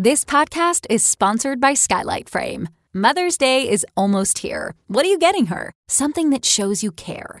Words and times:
This 0.00 0.24
podcast 0.24 0.86
is 0.88 1.02
sponsored 1.02 1.60
by 1.60 1.74
Skylight 1.74 2.28
Frame. 2.28 2.68
Mother's 2.94 3.36
Day 3.36 3.68
is 3.68 3.84
almost 3.96 4.38
here. 4.38 4.74
What 4.86 5.04
are 5.04 5.08
you 5.08 5.18
getting 5.18 5.46
her? 5.46 5.72
Something 5.88 6.30
that 6.30 6.44
shows 6.44 6.84
you 6.84 6.92
care. 6.92 7.40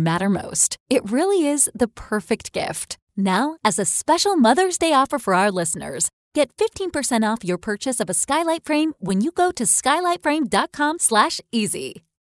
matter 0.00 0.28
most. 0.28 0.76
It 0.88 1.10
really 1.10 1.46
is 1.46 1.70
the 1.74 1.88
perfect 1.88 2.52
gift. 2.52 2.98
Now, 3.16 3.56
as 3.64 3.78
a 3.78 3.84
special 3.84 4.36
Mother's 4.36 4.78
Day 4.78 4.92
offer 4.92 5.18
for 5.18 5.34
our 5.34 5.50
listeners, 5.50 6.08
get 6.34 6.56
15% 6.56 7.24
off 7.30 7.44
your 7.44 7.58
purchase 7.58 8.00
of 8.00 8.10
a 8.10 8.14
skylight 8.14 8.64
frame 8.64 8.94
when 8.98 9.20
you 9.20 9.30
go 9.30 9.50
to 9.52 9.66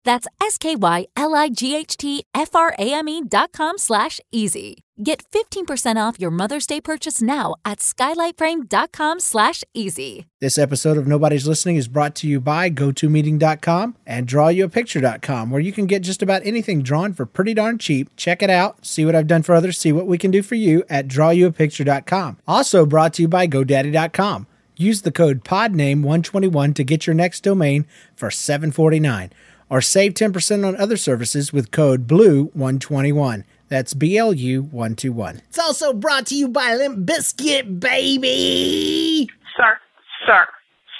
slash 0.00 0.02
easy. 0.02 0.04
That's 0.04 0.26
S-K-Y-L-I-G-H-T-F-R-A-M-E 0.40 3.22
dot 3.28 3.52
com 3.52 3.78
slash 3.78 4.20
easy. 4.32 4.84
Get 5.02 5.22
15% 5.30 5.96
off 5.96 6.20
your 6.20 6.30
Mother's 6.30 6.66
Day 6.66 6.80
purchase 6.80 7.22
now 7.22 7.54
at 7.64 7.78
skylightframe.com 7.78 9.20
slash 9.20 9.64
easy. 9.72 10.26
This 10.40 10.58
episode 10.58 10.98
of 10.98 11.06
Nobody's 11.06 11.48
Listening 11.48 11.76
is 11.76 11.88
brought 11.88 12.14
to 12.16 12.28
you 12.28 12.38
by 12.38 12.68
GoToMeeting.com 12.68 13.96
and 14.06 14.26
DrawYouAPicture.com, 14.26 15.50
where 15.50 15.60
you 15.60 15.72
can 15.72 15.86
get 15.86 16.02
just 16.02 16.22
about 16.22 16.44
anything 16.44 16.82
drawn 16.82 17.14
for 17.14 17.24
pretty 17.24 17.54
darn 17.54 17.78
cheap. 17.78 18.14
Check 18.16 18.42
it 18.42 18.50
out, 18.50 18.84
see 18.84 19.06
what 19.06 19.14
I've 19.14 19.26
done 19.26 19.42
for 19.42 19.54
others, 19.54 19.78
see 19.78 19.92
what 19.92 20.06
we 20.06 20.18
can 20.18 20.30
do 20.30 20.42
for 20.42 20.54
you 20.54 20.84
at 20.90 21.08
DrawYouAPicture.com. 21.08 22.38
Also 22.46 22.84
brought 22.84 23.14
to 23.14 23.22
you 23.22 23.28
by 23.28 23.46
GoDaddy.com. 23.46 24.46
Use 24.76 25.02
the 25.02 25.12
code 25.12 25.44
PODNAME121 25.44 26.74
to 26.74 26.84
get 26.84 27.06
your 27.06 27.14
next 27.14 27.42
domain 27.42 27.86
for 28.16 28.28
$749 28.28 29.30
or 29.70 29.80
save 29.80 30.14
10% 30.14 30.66
on 30.66 30.76
other 30.76 30.96
services 30.96 31.52
with 31.52 31.70
code 31.70 32.06
BLUE121. 32.06 33.44
That's 33.68 33.94
B 33.94 34.18
L 34.18 34.34
U 34.34 34.62
121. 34.62 35.42
It's 35.48 35.58
also 35.58 35.92
brought 35.92 36.26
to 36.26 36.34
you 36.34 36.48
by 36.48 36.74
Limp 36.74 37.06
Bizkit, 37.08 37.78
baby. 37.78 39.30
Sir, 39.56 39.78
sir, 40.26 40.46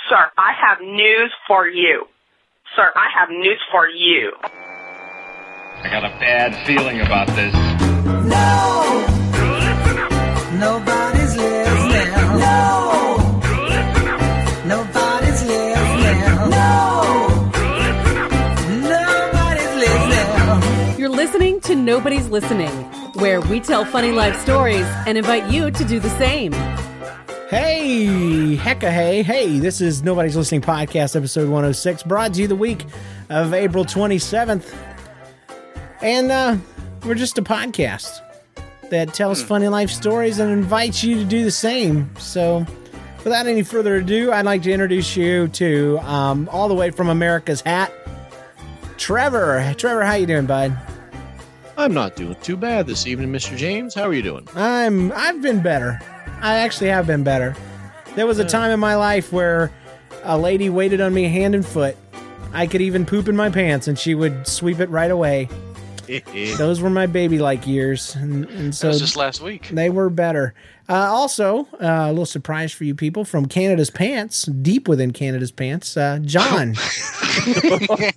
sir, 0.08 0.30
I 0.38 0.52
have 0.52 0.80
news 0.80 1.32
for 1.48 1.66
you. 1.66 2.06
Sir, 2.76 2.92
I 2.94 3.08
have 3.18 3.30
news 3.30 3.60
for 3.72 3.88
you. 3.88 4.32
I 5.82 5.88
got 5.90 6.04
a 6.04 6.10
bad 6.20 6.54
feeling 6.64 7.00
about 7.00 7.26
this. 7.28 7.52
No! 8.26 9.06
Nobody's 10.60 11.36
listening. 11.36 12.38
No! 12.38 13.09
Listening 21.80 21.84
Nobody's 21.84 22.28
Listening, 22.28 22.70
where 23.14 23.40
we 23.40 23.58
tell 23.60 23.84
funny 23.84 24.12
life 24.12 24.38
stories 24.40 24.86
and 25.06 25.16
invite 25.16 25.50
you 25.50 25.70
to 25.70 25.84
do 25.84 25.98
the 25.98 26.10
same. 26.10 26.52
Hey, 27.48 28.56
hecka 28.56 28.92
hey, 28.92 29.22
hey, 29.22 29.58
this 29.58 29.80
is 29.80 30.02
Nobody's 30.02 30.36
Listening 30.36 30.60
Podcast, 30.60 31.16
episode 31.16 31.48
106, 31.48 32.02
brought 32.02 32.34
to 32.34 32.42
you 32.42 32.48
the 32.48 32.56
week 32.56 32.84
of 33.30 33.54
April 33.54 33.84
27th. 33.84 34.74
And 36.02 36.30
uh, 36.30 36.56
we're 37.04 37.14
just 37.14 37.38
a 37.38 37.42
podcast 37.42 38.20
that 38.90 39.14
tells 39.14 39.42
funny 39.42 39.68
life 39.68 39.90
stories 39.90 40.38
and 40.38 40.52
invites 40.52 41.02
you 41.02 41.16
to 41.16 41.24
do 41.24 41.44
the 41.44 41.50
same. 41.50 42.14
So, 42.18 42.66
without 43.24 43.46
any 43.46 43.62
further 43.62 43.96
ado, 43.96 44.32
I'd 44.32 44.44
like 44.44 44.62
to 44.62 44.72
introduce 44.72 45.16
you 45.16 45.48
to 45.48 45.98
um, 46.00 46.48
all 46.52 46.68
the 46.68 46.74
way 46.74 46.90
from 46.90 47.08
America's 47.08 47.62
Hat, 47.62 47.92
Trevor. 48.98 49.74
Trevor, 49.78 50.04
how 50.04 50.14
you 50.14 50.26
doing, 50.26 50.46
bud? 50.46 50.76
I'm 51.80 51.94
not 51.94 52.14
doing 52.14 52.36
too 52.42 52.58
bad 52.58 52.86
this 52.86 53.06
evening, 53.06 53.32
Mr. 53.32 53.56
James. 53.56 53.94
How 53.94 54.02
are 54.02 54.12
you 54.12 54.22
doing? 54.22 54.46
I'm 54.54 55.10
I've 55.12 55.40
been 55.40 55.62
better. 55.62 55.98
I 56.42 56.58
actually 56.58 56.90
have 56.90 57.06
been 57.06 57.24
better. 57.24 57.56
There 58.16 58.26
was 58.26 58.38
a 58.38 58.44
time 58.44 58.70
in 58.70 58.78
my 58.78 58.96
life 58.96 59.32
where 59.32 59.72
a 60.24 60.36
lady 60.36 60.68
waited 60.68 61.00
on 61.00 61.14
me 61.14 61.24
hand 61.24 61.54
and 61.54 61.64
foot. 61.64 61.96
I 62.52 62.66
could 62.66 62.82
even 62.82 63.06
poop 63.06 63.28
in 63.28 63.36
my 63.36 63.48
pants 63.48 63.88
and 63.88 63.98
she 63.98 64.14
would 64.14 64.46
sweep 64.46 64.78
it 64.80 64.90
right 64.90 65.10
away. 65.10 65.48
Those 66.58 66.82
were 66.82 66.90
my 66.90 67.06
baby 67.06 67.38
like 67.38 67.66
years. 67.66 68.14
And, 68.14 68.44
and 68.50 68.74
so 68.74 68.88
That 68.88 68.94
was 68.94 69.00
just 69.00 69.16
last 69.16 69.40
week. 69.40 69.68
they 69.68 69.88
were 69.88 70.10
better. 70.10 70.52
Uh, 70.86 70.94
also, 71.08 71.66
uh, 71.80 72.06
a 72.06 72.08
little 72.10 72.26
surprise 72.26 72.72
for 72.72 72.84
you 72.84 72.94
people 72.94 73.24
from 73.24 73.46
Canada's 73.46 73.90
Pants, 73.90 74.42
deep 74.46 74.86
within 74.86 75.12
Canada's 75.12 75.52
Pants, 75.52 75.96
uh, 75.96 76.18
John. 76.24 76.74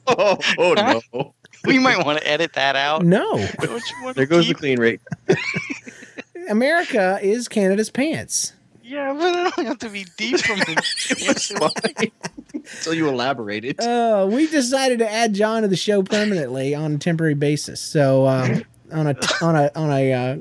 oh, 0.07 0.37
oh, 0.57 1.01
no. 1.13 1.33
We 1.67 1.79
might 1.79 2.05
want 2.05 2.19
to 2.19 2.27
edit 2.27 2.53
that 2.53 2.75
out. 2.75 3.05
no, 3.05 3.37
Don't 3.61 3.89
you 3.89 4.03
want 4.03 4.15
There 4.17 4.25
to 4.25 4.29
goes 4.29 4.47
the 4.47 4.53
clean 4.53 4.79
rate. 4.79 4.99
America 6.49 7.19
is 7.21 7.47
Canada's 7.47 7.89
Pants. 7.89 8.51
Yeah, 8.83 9.13
but 9.13 9.33
I 9.33 9.49
don't 9.51 9.65
have 9.67 9.79
to 9.79 9.89
be 9.89 10.05
deep 10.17 10.39
from 10.39 10.59
the. 10.59 12.11
Until 12.53 12.93
you 12.93 13.07
elaborated. 13.07 13.79
Uh, 13.79 14.27
we 14.29 14.47
decided 14.47 14.99
to 14.99 15.09
add 15.09 15.33
John 15.33 15.61
to 15.61 15.67
the 15.69 15.77
show 15.77 16.03
permanently 16.03 16.75
on 16.75 16.95
a 16.95 16.97
temporary 16.97 17.33
basis. 17.33 17.79
So 17.79 18.27
um, 18.27 18.63
on 18.91 19.07
a 19.07 19.15
on 19.41 19.55
a 19.55 19.71
on 19.75 19.89
a 19.89 20.13
uh, 20.13 20.37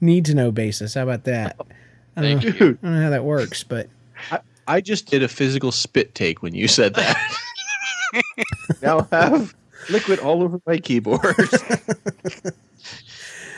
need 0.00 0.24
to 0.26 0.34
know 0.34 0.52
basis. 0.52 0.94
How 0.94 1.02
about 1.02 1.24
that? 1.24 1.56
I 2.16 2.22
don't, 2.22 2.40
Thank 2.40 2.60
know, 2.60 2.66
you. 2.66 2.78
I 2.82 2.86
don't 2.86 2.94
know 2.96 3.02
how 3.02 3.10
that 3.10 3.24
works, 3.24 3.64
but 3.64 3.88
I 4.68 4.80
just 4.80 5.06
did 5.06 5.22
a 5.22 5.28
physical 5.28 5.72
spit 5.72 6.14
take 6.14 6.40
when 6.42 6.54
you 6.54 6.68
said 6.68 6.94
that. 6.94 7.16
now 8.80 9.08
I 9.10 9.16
have 9.28 9.54
liquid 9.90 10.18
all 10.20 10.42
over 10.42 10.60
my 10.66 10.78
keyboard. 10.78 11.20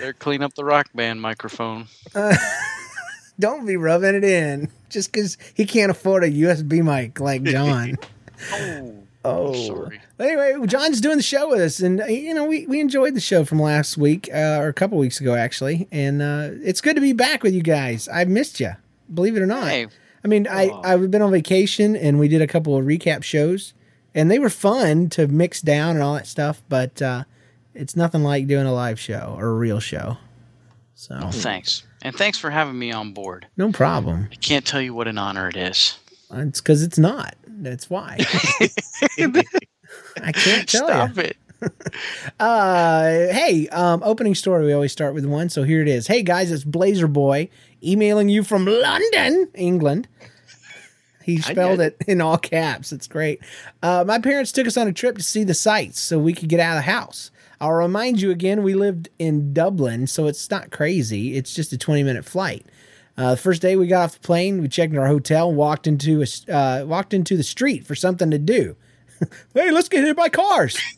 Better 0.01 0.13
clean 0.19 0.43
up 0.43 0.55
the 0.55 0.65
rock 0.65 0.89
band 0.95 1.21
microphone. 1.21 1.87
don't 3.39 3.67
be 3.67 3.77
rubbing 3.77 4.15
it 4.15 4.25
in 4.25 4.69
just 4.91 5.13
because 5.13 5.39
he 5.55 5.65
can't 5.65 5.91
afford 5.91 6.25
a 6.25 6.31
USB 6.31 6.83
mic 6.85 7.21
like 7.21 7.43
John. 7.43 7.97
Oh, 8.53 9.01
Oh, 9.27 9.55
sorry. 9.55 10.01
Anyway, 10.21 10.67
John's 10.67 11.01
doing 11.01 11.17
the 11.17 11.23
show 11.23 11.49
with 11.49 11.61
us, 11.61 11.81
and 11.81 12.03
uh, 12.03 12.07
you 12.07 12.35
know 12.35 12.45
we, 12.45 12.67
we 12.67 12.79
enjoyed 12.79 13.15
the 13.15 13.21
show 13.21 13.43
from 13.47 13.59
last 13.59 13.97
week 13.97 14.29
uh, 14.35 14.59
or 14.61 14.69
a 14.69 14.75
couple 14.75 14.99
weeks 14.99 15.19
ago 15.19 15.35
actually, 15.35 15.89
and 15.91 16.21
uh, 16.21 16.51
it's 16.63 16.83
good 16.83 16.95
to 16.97 17.01
be 17.01 17.15
back 17.15 17.43
with 17.43 17.55
you 17.55 17.63
guys. 17.63 18.07
I've 18.09 18.29
missed 18.29 18.61
you, 18.61 18.73
believe 19.15 19.35
it 19.35 19.41
or 19.41 19.47
not. 19.47 19.69
Hey, 19.69 19.87
I 20.23 20.29
mean, 20.29 20.47
I 20.47 20.69
I've 20.85 21.11
been 21.11 21.23
on 21.23 21.31
vacation, 21.31 21.97
and 21.97 22.19
we 22.19 22.29
did 22.29 22.43
a 22.43 22.47
couple 22.47 22.77
of 22.77 22.85
recap 22.85 23.23
shows, 23.23 23.73
and 24.15 24.31
they 24.31 24.39
were 24.39 24.51
fun 24.51 25.09
to 25.11 25.27
mix 25.27 25.61
down 25.61 25.97
and 25.97 26.03
all 26.03 26.15
that 26.15 26.27
stuff. 26.27 26.63
But 26.69 27.03
uh, 27.03 27.25
it's 27.75 27.97
nothing 27.97 28.23
like 28.23 28.47
doing 28.47 28.67
a 28.67 28.73
live 28.73 28.99
show 29.01 29.35
or 29.39 29.49
a 29.49 29.55
real 29.55 29.81
show. 29.81 30.19
So 30.95 31.31
thanks. 31.33 31.85
And 32.03 32.15
thanks 32.15 32.39
for 32.39 32.51
having 32.51 32.79
me 32.79 32.93
on 32.93 33.13
board. 33.13 33.47
no 33.57 33.73
problem. 33.73 34.29
I 34.31 34.37
can't 34.37 34.65
tell 34.67 34.81
you 34.81 34.95
what 34.95 35.09
an 35.09 35.19
honor 35.19 35.49
it 35.49 35.57
is. 35.57 35.99
It's 36.31 36.61
because 36.61 36.83
it's 36.83 36.99
not. 36.99 37.35
That's 37.47 37.89
why. 37.89 38.19
I 40.21 40.33
can't 40.33 40.69
tell 40.69 40.89
you. 40.89 41.15
Stop 41.15 41.19
it. 41.19 41.37
Uh, 42.41 43.05
hey, 43.33 43.69
um, 43.69 44.03
opening 44.05 44.35
story. 44.35 44.67
We 44.67 44.75
always 44.75 44.93
start 44.93 45.15
with 45.15 45.25
one, 45.25 45.49
so 45.49 45.63
here 45.63 45.81
it 45.81 45.89
is. 45.89 46.07
Hey 46.07 46.23
guys, 46.23 46.51
it's 46.51 46.63
Blazer 46.65 47.09
Boy 47.09 47.49
emailing 47.83 48.29
you 48.29 48.43
from 48.43 48.67
London, 48.67 49.49
England. 49.55 50.07
He 51.25 51.41
spelled 51.41 51.81
it 51.81 51.97
in 52.07 52.21
all 52.21 52.37
caps. 52.37 52.93
It's 52.93 53.09
great. 53.09 53.41
Uh, 53.83 54.05
my 54.07 54.19
parents 54.19 54.53
took 54.53 54.67
us 54.67 54.77
on 54.77 54.87
a 54.87 54.93
trip 54.93 55.17
to 55.17 55.23
see 55.23 55.43
the 55.43 55.55
sights 55.55 55.99
so 55.99 56.19
we 56.19 56.35
could 56.35 56.51
get 56.51 56.61
out 56.61 56.77
of 56.77 56.85
the 56.85 56.91
house. 56.91 57.31
I'll 57.63 57.73
remind 57.73 58.21
you 58.21 58.31
again, 58.31 58.63
we 58.63 58.75
lived 58.75 59.09
in 59.19 59.55
Dublin, 59.55 60.07
so 60.07 60.27
it's 60.27 60.51
not 60.51 60.71
crazy. 60.71 61.37
It's 61.37 61.55
just 61.55 61.73
a 61.73 61.79
20 61.79 62.03
minute 62.03 62.27
flight. 62.27 62.67
Uh, 63.17 63.31
the 63.31 63.37
first 63.39 63.63
day 63.63 63.75
we 63.75 63.87
got 63.87 64.05
off 64.05 64.13
the 64.15 64.27
plane, 64.27 64.61
we 64.61 64.69
checked 64.69 64.93
in 64.93 64.99
our 64.99 65.07
hotel, 65.07 65.51
walked 65.51 65.87
into 65.87 66.23
a, 66.23 66.53
uh, 66.53 66.85
walked 66.85 67.15
into 67.15 67.39
the 67.39 67.43
street 67.43 67.87
for 67.87 67.95
something 67.95 68.31
to 68.31 68.39
do. 68.39 68.77
hey, 69.55 69.71
let's 69.71 69.89
get 69.89 70.05
hit 70.05 70.17
by 70.17 70.29
cars. 70.29 70.77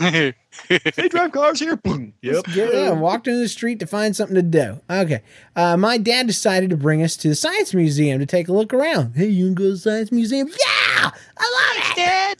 they 0.68 1.08
drive 1.08 1.32
cars 1.32 1.60
here. 1.60 1.76
Boom. 1.76 2.14
Yep. 2.22 2.44
Get, 2.54 2.74
yeah, 2.74 2.90
walked 2.90 3.28
into 3.28 3.40
the 3.40 3.48
street 3.48 3.80
to 3.80 3.86
find 3.86 4.14
something 4.14 4.34
to 4.34 4.42
do. 4.42 4.80
Okay. 4.90 5.22
Uh, 5.56 5.76
my 5.76 5.98
dad 5.98 6.26
decided 6.26 6.70
to 6.70 6.76
bring 6.76 7.02
us 7.02 7.16
to 7.18 7.28
the 7.28 7.34
Science 7.34 7.74
Museum 7.74 8.18
to 8.18 8.26
take 8.26 8.48
a 8.48 8.52
look 8.52 8.74
around. 8.74 9.14
Hey, 9.14 9.26
you 9.26 9.46
want 9.46 9.56
to 9.58 9.62
go 9.62 9.68
to 9.68 9.72
the 9.72 9.78
Science 9.78 10.12
Museum? 10.12 10.48
Yeah! 10.48 11.10
I 11.38 11.74
love 11.76 11.90
it! 11.90 11.96
Dad! 11.96 12.38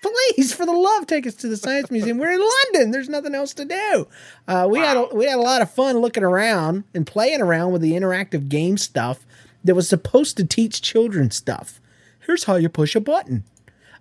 Please, 0.36 0.54
for 0.54 0.66
the 0.66 0.72
love, 0.72 1.06
take 1.06 1.26
us 1.26 1.34
to 1.36 1.48
the 1.48 1.56
Science 1.56 1.90
Museum. 1.90 2.18
We're 2.18 2.32
in 2.32 2.40
London. 2.40 2.92
There's 2.92 3.08
nothing 3.08 3.34
else 3.34 3.54
to 3.54 3.64
do. 3.64 4.06
Uh, 4.46 4.68
we 4.70 4.78
had 4.78 4.96
a, 4.96 5.08
we 5.12 5.26
had 5.26 5.38
a 5.38 5.42
lot 5.42 5.62
of 5.62 5.70
fun 5.70 5.98
looking 5.98 6.22
around 6.22 6.84
and 6.94 7.06
playing 7.06 7.40
around 7.40 7.72
with 7.72 7.82
the 7.82 7.92
interactive 7.92 8.48
game 8.48 8.78
stuff 8.78 9.26
that 9.64 9.74
was 9.74 9.88
supposed 9.88 10.36
to 10.36 10.46
teach 10.46 10.80
children 10.80 11.30
stuff. 11.30 11.80
Here's 12.20 12.44
how 12.44 12.56
you 12.56 12.68
push 12.68 12.94
a 12.94 13.00
button. 13.00 13.44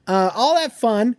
Uh, 0.07 0.29
all 0.35 0.55
that 0.55 0.73
fun. 0.73 1.15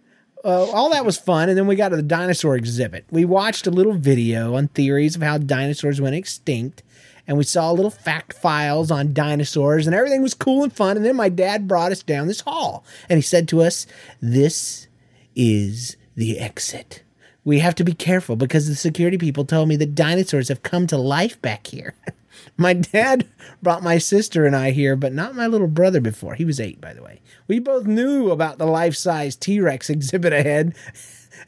Uh, 0.47 0.71
all 0.71 0.91
that 0.91 1.05
was 1.05 1.19
fun, 1.19 1.49
and 1.49 1.59
then 1.59 1.67
we 1.67 1.75
got 1.75 1.89
to 1.89 1.97
the 1.97 2.03
dinosaur 2.03 2.55
exhibit. 2.55 3.05
We 3.11 3.25
watched 3.25 3.67
a 3.67 3.71
little 3.73 3.95
video 3.95 4.55
on 4.55 4.69
theories 4.69 5.17
of 5.17 5.23
how 5.23 5.39
dinosaurs 5.39 6.01
went 6.01 6.15
extinct, 6.15 6.85
and 7.27 7.37
we 7.37 7.43
saw 7.43 7.73
little 7.73 7.91
fact 7.91 8.33
files 8.33 8.93
on 8.93 9.13
dinosaurs, 9.13 9.89
and 9.89 9.97
everything 9.97 10.23
was 10.23 10.35
cool 10.35 10.63
and 10.63 10.73
fun. 10.73 10.97
And 10.97 11.05
then 11.05 11.17
my 11.17 11.29
dad 11.29 11.67
brought 11.67 11.91
us 11.91 12.05
down 12.05 12.29
this 12.29 12.43
hall, 12.43 12.85
and 13.09 13.19
he 13.19 13.23
said 13.23 13.49
to 13.49 13.61
us, 13.61 13.89
This 14.23 14.87
is 15.35 15.97
the 16.15 16.39
exit. 16.39 17.03
We 17.43 17.59
have 17.59 17.75
to 17.75 17.85
be 17.85 17.95
careful 17.95 18.37
because 18.37 18.69
the 18.69 18.77
security 18.77 19.19
people 19.19 19.45
told 19.45 19.69
me 19.69 19.75
that 19.77 19.97
dinosaurs 19.97 20.49
have 20.49 20.63
come 20.63 20.87
to 20.87 20.97
life 20.97 21.43
back 21.43 21.67
here. 21.67 21.95
my 22.57 22.73
dad 22.73 23.27
brought 23.63 23.83
my 23.83 23.99
sister 23.99 24.47
and 24.47 24.57
I 24.57 24.71
here, 24.71 24.97
but 24.97 25.13
not 25.13 25.35
my 25.35 25.47
little 25.47 25.69
brother 25.69 26.01
before. 26.01 26.35
He 26.35 26.45
was 26.45 26.61
eight, 26.61 26.81
by 26.81 26.95
the 26.95 27.03
way. 27.03 27.21
We 27.49 27.59
both 27.59 27.87
knew 27.87 28.31
about 28.31 28.59
the 28.59 28.67
life 28.67 28.97
size 28.97 29.37
T 29.37 29.61
Rex 29.61 29.91
exhibit 29.91 30.33
ahead, 30.33 30.75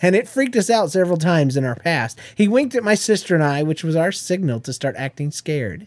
and 0.03 0.15
it 0.15 0.29
freaked 0.29 0.57
us 0.57 0.71
out 0.71 0.91
several 0.93 1.17
times 1.17 1.57
in 1.57 1.65
our 1.65 1.77
past. 1.77 2.19
He 2.35 2.49
winked 2.49 2.75
at 2.75 2.85
my 2.85 2.95
sister 2.95 3.35
and 3.35 3.45
I, 3.45 3.63
which 3.63 3.83
was 3.83 3.97
our 3.97 4.13
signal 4.13 4.61
to 4.61 4.73
start 4.73 4.97
acting 4.97 5.31
scared. 5.31 5.87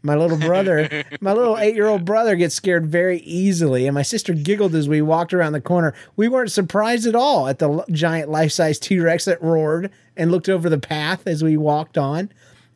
My 0.00 0.14
little 0.14 0.36
brother, 0.38 1.04
my 1.20 1.32
little 1.32 1.58
eight 1.58 1.74
year 1.74 1.88
old 1.88 2.04
brother 2.04 2.36
gets 2.36 2.54
scared 2.54 2.86
very 2.86 3.18
easily, 3.20 3.86
and 3.86 3.94
my 3.94 4.02
sister 4.02 4.32
giggled 4.32 4.74
as 4.74 4.88
we 4.88 5.02
walked 5.02 5.34
around 5.34 5.52
the 5.54 5.60
corner. 5.60 5.94
We 6.14 6.28
weren't 6.28 6.52
surprised 6.52 7.06
at 7.06 7.16
all 7.16 7.48
at 7.48 7.58
the 7.58 7.70
l- 7.70 7.84
giant 7.90 8.30
life 8.30 8.52
size 8.52 8.78
T 8.78 8.98
Rex 9.00 9.24
that 9.24 9.42
roared 9.42 9.90
and 10.16 10.30
looked 10.30 10.48
over 10.48 10.68
the 10.68 10.78
path 10.78 11.26
as 11.26 11.42
we 11.42 11.56
walked 11.56 11.98
on. 11.98 12.30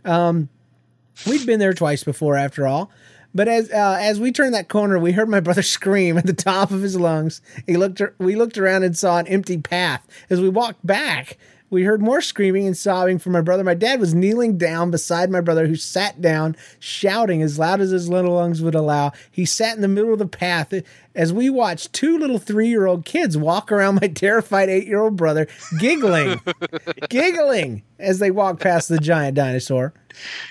Um, 0.05 0.49
we'd 1.27 1.47
been 1.47 1.61
there 1.61 1.75
twice 1.75 2.05
before, 2.05 2.37
after 2.37 2.67
all. 2.67 2.91
But 3.35 3.49
as 3.49 3.71
uh, 3.71 3.99
as 4.01 4.21
we 4.21 4.31
turned 4.31 4.55
that 4.55 4.69
corner, 4.69 4.99
we 4.99 5.13
heard 5.13 5.29
my 5.29 5.41
brother 5.41 5.63
scream 5.63 6.19
at 6.19 6.27
the 6.27 6.35
top 6.35 6.71
of 6.71 6.83
his 6.83 6.97
lungs. 6.97 7.41
He 7.67 7.77
looked. 7.77 8.03
We 8.19 8.37
looked 8.37 8.59
around 8.59 8.83
and 8.83 8.97
saw 8.97 9.19
an 9.19 9.27
empty 9.27 9.59
path. 9.59 10.07
As 10.29 10.41
we 10.41 10.49
walked 10.49 10.87
back, 10.87 11.39
we 11.73 11.85
heard 11.85 12.03
more 12.03 12.21
screaming 12.21 12.67
and 12.67 12.77
sobbing 12.77 13.19
from 13.19 13.33
my 13.33 13.41
brother. 13.41 13.65
My 13.65 13.73
dad 13.73 13.99
was 13.99 14.13
kneeling 14.13 14.59
down 14.59 14.91
beside 14.91 15.31
my 15.31 15.41
brother, 15.41 15.67
who 15.67 15.75
sat 15.75 16.21
down, 16.21 16.55
shouting 16.79 17.41
as 17.41 17.59
loud 17.59 17.81
as 17.81 17.89
his 17.89 18.11
little 18.11 18.35
lungs 18.35 18.61
would 18.61 18.75
allow. 18.75 19.13
He 19.31 19.47
sat 19.47 19.75
in 19.75 19.81
the 19.81 19.89
middle 19.89 20.13
of 20.13 20.19
the 20.19 20.27
path 20.27 20.75
as 21.15 21.33
we 21.33 21.49
watched 21.49 21.95
two 21.95 22.19
little 22.19 22.39
three 22.39 22.69
year 22.69 22.85
old 22.85 23.07
kids 23.07 23.39
walk 23.39 23.73
around 23.73 24.01
my 24.03 24.09
terrified 24.09 24.69
eight 24.69 24.87
year 24.87 25.01
old 25.01 25.17
brother, 25.17 25.49
giggling, 25.81 26.43
giggling 27.09 27.83
as 27.99 28.19
they 28.19 28.31
walked 28.31 28.61
past 28.61 28.91
the 28.91 28.99
giant 28.99 29.35
dinosaur. 29.35 29.95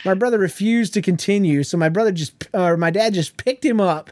My 0.03 0.15
brother 0.15 0.39
refused 0.39 0.95
to 0.95 1.03
continue, 1.03 1.61
so 1.61 1.77
my 1.77 1.89
brother 1.89 2.11
just, 2.11 2.47
or 2.51 2.77
my 2.77 2.89
dad 2.89 3.13
just 3.13 3.37
picked 3.37 3.63
him 3.63 3.79
up 3.79 4.11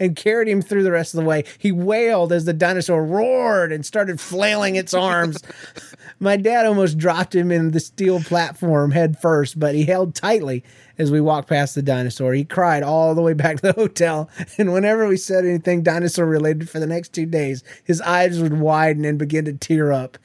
and 0.00 0.16
carried 0.16 0.48
him 0.48 0.62
through 0.62 0.82
the 0.82 0.90
rest 0.90 1.14
of 1.14 1.20
the 1.20 1.26
way. 1.26 1.44
He 1.58 1.72
wailed 1.72 2.32
as 2.32 2.44
the 2.44 2.52
dinosaur 2.52 3.04
roared 3.04 3.72
and 3.72 3.84
started 3.84 4.20
flailing 4.20 4.76
its 4.76 4.94
arms. 4.94 5.42
My 6.20 6.36
dad 6.36 6.64
almost 6.66 6.96
dropped 6.96 7.34
him 7.34 7.50
in 7.50 7.72
the 7.72 7.80
steel 7.80 8.20
platform 8.20 8.92
head 8.92 9.18
first, 9.20 9.58
but 9.58 9.74
he 9.74 9.84
held 9.84 10.14
tightly 10.14 10.62
as 10.96 11.10
we 11.10 11.20
walked 11.20 11.48
past 11.48 11.74
the 11.74 11.82
dinosaur. 11.82 12.32
He 12.34 12.44
cried 12.44 12.82
all 12.82 13.14
the 13.14 13.22
way 13.22 13.34
back 13.34 13.56
to 13.56 13.62
the 13.62 13.72
hotel, 13.72 14.30
and 14.58 14.72
whenever 14.72 15.06
we 15.08 15.16
said 15.16 15.44
anything 15.44 15.82
dinosaur 15.82 16.24
related 16.26 16.70
for 16.70 16.78
the 16.78 16.86
next 16.86 17.12
two 17.12 17.26
days, 17.26 17.62
his 17.82 18.00
eyes 18.00 18.40
would 18.40 18.58
widen 18.58 19.04
and 19.04 19.18
begin 19.18 19.44
to 19.46 19.52
tear 19.52 19.92
up. 19.92 20.16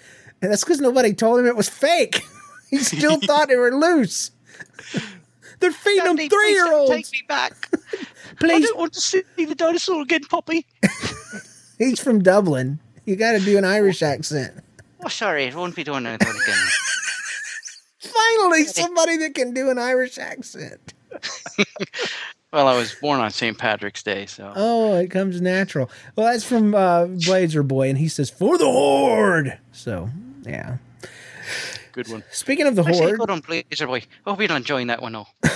And 0.41 0.51
that's 0.51 0.63
because 0.63 0.79
nobody 0.79 1.13
told 1.13 1.39
him 1.39 1.45
it 1.47 1.55
was 1.57 1.69
fake. 1.69 2.21
he 2.69 2.77
still 2.77 3.19
thought 3.23 3.47
they 3.49 3.57
were 3.57 3.75
loose. 3.75 4.31
They're 5.59 5.71
feeding 5.71 6.05
them 6.05 6.17
three 6.17 6.27
please 6.29 6.53
year 6.53 6.63
don't 6.65 6.73
olds. 6.79 6.91
Take 6.91 7.11
me 7.11 7.21
back. 7.27 7.69
please. 7.71 7.85
I 7.91 8.35
Please, 8.37 8.67
don't 8.67 8.77
want 8.77 8.93
to 8.93 9.01
see 9.01 9.23
the 9.37 9.55
dinosaur 9.55 10.01
again, 10.01 10.23
Poppy. 10.23 10.65
he's 11.77 11.99
from 11.99 12.21
Dublin. 12.23 12.79
You 13.05 13.17
got 13.17 13.33
to 13.33 13.39
do 13.39 13.57
an 13.57 13.65
Irish 13.65 14.01
accent. 14.01 14.63
Oh, 15.03 15.07
sorry, 15.07 15.49
I 15.49 15.55
won't 15.55 15.75
be 15.75 15.83
doing 15.83 16.03
that 16.03 16.21
again. 16.21 16.67
Finally, 17.99 18.65
somebody 18.65 19.17
that 19.17 19.33
can 19.33 19.53
do 19.53 19.69
an 19.69 19.77
Irish 19.77 20.17
accent. 20.17 20.93
well, 22.53 22.67
I 22.67 22.77
was 22.77 22.95
born 22.95 23.19
on 23.19 23.31
St. 23.31 23.57
Patrick's 23.57 24.03
Day, 24.03 24.25
so. 24.25 24.51
Oh, 24.55 24.95
it 24.95 25.09
comes 25.09 25.41
natural. 25.41 25.89
Well, 26.15 26.31
that's 26.31 26.43
from 26.43 26.75
uh, 26.75 27.05
Blazer 27.05 27.63
Boy, 27.63 27.89
and 27.89 27.97
he 27.97 28.07
says 28.07 28.29
for 28.29 28.57
the 28.57 28.65
horde. 28.65 29.57
So, 29.71 30.09
yeah. 30.43 30.77
Good 31.91 32.09
one. 32.09 32.23
Speaking 32.31 32.67
of 32.67 32.75
the 32.75 32.83
Actually, 32.83 33.07
horde, 33.07 33.19
good 33.19 33.29
on 33.29 33.39
Blazer 33.41 33.87
Boy. 33.87 34.03
I 34.25 34.29
hope 34.29 34.41
you're 34.41 34.55
enjoying 34.55 34.87
that 34.87 35.01
one, 35.01 35.13
though. 35.13 35.27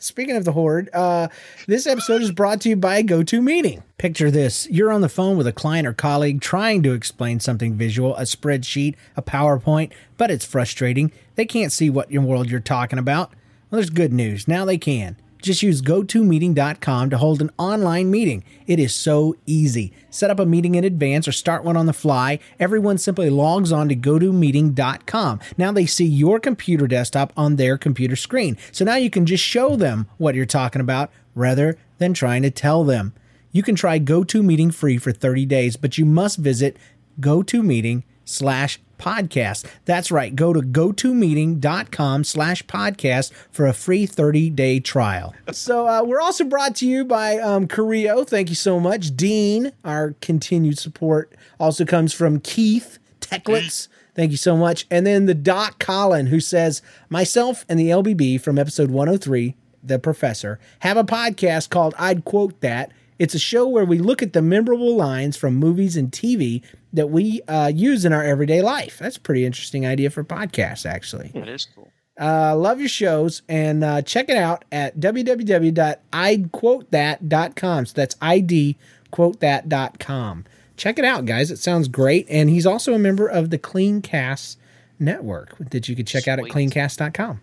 Speaking 0.00 0.36
of 0.36 0.44
the 0.44 0.52
horde, 0.52 0.88
uh, 0.92 1.28
this 1.66 1.86
episode 1.86 2.22
is 2.22 2.30
brought 2.30 2.60
to 2.60 2.68
you 2.68 2.76
by 2.76 3.02
GoToMeeting. 3.02 3.82
Picture 3.98 4.30
this 4.30 4.68
you're 4.70 4.92
on 4.92 5.00
the 5.00 5.08
phone 5.08 5.36
with 5.36 5.46
a 5.46 5.52
client 5.52 5.88
or 5.88 5.92
colleague 5.92 6.40
trying 6.40 6.82
to 6.84 6.92
explain 6.92 7.40
something 7.40 7.74
visual, 7.74 8.16
a 8.16 8.22
spreadsheet, 8.22 8.94
a 9.16 9.22
PowerPoint, 9.22 9.90
but 10.16 10.30
it's 10.30 10.44
frustrating. 10.44 11.10
They 11.34 11.46
can't 11.46 11.72
see 11.72 11.90
what 11.90 12.10
in 12.12 12.24
world 12.24 12.48
you're 12.48 12.60
talking 12.60 12.98
about. 12.98 13.30
Well, 13.70 13.78
there's 13.78 13.90
good 13.90 14.12
news. 14.12 14.46
Now 14.46 14.64
they 14.64 14.78
can. 14.78 15.16
Just 15.40 15.62
use 15.62 15.82
gotomeeting.com 15.82 17.10
to 17.10 17.18
hold 17.18 17.40
an 17.40 17.50
online 17.58 18.10
meeting. 18.10 18.42
It 18.66 18.78
is 18.78 18.94
so 18.94 19.36
easy. 19.46 19.92
Set 20.10 20.30
up 20.30 20.40
a 20.40 20.46
meeting 20.46 20.74
in 20.74 20.84
advance 20.84 21.28
or 21.28 21.32
start 21.32 21.64
one 21.64 21.76
on 21.76 21.86
the 21.86 21.92
fly. 21.92 22.40
Everyone 22.58 22.98
simply 22.98 23.30
logs 23.30 23.70
on 23.70 23.88
to 23.88 23.96
gotomeeting.com. 23.96 25.40
Now 25.56 25.72
they 25.72 25.86
see 25.86 26.06
your 26.06 26.40
computer 26.40 26.86
desktop 26.86 27.32
on 27.36 27.56
their 27.56 27.78
computer 27.78 28.16
screen. 28.16 28.56
So 28.72 28.84
now 28.84 28.96
you 28.96 29.10
can 29.10 29.26
just 29.26 29.44
show 29.44 29.76
them 29.76 30.08
what 30.18 30.34
you're 30.34 30.46
talking 30.46 30.80
about 30.80 31.10
rather 31.34 31.78
than 31.98 32.14
trying 32.14 32.42
to 32.42 32.50
tell 32.50 32.84
them. 32.84 33.14
You 33.52 33.62
can 33.62 33.74
try 33.74 33.98
GoToMeeting 33.98 34.74
free 34.74 34.98
for 34.98 35.12
30 35.12 35.46
days, 35.46 35.76
but 35.76 35.96
you 35.96 36.04
must 36.04 36.38
visit 36.38 36.76
GoToMeeting 37.20 38.02
slash 38.24 38.80
podcast. 38.98 39.64
That's 39.84 40.10
right. 40.10 40.34
Go 40.34 40.52
to 40.52 40.60
gotomeeting.com 40.60 42.24
slash 42.24 42.64
podcast 42.64 43.32
for 43.50 43.66
a 43.66 43.72
free 43.72 44.06
30 44.06 44.50
day 44.50 44.80
trial. 44.80 45.34
So 45.52 45.86
uh, 45.86 46.02
we're 46.04 46.20
also 46.20 46.44
brought 46.44 46.76
to 46.76 46.86
you 46.86 47.04
by 47.04 47.38
um, 47.38 47.66
Careo. 47.66 48.26
Thank 48.26 48.48
you 48.48 48.54
so 48.54 48.78
much. 48.78 49.16
Dean, 49.16 49.72
our 49.84 50.14
continued 50.20 50.78
support 50.78 51.34
also 51.58 51.84
comes 51.84 52.12
from 52.12 52.40
Keith 52.40 52.98
Techlitz. 53.20 53.88
Thank 54.14 54.32
you 54.32 54.36
so 54.36 54.56
much. 54.56 54.84
And 54.90 55.06
then 55.06 55.26
the 55.26 55.34
Doc 55.34 55.78
Colin, 55.78 56.26
who 56.26 56.40
says, 56.40 56.82
Myself 57.08 57.64
and 57.68 57.78
the 57.78 57.90
LBB 57.90 58.40
from 58.40 58.58
episode 58.58 58.90
103, 58.90 59.54
The 59.84 60.00
Professor, 60.00 60.58
have 60.80 60.96
a 60.96 61.04
podcast 61.04 61.70
called 61.70 61.94
I'd 61.96 62.24
Quote 62.24 62.60
That. 62.60 62.90
It's 63.18 63.34
a 63.34 63.38
show 63.38 63.66
where 63.66 63.84
we 63.84 63.98
look 63.98 64.22
at 64.22 64.32
the 64.32 64.40
memorable 64.42 64.96
lines 64.96 65.36
from 65.36 65.56
movies 65.56 65.96
and 65.96 66.10
TV 66.12 66.62
that 66.92 67.08
we 67.08 67.40
uh, 67.48 67.72
use 67.74 68.04
in 68.04 68.12
our 68.12 68.22
everyday 68.22 68.62
life. 68.62 68.98
That's 68.98 69.16
a 69.16 69.20
pretty 69.20 69.44
interesting 69.44 69.84
idea 69.86 70.10
for 70.10 70.22
podcasts, 70.24 70.86
actually. 70.86 71.30
That 71.34 71.48
is 71.48 71.66
cool. 71.74 71.90
Uh, 72.20 72.56
love 72.56 72.80
your 72.80 72.88
shows 72.88 73.42
and 73.48 73.84
uh, 73.84 74.02
check 74.02 74.28
it 74.28 74.36
out 74.36 74.64
at 74.72 74.98
www.idquotethat.com. 74.98 77.86
So 77.86 77.92
that's 77.94 78.14
idquotethat.com. 78.16 80.44
Check 80.76 80.98
it 80.98 81.04
out, 81.04 81.24
guys. 81.26 81.50
It 81.50 81.58
sounds 81.58 81.88
great. 81.88 82.26
And 82.28 82.50
he's 82.50 82.66
also 82.66 82.94
a 82.94 82.98
member 82.98 83.26
of 83.28 83.50
the 83.50 83.58
Cleancast 83.58 84.56
network 84.98 85.56
that 85.70 85.88
you 85.88 85.96
could 85.96 86.06
check 86.06 86.28
out 86.28 86.38
at 86.38 86.50
Sweet. 86.50 86.70
cleancast.com. 86.72 87.40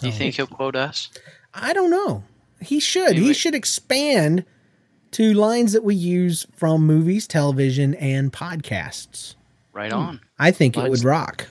Do 0.00 0.06
you 0.06 0.12
think 0.12 0.34
he'll 0.34 0.46
quote 0.46 0.76
us? 0.76 1.08
I 1.54 1.72
don't 1.72 1.90
know. 1.90 2.22
He 2.60 2.80
should. 2.80 3.16
He 3.16 3.32
should 3.32 3.54
expand 3.54 4.44
to 5.12 5.32
lines 5.32 5.72
that 5.72 5.84
we 5.84 5.94
use 5.94 6.46
from 6.54 6.86
movies, 6.86 7.26
television, 7.26 7.94
and 7.94 8.32
podcasts. 8.32 9.34
Right 9.72 9.92
hmm. 9.92 9.98
on. 9.98 10.20
I 10.38 10.50
think 10.50 10.76
it 10.76 10.88
would 10.88 11.04
rock. 11.04 11.48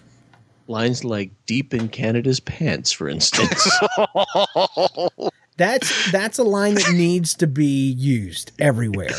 Lines 0.68 1.06
like 1.06 1.32
deep 1.46 1.74
in 1.74 1.88
Canada's 1.88 2.42
pants, 2.42 2.92
for 2.92 3.08
instance. 3.08 3.70
That's 5.58 6.12
that's 6.12 6.38
a 6.38 6.44
line 6.44 6.76
that 6.76 6.94
needs 6.94 7.34
to 7.36 7.48
be 7.48 7.92
used 7.92 8.52
everywhere. 8.60 9.16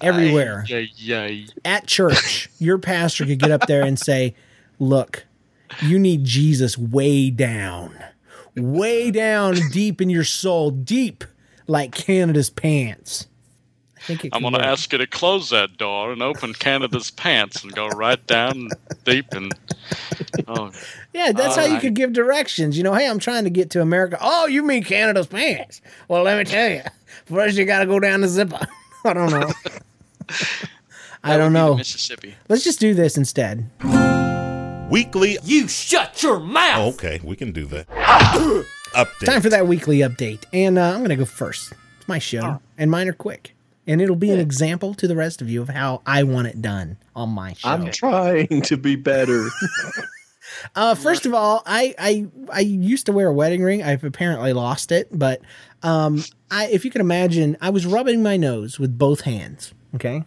Everywhere. 0.00 0.64
Yay, 0.68 0.90
yay. 0.94 1.46
At 1.64 1.88
church, 1.88 2.48
your 2.60 2.78
pastor 2.78 3.26
could 3.26 3.40
get 3.40 3.50
up 3.50 3.66
there 3.66 3.82
and 3.82 3.98
say, 3.98 4.36
"Look, 4.78 5.26
you 5.82 5.98
need 5.98 6.24
Jesus 6.24 6.78
way 6.78 7.30
down. 7.30 7.92
Way 8.56 9.10
down 9.12 9.56
deep 9.72 10.00
in 10.00 10.10
your 10.10 10.24
soul, 10.24 10.70
deep 10.70 11.24
like 11.66 11.94
Canada's 11.94 12.50
pants." 12.50 13.26
I 13.96 14.16
think 14.16 14.28
I'm 14.34 14.42
going 14.42 14.52
to 14.52 14.62
ask 14.62 14.92
you 14.92 14.98
to 14.98 15.06
close 15.06 15.48
that 15.48 15.78
door 15.78 16.12
and 16.12 16.20
open 16.22 16.52
Canada's 16.52 17.10
pants 17.10 17.62
and 17.64 17.74
go 17.74 17.88
right 17.88 18.24
down 18.26 18.68
deep 19.04 19.32
and. 19.32 19.50
Oh, 20.46 20.70
Yeah, 21.14 21.32
that's 21.32 21.56
how 21.56 21.64
you 21.64 21.80
could 21.80 21.94
give 21.94 22.12
directions. 22.12 22.76
You 22.76 22.84
know, 22.84 22.92
hey, 22.92 23.08
I'm 23.08 23.18
trying 23.18 23.44
to 23.44 23.50
get 23.50 23.70
to 23.70 23.80
America. 23.80 24.18
Oh, 24.20 24.46
you 24.46 24.62
mean 24.62 24.84
Canada's 24.84 25.26
pants? 25.26 25.80
Well, 26.08 26.22
let 26.22 26.36
me 26.36 26.44
tell 26.44 26.68
you. 26.70 26.82
First, 27.24 27.56
you 27.56 27.64
got 27.64 27.78
to 27.78 27.86
go 27.86 27.98
down 27.98 28.20
the 28.20 28.28
zipper. 28.28 28.60
I 29.06 29.14
don't 29.14 29.30
know. 29.30 29.50
I 31.24 31.38
don't 31.38 31.52
Would 31.54 31.58
be 31.58 31.60
the 31.60 31.66
know. 31.68 31.74
Mississippi. 31.76 32.34
Let's 32.50 32.64
just 32.64 32.80
do 32.80 32.92
this 32.92 33.16
instead. 33.16 33.70
Weekly. 34.90 35.38
You 35.42 35.66
shut 35.66 36.22
your 36.22 36.38
mouth! 36.38 36.94
Okay, 36.94 37.20
we 37.24 37.36
can 37.36 37.52
do 37.52 37.64
that. 37.66 37.88
Update. 38.94 39.24
Time 39.26 39.42
for 39.42 39.48
that 39.48 39.66
weekly 39.66 39.98
update. 39.98 40.44
And 40.52 40.78
uh, 40.78 40.90
I'm 40.90 40.98
going 40.98 41.08
to 41.08 41.16
go 41.16 41.24
first 41.24 41.72
It's 41.98 42.06
my 42.06 42.20
show, 42.20 42.60
and 42.78 42.90
mine 42.90 43.08
are 43.08 43.12
quick. 43.12 43.54
And 43.86 44.00
it'll 44.00 44.14
be 44.16 44.30
an 44.30 44.38
example 44.38 44.94
to 44.94 45.08
the 45.08 45.16
rest 45.16 45.42
of 45.42 45.50
you 45.50 45.60
of 45.60 45.68
how 45.68 46.00
I 46.06 46.22
want 46.22 46.46
it 46.46 46.62
done 46.62 46.98
on 47.16 47.30
my 47.30 47.54
show. 47.54 47.68
I'm 47.68 47.90
trying 47.90 48.62
to 48.62 48.76
be 48.76 48.96
better. 48.96 49.48
Uh, 50.76 50.94
first 50.94 51.26
of 51.26 51.34
all, 51.34 51.62
I, 51.66 51.94
I 51.98 52.26
I 52.52 52.60
used 52.60 53.06
to 53.06 53.12
wear 53.12 53.28
a 53.28 53.32
wedding 53.32 53.62
ring. 53.62 53.82
I've 53.82 54.04
apparently 54.04 54.52
lost 54.52 54.92
it, 54.92 55.08
but 55.10 55.40
um, 55.82 56.22
I 56.50 56.66
if 56.66 56.84
you 56.84 56.90
can 56.90 57.00
imagine, 57.00 57.56
I 57.60 57.70
was 57.70 57.86
rubbing 57.86 58.22
my 58.22 58.36
nose 58.36 58.78
with 58.78 58.96
both 58.96 59.22
hands. 59.22 59.74
Okay, 59.96 60.22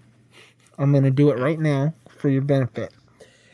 I'm 0.78 0.92
gonna 0.92 1.12
do 1.12 1.30
it 1.30 1.40
right 1.40 1.60
now 1.60 1.94
for 2.10 2.30
your 2.30 2.42
benefit. 2.42 2.92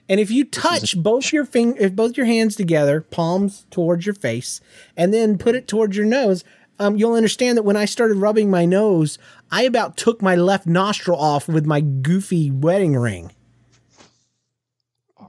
And 0.10 0.20
if 0.20 0.30
you 0.30 0.44
touch 0.44 0.98
both 1.02 1.32
your 1.32 1.46
fing- 1.46 1.78
if 1.80 1.96
both 1.96 2.18
your 2.18 2.26
hands 2.26 2.56
together, 2.56 3.02
palms 3.02 3.66
towards 3.72 4.06
your 4.06 4.16
face, 4.16 4.60
and 4.98 5.14
then 5.14 5.38
put 5.38 5.56
it 5.56 5.68
towards 5.68 5.96
your 5.96 6.06
nose, 6.06 6.44
um, 6.80 6.98
you'll 6.98 7.14
understand 7.14 7.58
that 7.58 7.64
when 7.64 7.78
I 7.78 7.86
started 7.86 8.16
rubbing 8.18 8.50
my 8.50 8.66
nose, 8.66 9.18
I 9.52 9.64
about 9.64 9.96
took 9.96 10.22
my 10.22 10.36
left 10.36 10.66
nostril 10.66 11.18
off 11.18 11.48
with 11.48 11.66
my 11.66 11.80
goofy 11.82 12.52
wedding 12.52 12.96
ring. 12.96 13.32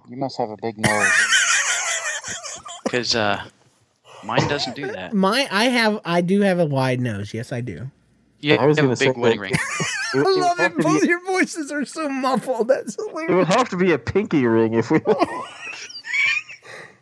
You 0.09 0.17
must 0.17 0.37
have 0.39 0.51
a 0.51 0.57
big 0.61 0.79
nose. 0.79 1.09
Because 2.85 3.15
uh, 3.17 3.43
mine 4.23 4.47
doesn't 4.47 4.77
do 4.77 4.87
that. 4.93 5.13
My 5.13 5.49
I 5.51 5.65
have 5.65 6.01
I 6.05 6.21
do 6.21 6.43
have 6.43 6.61
a 6.61 6.67
wide 6.67 7.01
nose. 7.01 7.35
Yes, 7.35 7.51
I 7.51 7.61
do. 7.61 7.91
You 8.41 8.55
I 8.55 8.67
was 8.67 8.77
have 8.77 8.85
a 8.85 8.89
gonna 8.89 8.97
say 8.97 9.07
big 9.09 9.17
wedding 9.17 9.41
ring. 9.41 9.53
It, 10.15 10.27
I 10.27 10.31
it 10.31 10.39
love 10.39 10.61
it. 10.61 10.77
Both 10.79 11.03
be, 11.03 11.09
your 11.09 11.25
voices 11.25 11.73
are 11.73 11.85
so 11.85 12.09
muffled. 12.09 12.69
That's 12.69 12.97
it 12.99 13.31
would 13.31 13.49
have 13.49 13.69
to 13.71 13.77
be 13.77 13.93
a 13.93 13.99
pinky 13.99 14.47
ring 14.47 14.75
if 14.75 14.91
we. 14.91 15.01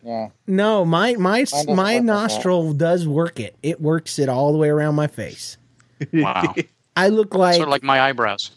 yeah. 0.02 0.28
No, 0.47 0.85
my 0.85 1.14
my 1.14 1.16
my 1.16 1.45
work 1.45 1.66
like 1.66 1.97
that. 1.97 2.04
nostril 2.04 2.73
does 2.73 3.07
work 3.07 3.40
it. 3.40 3.57
It 3.62 3.81
works 3.81 4.19
it 4.19 4.28
all 4.28 4.52
the 4.52 4.59
way 4.59 4.69
around 4.69 4.95
my 4.95 5.07
face. 5.07 5.57
Wow. 6.12 6.54
I 6.97 7.09
look 7.09 7.35
like, 7.35 7.54
sort 7.54 7.69
of 7.69 7.73
like 7.73 7.83
my 7.83 8.02
eyebrows. 8.02 8.50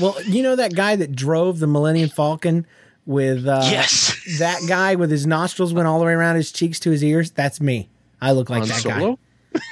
well, 0.00 0.20
you 0.24 0.42
know 0.42 0.56
that 0.56 0.74
guy 0.74 0.96
that 0.96 1.12
drove 1.12 1.58
the 1.58 1.66
Millennium 1.66 2.10
Falcon 2.10 2.66
with 3.06 3.46
uh, 3.46 3.62
yes. 3.64 4.38
that 4.38 4.60
guy 4.68 4.94
with 4.94 5.10
his 5.10 5.26
nostrils 5.26 5.72
went 5.72 5.88
all 5.88 5.98
the 5.98 6.04
way 6.04 6.12
around 6.12 6.36
his 6.36 6.52
cheeks 6.52 6.78
to 6.80 6.90
his 6.90 7.02
ears. 7.02 7.30
That's 7.30 7.60
me. 7.60 7.88
I 8.20 8.32
look 8.32 8.50
like 8.50 8.60
Han 8.60 8.68
that 8.68 8.80
Solo? 8.80 9.16
guy. 9.16 9.22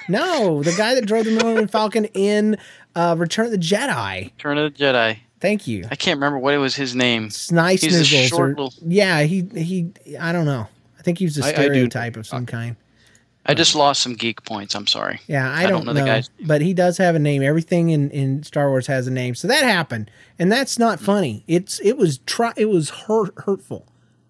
No, 0.09 0.63
the 0.63 0.73
guy 0.77 0.95
that 0.95 1.07
drove 1.07 1.25
the 1.25 1.31
Millennium 1.33 1.69
Falcon 1.69 2.07
in 2.07 2.57
uh, 2.95 3.15
Return 3.19 3.47
of 3.47 3.53
the 3.53 3.59
Jedi. 3.59 4.25
Return 4.25 4.59
of 4.59 4.73
the 4.75 4.79
Jedi. 4.85 5.19
Thank 5.41 5.67
you. 5.69 5.85
I 5.91 5.95
can't 5.95 6.17
remember 6.17 6.39
what 6.39 6.55
it 6.55 6.59
was 6.59 6.75
his 6.75 6.97
name. 6.97 7.31
Snice 7.31 7.83
He's 7.83 7.95
a 8.01 8.05
short 8.05 8.41
or- 8.41 8.49
little. 8.49 8.75
Yeah, 8.85 9.23
he 9.23 9.43
he. 9.55 9.91
I 10.19 10.33
don't 10.33 10.47
know. 10.47 10.67
I 10.99 11.03
think 11.03 11.19
he 11.19 11.25
was 11.27 11.39
a 11.39 11.45
I- 11.45 11.49
I 11.49 11.53
do- 11.53 11.63
stereotype 11.63 12.17
of 12.17 12.27
some 12.27 12.45
kind. 12.47 12.77
I 13.47 13.55
just 13.55 13.75
lost 13.75 14.03
some 14.03 14.13
geek 14.15 14.43
points. 14.45 14.75
I'm 14.75 14.87
sorry. 14.87 15.21
Yeah, 15.27 15.51
I, 15.51 15.61
I 15.61 15.63
don't, 15.63 15.71
don't 15.71 15.87
know 15.87 15.93
know, 15.95 16.01
the 16.01 16.07
guy's 16.07 16.29
but 16.45 16.61
he 16.61 16.75
does 16.75 16.99
have 16.99 17.15
a 17.15 17.19
name. 17.19 17.43
Everything 17.43 17.89
in, 17.91 18.11
in 18.11 18.43
Star 18.43 18.69
Wars 18.69 18.87
has 18.89 19.07
a 19.07 19.11
name, 19.11 19.35
so 19.35 19.49
that 19.49 19.65
happened, 19.65 20.11
and 20.39 20.53
that's 20.53 20.79
not 20.79 21.01
funny. 21.01 21.45
It's 21.47 21.81
it 21.81 21.97
was 21.97 22.19
try 22.27 22.53
it 22.57 22.67
was 22.67 22.91
hurt 22.91 23.33
hurtful. 23.39 23.87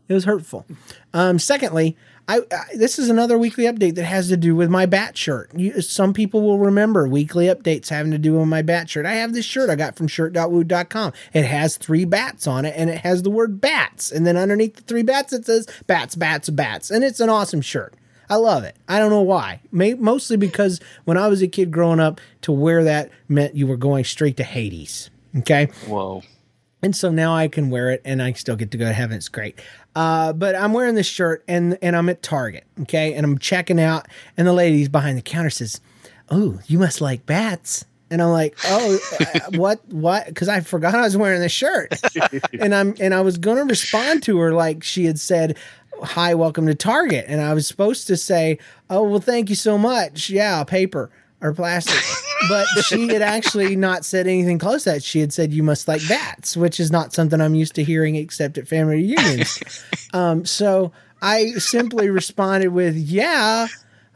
It 0.09 0.15
was 0.15 0.25
hurtful. 0.25 0.67
Um, 1.15 1.39
secondly, 1.41 1.97
I, 2.29 2.43
I 2.53 2.77
this 2.77 2.99
is 2.99 3.09
another 3.09 3.39
weekly 3.39 3.65
update 3.65 3.95
that 3.95 4.05
has 4.05 4.29
to 4.29 4.37
do 4.37 4.55
with 4.55 4.71
my 4.71 4.87
bat 4.87 5.17
shirt. 5.17 5.51
You, 5.55 5.81
some 5.81 6.13
people 6.13 6.43
will 6.43 6.59
remember 6.59 7.09
weekly 7.09 7.47
updates 7.47 7.89
having 7.89 8.13
to 8.13 8.19
do 8.19 8.35
with 8.35 8.47
my 8.47 8.63
bat 8.63 8.91
shirt. 8.91 9.07
I 9.07 9.15
have 9.15 9.33
this 9.33 9.47
shirt 9.47 9.71
I 9.71 9.77
got 9.77 9.97
from 9.97 10.09
shirt.woot.com. 10.09 11.13
It 11.33 11.45
has 11.47 11.79
three 11.79 12.05
bats 12.05 12.47
on 12.47 12.65
it, 12.65 12.75
and 12.77 12.91
it 12.91 12.99
has 12.99 13.23
the 13.23 13.31
word 13.31 13.61
bats, 13.61 14.13
and 14.13 14.27
then 14.27 14.37
underneath 14.37 14.77
the 14.77 14.83
three 14.83 15.03
bats 15.03 15.33
it 15.33 15.47
says 15.47 15.67
bats, 15.87 16.15
bats, 16.15 16.51
bats, 16.51 16.91
and 16.91 17.03
it's 17.03 17.21
an 17.21 17.31
awesome 17.31 17.63
shirt. 17.63 17.95
I 18.31 18.37
love 18.37 18.63
it. 18.65 18.77
I 18.87 18.99
don't 18.99 19.11
know 19.11 19.23
why. 19.23 19.61
May, 19.73 19.95
mostly 19.95 20.37
because 20.37 20.81
when 21.05 21.17
I 21.17 21.29
was 21.29 21.41
a 21.41 21.49
kid 21.49 21.71
growing 21.71 21.99
up, 21.99 22.21
to 22.43 22.53
wear 22.53 22.85
that 22.85 23.11
meant 23.27 23.55
you 23.55 23.67
were 23.67 23.79
going 23.79 24.05
straight 24.05 24.37
to 24.37 24.45
Hades. 24.45 25.09
Okay. 25.35 25.67
Whoa. 25.87 26.23
And 26.83 26.95
so 26.95 27.11
now 27.11 27.35
I 27.35 27.49
can 27.49 27.71
wear 27.71 27.91
it 27.91 28.03
and 28.05 28.23
I 28.23 28.33
still 28.33 28.55
get 28.55 28.71
to 28.71 28.79
go 28.79 28.85
to 28.85 28.93
heaven. 28.93 29.17
It's 29.17 29.29
great. 29.29 29.61
Uh, 29.95 30.33
but 30.33 30.55
I'm 30.55 30.73
wearing 30.73 30.95
this 30.95 31.07
shirt 31.07 31.43
and, 31.49 31.79
and 31.83 31.97
I'm 31.97 32.09
at 32.09 32.23
Target. 32.23 32.65
Okay. 32.83 33.15
And 33.15 33.25
I'm 33.25 33.39
checking 33.39 33.81
out, 33.81 34.07
and 34.37 34.47
the 34.47 34.53
ladies 34.53 34.89
behind 34.89 35.19
the 35.19 35.23
counter 35.23 35.51
says, 35.51 35.81
Oh, 36.31 36.61
you 36.67 36.79
must 36.79 37.01
like 37.01 37.27
bats. 37.27 37.85
And 38.11 38.23
I'm 38.23 38.31
like, 38.31 38.57
oh, 38.65 38.99
uh, 39.21 39.41
what, 39.59 39.81
what? 39.89 40.27
Because 40.27 40.49
I 40.49 40.61
forgot 40.61 40.95
I 40.95 41.03
was 41.03 41.17
wearing 41.17 41.41
this 41.41 41.53
shirt, 41.53 41.93
and 42.59 42.75
I'm 42.75 42.95
and 43.01 43.13
I 43.13 43.21
was 43.21 43.37
gonna 43.37 43.67
respond 43.67 44.23
to 44.23 44.39
her 44.39 44.55
like 44.55 44.83
she 44.83 45.05
had 45.05 45.21
said, 45.21 45.59
"Hi, 46.03 46.35
welcome 46.35 46.67
to 46.69 46.75
Target," 46.75 47.27
and 47.29 47.43
I 47.43 47.53
was 47.53 47.67
supposed 47.67 48.07
to 48.07 48.17
say, 48.17 48.59
"Oh, 48.89 49.03
well, 49.03 49.21
thank 49.21 49.51
you 49.51 49.55
so 49.55 49.77
much." 49.77 50.31
Yeah, 50.31 50.65
paper 50.65 51.11
or 51.41 51.53
plastic, 51.53 52.03
but 52.49 52.67
she 52.85 53.09
had 53.09 53.23
actually 53.23 53.77
not 53.77 54.05
said 54.05 54.27
anything 54.27 54.59
close 54.59 54.85
to 54.85 54.91
that. 54.91 55.03
She 55.03 55.21
had 55.21 55.33
said, 55.33 55.53
"You 55.53 55.63
must 55.63 55.89
like 55.89 56.07
bats," 56.09 56.57
which 56.57 56.81
is 56.81 56.91
not 56.91 57.13
something 57.13 57.41
I'm 57.41 57.55
used 57.55 57.75
to 57.77 57.85
hearing 57.85 58.17
except 58.17 58.59
at 58.59 58.69
family 58.69 58.97
reunions. 58.97 59.63
um, 60.13 60.45
so 60.45 60.93
I 61.23 61.53
simply 61.53 62.09
responded 62.11 62.69
with, 62.69 62.97
"Yeah." 62.97 63.69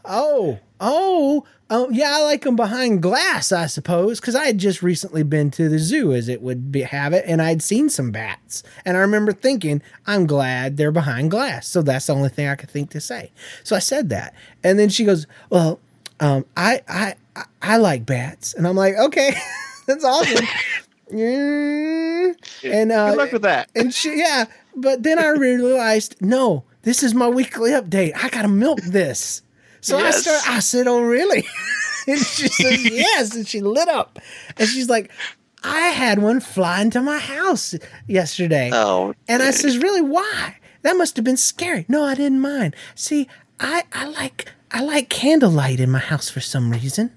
Oh, 0.04 0.58
oh, 0.80 1.44
oh, 1.72 1.88
yeah, 1.90 2.16
I 2.16 2.22
like 2.22 2.42
them 2.42 2.54
behind 2.54 3.02
glass, 3.02 3.50
I 3.50 3.66
suppose, 3.66 4.20
because 4.20 4.36
I 4.36 4.44
had 4.44 4.58
just 4.58 4.82
recently 4.82 5.22
been 5.22 5.50
to 5.52 5.68
the 5.68 5.78
zoo, 5.78 6.12
as 6.12 6.28
it 6.28 6.42
would 6.42 6.70
be, 6.70 6.82
have 6.82 7.14
it, 7.14 7.24
and 7.26 7.40
I'd 7.40 7.62
seen 7.62 7.88
some 7.88 8.10
bats. 8.10 8.62
And 8.84 8.96
I 8.96 9.00
remember 9.00 9.32
thinking, 9.32 9.80
I'm 10.06 10.26
glad 10.26 10.76
they're 10.76 10.92
behind 10.92 11.30
glass. 11.30 11.66
So 11.66 11.80
that's 11.80 12.06
the 12.06 12.14
only 12.14 12.28
thing 12.28 12.46
I 12.46 12.56
could 12.56 12.70
think 12.70 12.90
to 12.90 13.00
say. 13.00 13.32
So 13.64 13.74
I 13.74 13.78
said 13.78 14.10
that. 14.10 14.34
And 14.62 14.78
then 14.78 14.90
she 14.90 15.04
goes, 15.04 15.26
Well, 15.48 15.80
um, 16.22 16.46
I, 16.56 16.82
I, 16.88 17.14
I, 17.36 17.44
I 17.60 17.76
like 17.76 18.06
bats. 18.06 18.54
And 18.54 18.66
I'm 18.66 18.76
like, 18.76 18.94
Okay, 18.96 19.34
that's 19.86 20.04
awesome. 20.04 20.46
Mm. 21.12 22.34
And 22.64 22.90
uh, 22.90 23.10
Good 23.10 23.18
luck 23.18 23.32
with 23.32 23.42
that. 23.42 23.68
and 23.74 23.92
she, 23.92 24.18
yeah, 24.18 24.46
but 24.74 25.02
then 25.02 25.18
I 25.18 25.28
realized, 25.28 26.16
no, 26.22 26.64
this 26.82 27.02
is 27.02 27.14
my 27.14 27.28
weekly 27.28 27.72
update. 27.72 28.12
I 28.16 28.30
gotta 28.30 28.48
milk 28.48 28.80
this. 28.80 29.42
So 29.82 29.98
I 29.98 30.10
start. 30.10 30.48
I 30.48 30.60
said, 30.60 30.86
"Oh, 30.86 31.02
really?" 31.02 31.44
and 32.08 32.18
she 32.18 32.48
says, 32.48 32.90
"Yes." 32.90 33.34
And 33.34 33.46
she 33.46 33.60
lit 33.60 33.88
up, 33.88 34.20
and 34.56 34.68
she's 34.68 34.88
like, 34.88 35.10
"I 35.64 35.88
had 35.88 36.20
one 36.20 36.40
fly 36.40 36.80
into 36.80 37.02
my 37.02 37.18
house 37.18 37.74
yesterday." 38.06 38.70
Oh. 38.72 39.14
And 39.28 39.42
I 39.42 39.50
says, 39.50 39.78
"Really? 39.78 40.00
Why? 40.00 40.56
That 40.82 40.96
must 40.96 41.16
have 41.16 41.24
been 41.24 41.36
scary." 41.36 41.84
No, 41.88 42.04
I 42.04 42.14
didn't 42.14 42.40
mind. 42.40 42.76
See, 42.94 43.28
I 43.58 43.82
I 43.92 44.06
like 44.06 44.52
I 44.72 44.80
like 44.80 45.10
candlelight 45.10 45.80
in 45.80 45.90
my 45.90 45.98
house 45.98 46.30
for 46.30 46.40
some 46.40 46.70
reason. 46.70 47.12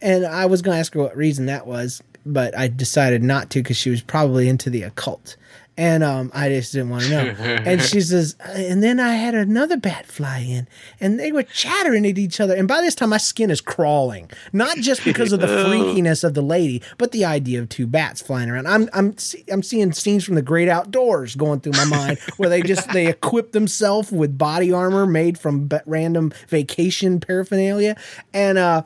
And 0.00 0.24
I 0.24 0.46
was 0.46 0.62
going 0.62 0.76
to 0.76 0.78
ask 0.78 0.94
her 0.94 1.00
what 1.00 1.16
reason 1.16 1.46
that 1.46 1.66
was, 1.66 2.02
but 2.24 2.56
I 2.56 2.68
decided 2.68 3.22
not 3.22 3.50
to 3.50 3.60
because 3.60 3.76
she 3.76 3.90
was 3.90 4.02
probably 4.02 4.48
into 4.48 4.70
the 4.70 4.82
occult. 4.82 5.36
And 5.76 6.04
um, 6.04 6.30
I 6.32 6.50
just 6.50 6.72
didn't 6.72 6.90
want 6.90 7.02
to 7.04 7.10
know. 7.10 7.20
and 7.64 7.82
she 7.82 8.00
says, 8.00 8.36
and 8.44 8.80
then 8.80 9.00
I 9.00 9.14
had 9.14 9.34
another 9.34 9.76
bat 9.76 10.06
fly 10.06 10.38
in, 10.38 10.68
and 11.00 11.18
they 11.18 11.32
were 11.32 11.42
chattering 11.42 12.06
at 12.06 12.16
each 12.16 12.38
other. 12.40 12.54
And 12.54 12.68
by 12.68 12.80
this 12.80 12.94
time, 12.94 13.08
my 13.10 13.16
skin 13.16 13.50
is 13.50 13.60
crawling, 13.60 14.30
not 14.52 14.76
just 14.76 15.04
because 15.04 15.32
of 15.32 15.40
the 15.40 15.46
freakiness 15.66 16.22
of 16.22 16.34
the 16.34 16.42
lady, 16.42 16.80
but 16.96 17.10
the 17.10 17.24
idea 17.24 17.60
of 17.60 17.68
two 17.68 17.88
bats 17.88 18.22
flying 18.22 18.48
around. 18.50 18.68
I'm 18.68 18.88
I'm 18.92 19.18
see- 19.18 19.44
I'm 19.50 19.64
seeing 19.64 19.92
scenes 19.92 20.24
from 20.24 20.36
the 20.36 20.42
great 20.42 20.68
outdoors 20.68 21.34
going 21.34 21.58
through 21.58 21.72
my 21.72 21.86
mind 21.86 22.18
where 22.36 22.48
they 22.48 22.62
just 22.62 22.92
they 22.92 23.08
equip 23.08 23.50
themselves 23.50 24.12
with 24.12 24.38
body 24.38 24.72
armor 24.72 25.06
made 25.06 25.38
from 25.38 25.68
random 25.86 26.32
vacation 26.46 27.18
paraphernalia, 27.18 27.96
and 28.32 28.58
uh, 28.58 28.82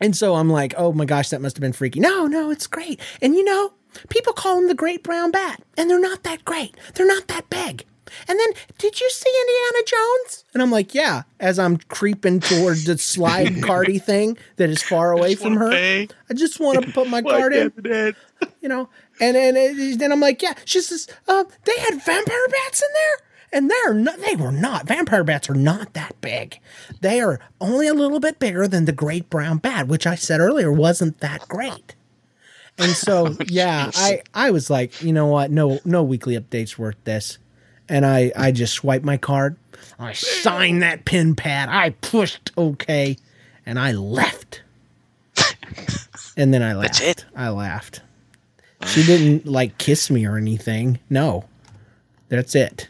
and 0.00 0.16
so 0.16 0.36
I'm 0.36 0.48
like, 0.48 0.72
oh 0.78 0.92
my 0.94 1.04
gosh, 1.04 1.28
that 1.28 1.42
must 1.42 1.56
have 1.56 1.60
been 1.60 1.74
freaky. 1.74 2.00
No, 2.00 2.26
no, 2.26 2.50
it's 2.50 2.66
great. 2.66 2.98
And 3.20 3.34
you 3.34 3.44
know, 3.44 3.72
people 4.08 4.32
call 4.32 4.56
them 4.56 4.68
the 4.68 4.74
great 4.74 5.02
brown 5.02 5.30
bat, 5.30 5.62
and 5.76 5.88
they're 5.88 6.00
not 6.00 6.22
that 6.22 6.44
great. 6.44 6.76
They're 6.94 7.06
not 7.06 7.28
that 7.28 7.48
big. 7.50 7.84
And 8.28 8.38
then, 8.38 8.48
did 8.78 9.00
you 9.00 9.10
see 9.10 9.30
Indiana 9.40 9.86
Jones? 9.86 10.44
And 10.54 10.62
I'm 10.62 10.70
like, 10.70 10.94
yeah, 10.94 11.22
as 11.40 11.58
I'm 11.58 11.78
creeping 11.78 12.40
towards 12.40 12.84
the 12.84 12.98
slide 12.98 13.62
carty 13.62 13.98
thing 13.98 14.36
that 14.56 14.70
is 14.70 14.82
far 14.82 15.12
away 15.12 15.34
from 15.34 15.56
her. 15.56 15.72
I 15.72 16.08
just 16.34 16.60
want 16.60 16.84
to 16.84 16.92
put 16.92 17.08
my 17.08 17.22
card 17.22 17.54
in, 17.54 17.72
you 18.60 18.68
know. 18.68 18.88
And 19.20 19.36
then, 19.36 19.56
and 19.56 20.00
then 20.00 20.12
I'm 20.12 20.20
like, 20.20 20.42
yeah. 20.42 20.54
She 20.64 20.80
says, 20.80 21.08
uh, 21.28 21.44
they 21.64 21.78
had 21.78 22.02
vampire 22.04 22.48
bats 22.48 22.82
in 22.82 22.88
there. 22.94 23.26
And 23.54 23.70
they're 23.70 23.92
not, 23.92 24.18
they 24.18 24.34
were 24.34 24.52
not. 24.52 24.86
Vampire 24.86 25.24
bats 25.24 25.50
are 25.50 25.54
not 25.54 25.92
that 25.92 26.18
big. 26.22 26.58
They 27.02 27.20
are 27.20 27.38
only 27.60 27.86
a 27.86 27.92
little 27.92 28.18
bit 28.18 28.38
bigger 28.38 28.66
than 28.66 28.86
the 28.86 28.92
great 28.92 29.28
brown 29.28 29.58
bat, 29.58 29.88
which 29.88 30.06
I 30.06 30.14
said 30.14 30.40
earlier 30.40 30.72
wasn't 30.72 31.20
that 31.20 31.46
great. 31.48 31.94
And 32.78 32.92
so, 32.92 33.26
oh 33.40 33.44
yeah, 33.46 33.90
I, 33.94 34.22
I 34.34 34.50
was 34.50 34.70
like, 34.70 35.02
you 35.02 35.12
know 35.12 35.26
what? 35.26 35.50
No, 35.50 35.78
no 35.84 36.02
weekly 36.02 36.38
updates 36.38 36.78
worth 36.78 36.96
this. 37.04 37.38
And 37.88 38.06
I, 38.06 38.32
I 38.36 38.52
just 38.52 38.74
swiped 38.74 39.04
my 39.04 39.16
card. 39.16 39.56
I 39.98 40.12
signed 40.14 40.82
that 40.82 41.04
pin 41.04 41.34
pad. 41.34 41.68
I 41.68 41.90
pushed 41.90 42.50
OK, 42.56 43.16
and 43.66 43.78
I 43.78 43.92
left. 43.92 44.62
And 46.36 46.54
then 46.54 46.62
I 46.62 46.72
laughed. 46.72 47.00
That's 47.00 47.00
it? 47.02 47.24
I 47.36 47.50
laughed. 47.50 48.00
She 48.86 49.04
didn't 49.04 49.46
like 49.46 49.76
kiss 49.78 50.10
me 50.10 50.26
or 50.26 50.38
anything. 50.38 50.98
No, 51.10 51.44
that's 52.28 52.54
it. 52.54 52.88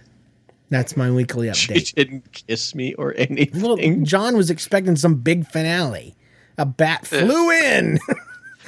That's 0.71 0.97
my 0.97 1.11
weekly 1.11 1.49
update. 1.49 1.87
She 1.87 1.93
didn't 1.95 2.33
kiss 2.33 2.75
me 2.75 2.95
or 2.95 3.15
anything. 3.17 3.61
Well, 3.61 3.77
John 4.05 4.37
was 4.37 4.49
expecting 4.49 4.97
some 4.97 5.17
big 5.17 5.47
finale, 5.47 6.15
A 6.57 6.65
bat 6.65 7.07
flew 7.07 7.51
in. 7.65 7.99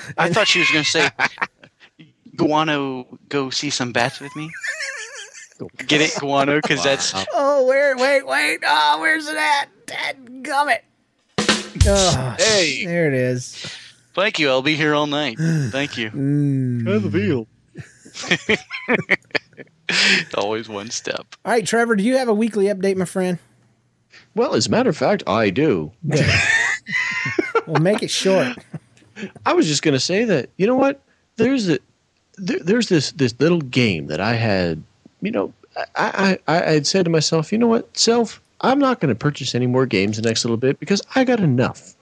I 0.19 0.31
thought 0.33 0.49
she 0.49 0.59
was 0.61 0.71
going 0.71 0.85
to 0.85 0.91
say, 0.91 1.09
Guano, 2.37 3.19
go 3.29 3.51
see 3.51 3.71
some 3.71 3.93
bats 3.93 4.21
with 4.21 4.35
me. 4.37 4.51
Get 5.87 6.01
it, 6.01 6.15
Guano? 6.19 6.57
Because 6.61 6.83
that's. 6.83 7.15
oh, 7.33 7.65
where? 7.67 7.97
Wait, 7.97 8.27
wait. 8.27 8.59
Oh, 8.67 8.99
where's 9.01 9.29
it 9.29 9.37
at? 9.37 9.67
Dad 9.87 10.43
gummit. 10.43 10.81
Oh, 11.87 12.35
Hey. 12.39 12.85
there 12.85 13.07
it 13.07 13.15
is. 13.15 13.55
Thank 14.15 14.39
you. 14.39 14.49
I'll 14.49 14.63
be 14.63 14.75
here 14.75 14.95
all 14.95 15.07
night. 15.07 15.37
Thank 15.41 15.97
you. 15.97 16.11
Mm. 16.11 16.85
the 17.03 17.09
veal. 17.09 17.47
Always 20.37 20.69
one 20.69 20.91
step. 20.91 21.27
All 21.45 21.53
right, 21.53 21.67
Trevor, 21.67 21.95
do 21.97 22.03
you 22.03 22.17
have 22.17 22.29
a 22.29 22.35
weekly 22.35 22.67
update, 22.67 22.97
my 22.97 23.05
friend? 23.05 23.39
Well, 24.35 24.55
as 24.55 24.67
a 24.67 24.71
matter 24.71 24.91
of 24.91 24.97
fact, 24.97 25.23
I 25.27 25.51
do. 25.51 25.93
Well, 27.67 27.81
make 27.81 28.03
it 28.03 28.11
short. 28.11 28.57
I 29.47 29.53
was 29.53 29.67
just 29.67 29.83
going 29.83 29.95
to 29.95 30.01
say 30.01 30.25
that 30.25 30.51
you 30.57 30.67
know 30.67 30.77
what? 30.77 31.01
There's 31.37 31.69
a 31.69 31.79
there, 32.37 32.59
there's 32.61 32.89
this 32.89 33.13
this 33.13 33.35
little 33.41 33.61
game 33.61 34.07
that 34.09 34.21
I 34.21 34.35
had. 34.35 34.83
You 35.21 35.31
know, 35.31 35.53
I 35.97 36.39
I 36.47 36.57
I 36.57 36.73
had 36.73 36.87
said 36.87 37.05
to 37.05 37.11
myself, 37.11 37.53
you 37.53 37.59
know 37.59 37.69
what, 37.69 37.97
self, 37.97 38.41
I'm 38.61 38.79
not 38.79 39.01
going 39.01 39.15
to 39.15 39.19
purchase 39.19 39.55
any 39.55 39.67
more 39.67 39.87
games 39.87 40.17
the 40.17 40.23
next 40.29 40.45
little 40.45 40.57
bit 40.57 40.81
because 40.81 41.03
I 41.15 41.25
got 41.25 41.41
enough. 41.41 41.95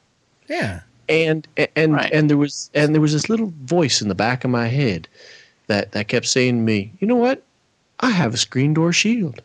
Yeah. 0.49 0.81
And 1.09 1.47
and 1.77 2.01
and 2.13 2.31
there 2.31 2.37
was 2.39 2.71
and 2.75 2.95
there 2.95 3.01
was 3.01 3.13
this 3.13 3.29
little 3.29 3.53
voice 3.65 4.01
in 4.01 4.09
the 4.09 4.15
back 4.15 4.45
of 4.45 4.51
my 4.51 4.69
head 4.69 5.09
that 5.67 5.93
that 5.93 6.09
kept 6.09 6.27
saying 6.27 6.57
to 6.57 6.63
me, 6.63 6.93
you 7.01 7.07
know 7.07 7.17
what, 7.17 7.43
I 8.01 8.11
have 8.11 8.35
a 8.35 8.39
screen 8.39 8.75
door 8.75 8.93
shield. 8.93 9.43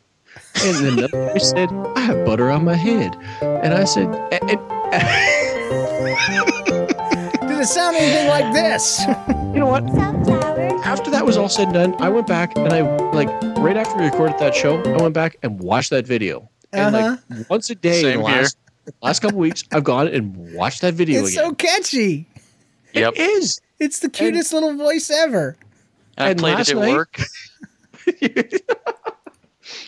And 0.64 0.76
then 0.78 0.94
another 1.00 1.30
voice 1.32 1.50
said, 1.50 1.70
I 1.96 2.00
have 2.02 2.26
butter 2.26 2.52
on 2.52 2.64
my 2.66 2.76
head. 2.76 3.16
And 3.42 3.74
I 3.74 3.86
said, 3.86 4.08
"A- 4.32 4.44
and- 4.44 4.62
Did 7.68 7.74
sound 7.74 7.98
anything 7.98 8.28
like 8.30 8.54
this? 8.54 9.02
you 9.54 9.60
know 9.60 9.66
what? 9.68 9.84
After 10.86 11.12
that 11.12 11.26
was 11.26 11.36
all 11.36 11.50
said 11.50 11.66
and 11.66 11.74
done, 11.74 11.96
I 12.02 12.08
went 12.08 12.26
back 12.26 12.56
and 12.58 12.72
I 12.72 12.80
like 13.12 13.28
right 13.58 13.76
after 13.76 13.98
we 14.00 14.06
recorded 14.06 14.40
that 14.40 14.56
show, 14.56 14.82
I 14.84 15.02
went 15.02 15.14
back 15.14 15.36
and 15.44 15.60
watched 15.60 15.90
that 15.90 16.08
video. 16.08 16.50
And 16.72 16.96
Uh-huh. 16.96 17.18
like 17.30 17.50
once 17.50 17.70
a 17.70 17.76
day 17.76 18.02
Same 18.04 18.20
in 18.20 18.24
the 18.24 18.30
here. 18.30 18.38
last 18.44 18.58
last 19.02 19.20
couple 19.20 19.40
weeks, 19.40 19.66
I've 19.74 19.84
gone 19.84 20.08
and 20.08 20.54
watched 20.54 20.80
that 20.80 20.94
video 20.94 21.20
It's 21.24 21.34
again. 21.34 21.44
so 21.50 21.56
catchy. 21.56 22.26
Yep. 22.94 23.16
It 23.18 23.20
is. 23.22 23.60
It's 23.80 24.00
the 24.00 24.10
cutest 24.10 24.54
little 24.54 24.78
voice 24.78 25.10
ever. 25.12 25.58
I 26.18 26.30
And 26.30 26.40
played 26.40 26.60
it 26.62 26.70
at 26.70 26.76
night- 26.78 26.94
work. 26.94 27.20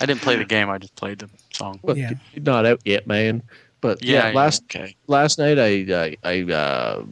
I 0.01 0.05
didn't 0.05 0.19
play 0.21 0.35
the 0.35 0.43
game. 0.43 0.69
I 0.69 0.79
just 0.79 0.95
played 0.95 1.19
the 1.19 1.29
song. 1.53 1.79
Well, 1.81 1.97
Yeah. 1.97 2.11
not 2.35 2.65
out 2.65 2.81
yet, 2.83 3.07
man. 3.07 3.41
But 3.79 4.03
yeah, 4.03 4.27
Yeah, 4.27 4.33
last 4.35 4.63
okay. 4.63 4.97
last 5.07 5.39
night 5.39 5.57
I 5.57 5.85
I, 5.93 6.17
I 6.25 6.41
uh, 6.51 7.03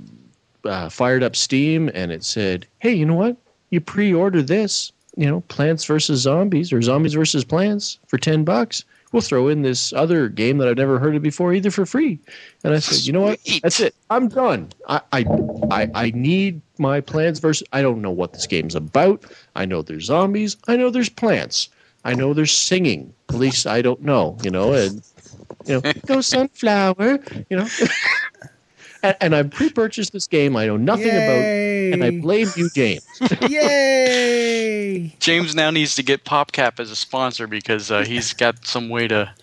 uh, 0.67 0.89
fired 0.89 1.23
up 1.23 1.35
Steam 1.35 1.89
and 1.93 2.11
it 2.11 2.23
said, 2.23 2.67
"Hey, 2.79 2.93
you 2.93 3.05
know 3.05 3.15
what? 3.15 3.37
You 3.69 3.81
pre-order 3.81 4.41
this, 4.41 4.91
you 5.15 5.25
know, 5.25 5.41
Plants 5.41 5.85
versus 5.85 6.21
Zombies 6.21 6.71
or 6.71 6.81
Zombies 6.81 7.13
versus 7.13 7.43
Plants 7.43 7.99
for 8.07 8.17
ten 8.17 8.43
bucks. 8.43 8.83
We'll 9.11 9.21
throw 9.21 9.47
in 9.47 9.61
this 9.61 9.93
other 9.93 10.27
game 10.27 10.57
that 10.57 10.67
I've 10.67 10.77
never 10.77 10.99
heard 10.99 11.15
of 11.15 11.21
before 11.23 11.53
either 11.53 11.71
for 11.71 11.85
free." 11.85 12.19
And 12.63 12.73
I 12.73 12.79
said, 12.79 13.05
"You 13.05 13.13
know 13.13 13.21
what? 13.21 13.39
That's 13.63 13.79
it. 13.79 13.95
I'm 14.09 14.27
done. 14.27 14.69
I 14.87 15.01
I 15.11 15.25
I, 15.71 15.89
I 15.93 16.11
need 16.11 16.61
my 16.77 17.01
Plants 17.01 17.39
versus. 17.39 17.67
I 17.73 17.81
don't 17.81 18.01
know 18.01 18.11
what 18.11 18.33
this 18.33 18.47
game's 18.47 18.75
about. 18.75 19.23
I 19.55 19.65
know 19.65 19.81
there's 19.81 20.05
zombies. 20.05 20.57
I 20.67 20.75
know 20.75 20.89
there's 20.89 21.09
plants." 21.09 21.69
I 22.05 22.13
know 22.13 22.33
there's 22.33 22.53
singing. 22.53 23.13
At 23.27 23.35
least 23.35 23.67
I 23.67 23.81
don't 23.81 24.01
know, 24.01 24.37
you 24.41 24.49
know, 24.49 24.71
and 24.71 25.01
you 25.65 25.81
know, 25.81 25.93
go 26.05 26.21
sunflower, 26.21 27.19
you 27.49 27.57
know. 27.57 27.67
and, 29.07 29.17
and 29.21 29.35
I 29.35 29.43
pre-purchased 29.43 30.13
this 30.13 30.27
game 30.27 30.55
I 30.55 30.65
know 30.65 30.77
nothing 30.77 31.09
about, 31.09 31.43
and 31.43 32.03
I 32.03 32.19
blame 32.19 32.47
you, 32.55 32.69
James. 32.75 33.05
Yay! 33.49 35.15
James 35.19 35.55
now 35.55 35.69
needs 35.69 35.95
to 35.95 36.03
get 36.03 36.23
PopCap 36.23 36.79
as 36.79 36.91
a 36.91 36.95
sponsor 36.95 37.47
because 37.47 37.91
uh, 37.91 38.03
he's 38.03 38.33
got 38.33 38.65
some 38.65 38.89
way 38.89 39.07
to 39.07 39.33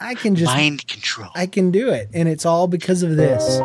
I 0.00 0.14
can 0.14 0.34
just 0.34 0.50
mind 0.50 0.86
control. 0.88 1.30
I 1.34 1.46
can 1.46 1.70
do 1.70 1.90
it, 1.90 2.08
and 2.14 2.26
it's 2.26 2.46
all 2.46 2.66
because 2.66 3.02
of 3.02 3.16
this. 3.16 3.60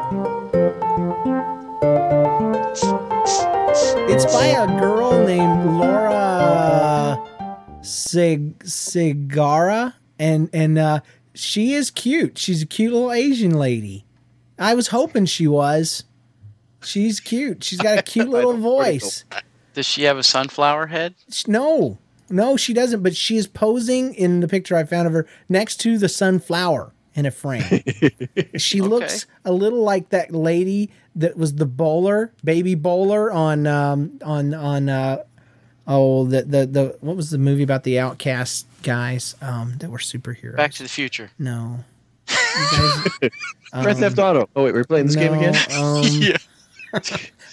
It's 4.07 4.25
by 4.25 4.47
a 4.47 4.67
girl 4.79 5.25
named 5.25 5.77
Laura 5.77 7.17
Sig 7.81 8.59
Shigihara, 8.59 9.93
and 10.19 10.49
and 10.51 10.77
uh, 10.77 10.99
she 11.33 11.73
is 11.73 11.89
cute. 11.89 12.37
She's 12.37 12.61
a 12.61 12.65
cute 12.65 12.91
little 12.91 13.13
Asian 13.13 13.57
lady. 13.57 14.05
I 14.57 14.73
was 14.73 14.87
hoping 14.87 15.25
she 15.25 15.47
was. 15.47 16.03
She's 16.83 17.19
cute. 17.19 17.63
She's 17.63 17.79
got 17.79 17.97
a 17.97 18.01
cute 18.03 18.29
little 18.29 18.57
voice. 18.57 19.25
Does 19.73 19.85
she 19.85 20.03
have 20.03 20.17
a 20.17 20.23
sunflower 20.23 20.87
head? 20.87 21.15
No, 21.47 21.97
no, 22.29 22.55
she 22.57 22.73
doesn't. 22.73 23.03
But 23.03 23.15
she 23.15 23.37
is 23.37 23.47
posing 23.47 24.13
in 24.13 24.39
the 24.39 24.47
picture 24.47 24.75
I 24.75 24.83
found 24.83 25.07
of 25.07 25.13
her 25.13 25.27
next 25.49 25.77
to 25.81 25.97
the 25.97 26.07
sunflower 26.09 26.93
in 27.15 27.25
a 27.25 27.31
frame. 27.31 27.63
she 28.57 28.81
looks 28.81 29.25
a 29.43 29.51
little 29.51 29.81
like 29.83 30.09
that 30.09 30.31
lady 30.33 30.91
that 31.15 31.37
was 31.37 31.55
the 31.55 31.65
bowler, 31.65 32.31
baby 32.43 32.75
bowler 32.75 33.31
on 33.31 33.65
um, 33.67 34.19
on 34.23 34.53
on 34.53 34.89
uh, 34.89 35.23
oh 35.87 36.25
the 36.25 36.43
the 36.43 36.65
the 36.65 36.97
what 37.01 37.15
was 37.15 37.29
the 37.31 37.37
movie 37.37 37.63
about 37.63 37.83
the 37.83 37.99
outcast 37.99 38.67
guys 38.83 39.35
um, 39.41 39.75
that 39.79 39.89
were 39.89 39.97
superheroes? 39.97 40.57
Back 40.57 40.73
to 40.73 40.83
the 40.83 40.89
Future. 40.89 41.31
no. 41.39 41.83
You 42.57 42.67
guys- 43.21 43.29
Grand 43.83 43.97
Theft 43.99 44.19
Auto. 44.19 44.49
Oh 44.55 44.63
wait, 44.65 44.73
we're 44.73 44.83
playing 44.83 45.07
this 45.07 45.15
game 45.15 45.33
again. 45.33 45.55
Um, 45.77 46.03
Yeah. 46.05 46.37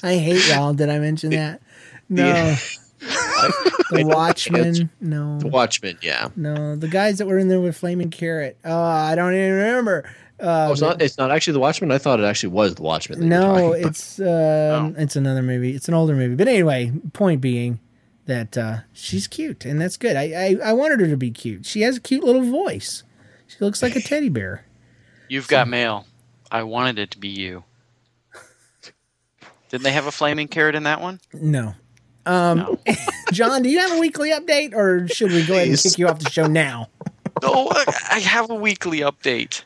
I 0.04 0.16
hate 0.16 0.48
y'all. 0.48 0.72
Did 0.74 0.88
I 0.88 0.98
mention 0.98 1.30
that? 1.30 1.60
No. 2.08 2.26
Yeah. 2.26 2.56
the 3.90 4.04
Watchmen. 4.06 4.90
No. 5.00 5.38
The 5.40 5.48
Watchmen. 5.48 5.98
Yeah. 6.02 6.28
No, 6.36 6.76
the 6.76 6.88
guys 6.88 7.18
that 7.18 7.26
were 7.26 7.38
in 7.38 7.48
there 7.48 7.60
with 7.60 7.76
Flaming 7.76 8.10
Carrot. 8.10 8.56
Oh, 8.64 8.82
I 8.82 9.14
don't 9.14 9.34
even 9.34 9.52
remember. 9.52 10.04
Uh, 10.40 10.66
Oh, 10.68 10.72
it's 10.72 10.80
not. 10.80 11.00
It's 11.02 11.18
not 11.18 11.30
actually 11.30 11.52
the 11.54 11.60
Watchmen. 11.60 11.90
I 11.92 11.98
thought 11.98 12.18
it 12.20 12.24
actually 12.24 12.50
was 12.50 12.74
the 12.76 12.82
Watchmen. 12.82 13.20
that 13.20 13.26
no, 13.26 13.40
talking 13.40 13.66
about. 13.80 13.90
it's 13.90 14.20
um, 14.20 14.94
it's 14.98 15.16
another 15.16 15.42
movie. 15.42 15.74
It's 15.74 15.88
an 15.88 15.94
older 15.94 16.14
movie. 16.14 16.34
But 16.34 16.48
anyway, 16.48 16.92
point 17.12 17.40
being 17.40 17.78
that 18.26 18.56
uh, 18.58 18.78
she's 18.92 19.26
cute, 19.28 19.64
and 19.64 19.80
that's 19.80 19.96
good. 19.96 20.16
I, 20.16 20.56
I 20.62 20.70
I 20.70 20.72
wanted 20.72 21.00
her 21.00 21.08
to 21.08 21.16
be 21.16 21.30
cute. 21.30 21.64
She 21.66 21.82
has 21.82 21.96
a 21.96 22.00
cute 22.00 22.24
little 22.24 22.42
voice. 22.42 23.02
She 23.46 23.56
looks 23.60 23.82
like 23.82 23.94
a 23.96 24.00
teddy 24.00 24.28
bear. 24.28 24.64
You've 25.28 25.48
got 25.48 25.68
mail. 25.68 26.06
I 26.52 26.62
wanted 26.64 26.98
it 26.98 27.10
to 27.12 27.18
be 27.18 27.28
you. 27.28 27.64
Didn't 29.70 29.84
they 29.84 29.92
have 29.92 30.06
a 30.06 30.12
flaming 30.12 30.48
carrot 30.48 30.74
in 30.74 30.82
that 30.82 31.00
one? 31.00 31.18
No. 31.32 31.74
Um, 32.26 32.78
John, 33.32 33.62
do 33.62 33.70
you 33.70 33.78
have 33.80 33.92
a 33.96 33.98
weekly 33.98 34.30
update, 34.32 34.74
or 34.74 35.08
should 35.08 35.32
we 35.32 35.44
go 35.46 35.54
ahead 35.54 35.68
and 35.68 35.78
kick 35.78 35.96
you 35.98 36.06
off 36.08 36.18
the 36.18 36.28
show 36.30 36.46
now? 36.46 36.88
Oh, 37.42 37.68
I- 37.74 38.16
I 38.16 38.18
have 38.20 38.50
a 38.50 38.54
weekly 38.54 38.98
update. 39.00 39.64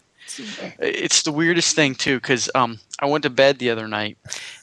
It's 0.78 1.22
the 1.22 1.32
weirdest 1.32 1.74
thing 1.74 1.94
too, 1.96 2.16
because 2.20 2.48
um, 2.54 2.78
I 3.00 3.06
went 3.06 3.24
to 3.24 3.30
bed 3.30 3.58
the 3.58 3.70
other 3.70 3.88
night, 3.88 4.16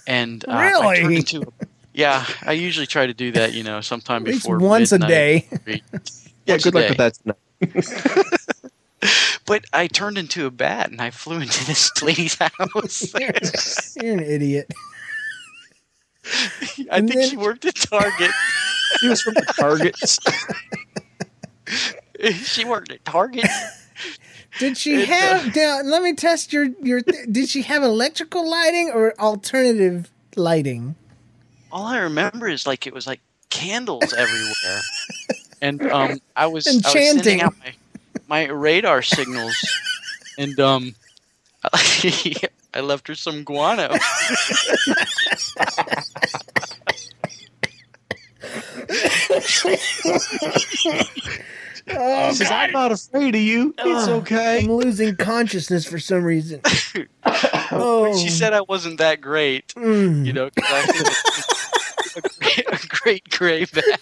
and 0.08 0.44
uh, 0.48 0.52
I 0.52 0.68
Really? 0.70 1.02
turned 1.02 1.14
into 1.14 1.54
yeah. 1.94 2.26
I 2.44 2.54
usually 2.54 2.88
try 2.88 3.06
to 3.06 3.14
do 3.14 3.32
that, 3.34 3.54
you 3.54 3.64
know, 3.64 3.82
sometime 3.82 4.22
At 4.24 4.30
least 4.30 4.44
before 4.44 4.60
once 4.60 4.92
a 4.94 5.00
day. 5.00 5.48
Yeah. 5.68 5.78
Once 6.48 6.64
Good 6.64 6.74
luck 6.74 6.88
day. 6.88 6.90
with 6.90 7.36
that. 7.60 8.48
But 9.54 9.66
I 9.72 9.86
turned 9.86 10.18
into 10.18 10.48
a 10.48 10.50
bat, 10.50 10.90
and 10.90 11.00
I 11.00 11.12
flew 11.12 11.40
into 11.40 11.64
this 11.68 11.92
lady's 12.02 12.36
house. 12.40 13.14
You're 14.02 14.14
an 14.14 14.20
idiot. 14.24 14.74
I 16.26 16.98
And 16.98 17.08
think 17.08 17.20
then- 17.22 17.30
she 17.30 17.38
worked 17.38 17.64
at 17.66 17.76
Target. 17.76 18.32
she 19.00 19.10
was 19.10 19.22
from 19.22 19.36
the 19.36 19.46
Targets. 19.56 20.18
she 22.50 22.66
worked 22.66 22.92
at 22.92 23.06
Target. 23.06 23.46
Did 24.58 24.76
she 24.76 25.04
uh, 25.04 25.06
have? 25.06 25.56
now, 25.56 25.82
let 25.84 26.02
me 26.02 26.16
test 26.16 26.52
your 26.52 26.70
your. 26.82 27.02
Did 27.02 27.48
she 27.48 27.62
have 27.62 27.84
electrical 27.84 28.50
lighting 28.50 28.90
or 28.92 29.14
alternative 29.20 30.10
lighting? 30.36 30.96
all 31.72 31.86
I 31.86 32.00
remember 32.00 32.48
is 32.48 32.66
like 32.66 32.88
it 32.88 32.94
was 32.94 33.06
like 33.06 33.20
candles 33.52 34.14
everywhere, 34.14 34.80
and 35.62 35.80
um, 35.92 36.20
I 36.36 36.48
was 36.48 36.66
I 36.66 36.72
was 36.72 36.86
Enchanting. 36.86 37.24
sending 37.24 37.42
out 37.42 37.54
my, 37.60 37.74
my 38.34 38.46
radar 38.48 39.04
signals, 39.04 39.54
and 40.40 40.60
um, 40.60 40.96
I 42.74 42.80
left 42.82 43.08
her 43.08 43.14
some 43.14 43.44
guano. 43.44 43.94
Oh, 51.96 52.32
says, 52.32 52.50
"I'm 52.50 52.72
not 52.72 52.92
afraid 52.94 53.36
of 53.36 53.42
you. 53.42 53.76
It's 53.78 54.08
okay." 54.08 54.60
I'm 54.60 54.72
losing 54.72 55.18
consciousness 55.18 55.86
for 55.86 56.00
some 56.00 56.24
reason. 56.24 56.62
oh, 57.72 58.18
She 58.18 58.30
said 58.30 58.54
I 58.54 58.62
wasn't 58.62 59.00
that 59.00 59.20
great, 59.20 59.68
Mm. 59.76 60.26
you 60.26 60.32
know, 60.32 60.50
'cause 60.50 60.66
I 60.66 60.80
had 60.80 60.96
a, 60.96 62.20
a, 62.20 62.22
great, 62.40 62.68
a 62.84 62.88
great 62.88 63.30
gray 63.30 63.66
bat. 63.66 64.00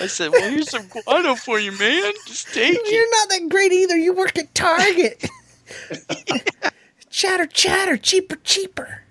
I 0.00 0.06
said, 0.06 0.30
"Well, 0.32 0.50
here's 0.50 0.70
some 0.70 0.86
guano 0.88 1.34
for 1.34 1.58
you, 1.60 1.72
man. 1.72 2.12
Just 2.26 2.52
take 2.54 2.74
it." 2.74 2.92
You're 2.92 3.10
not 3.10 3.28
that 3.28 3.48
great 3.50 3.72
either. 3.72 3.96
You 3.96 4.12
work 4.14 4.38
at 4.38 4.54
Target. 4.54 5.28
chatter, 7.10 7.46
chatter, 7.46 7.96
cheaper, 7.96 8.36
cheaper. 8.36 9.02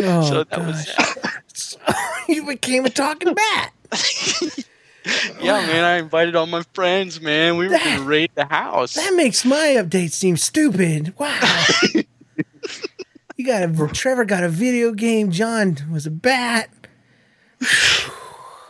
Oh, 0.00 0.22
so 0.28 0.44
that 0.44 0.58
was 0.58 0.90
gosh. 0.96 1.98
you 2.28 2.44
became 2.46 2.84
a 2.86 2.90
talking 2.90 3.34
bat. 3.34 3.72
yeah, 5.40 5.66
man. 5.66 5.84
I 5.84 5.98
invited 5.98 6.34
all 6.34 6.46
my 6.46 6.62
friends, 6.72 7.20
man. 7.20 7.56
We 7.56 7.66
were 7.66 7.72
That- 7.72 7.84
gonna 7.84 8.02
raid 8.02 8.30
the 8.34 8.46
house. 8.46 8.94
That 8.94 9.14
makes 9.14 9.44
my 9.44 9.76
update 9.78 10.12
seem 10.12 10.36
stupid. 10.36 11.14
Wow. 11.18 11.38
you 13.36 13.46
got 13.46 13.62
a 13.62 13.88
Trevor 13.92 14.24
got 14.24 14.42
a 14.42 14.48
video 14.48 14.92
game. 14.92 15.30
John 15.30 15.76
was 15.92 16.06
a 16.06 16.10
bat. 16.10 16.68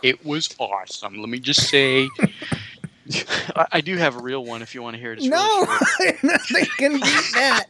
It 0.05 0.23
was 0.23 0.49
awesome. 0.59 1.17
Let 1.19 1.29
me 1.29 1.39
just 1.39 1.67
say. 1.67 2.07
I, 3.55 3.65
I 3.73 3.81
do 3.81 3.97
have 3.97 4.15
a 4.15 4.21
real 4.21 4.45
one 4.45 4.61
if 4.61 4.75
you 4.75 4.83
want 4.83 4.95
to 4.95 4.99
hear 4.99 5.13
it. 5.13 5.17
It's 5.19 5.27
really 5.27 5.35
No, 5.37 5.65
short. 5.65 6.23
nothing 6.23 6.65
can 6.77 6.93
beat 6.93 7.31
that. 7.33 7.65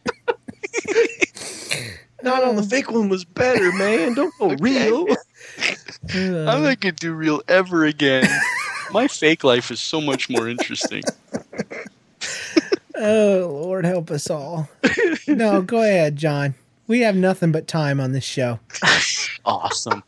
No, 2.23 2.37
no, 2.37 2.53
the 2.59 2.63
fake 2.63 2.91
one 2.91 3.07
was 3.07 3.23
better, 3.23 3.71
man. 3.73 4.15
Don't 4.15 4.33
go 4.39 4.49
real. 4.59 5.07
I'm 6.13 6.63
not 6.63 6.79
gonna 6.79 6.91
do 6.93 7.13
real 7.13 7.41
ever 7.47 7.85
again. 7.85 8.27
My 8.91 9.07
fake 9.07 9.43
life 9.43 9.71
is 9.71 9.79
so 9.79 10.01
much 10.01 10.29
more 10.29 10.49
interesting. 10.49 11.03
Oh 12.97 13.59
Lord, 13.63 13.85
help 13.85 14.09
us 14.11 14.29
all. 14.29 14.67
No, 15.27 15.61
go 15.61 15.77
ahead, 15.83 16.15
John. 16.15 16.55
We 16.87 17.01
have 17.01 17.15
nothing 17.15 17.51
but 17.51 17.67
time 17.67 17.99
on 17.99 18.11
this 18.11 18.25
show. 18.25 18.59
Awesome. 19.47 20.01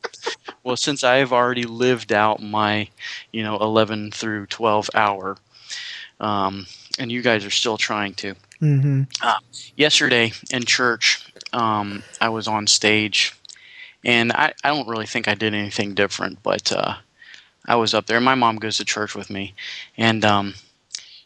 Well, 0.67 0.75
since 0.75 1.01
I 1.01 1.15
have 1.19 1.31
already 1.31 1.63
lived 1.63 2.11
out 2.11 2.43
my, 2.43 2.89
you 3.31 3.41
know, 3.41 3.55
11 3.55 4.11
through 4.11 4.47
12 4.47 4.89
hour, 4.93 5.37
um, 6.19 6.65
and 6.99 7.09
you 7.09 7.21
guys 7.21 7.45
are 7.45 7.49
still 7.49 7.77
trying 7.77 8.15
to. 8.15 8.35
Mm-hmm. 8.61 9.03
Uh, 9.21 9.39
yesterday 9.77 10.33
in 10.51 10.65
church, 10.65 11.25
um, 11.53 12.03
I 12.19 12.27
was 12.27 12.49
on 12.49 12.67
stage, 12.67 13.33
and 14.03 14.33
I, 14.33 14.51
I 14.61 14.67
don't 14.67 14.89
really 14.89 15.05
think 15.05 15.29
I 15.29 15.35
did 15.35 15.53
anything 15.53 15.93
different, 15.93 16.43
but 16.43 16.69
uh, 16.73 16.95
I 17.65 17.77
was 17.77 17.93
up 17.93 18.07
there. 18.07 18.19
My 18.19 18.35
mom 18.35 18.57
goes 18.57 18.75
to 18.75 18.83
church 18.83 19.15
with 19.15 19.29
me, 19.29 19.53
and 19.95 20.25
um, 20.25 20.53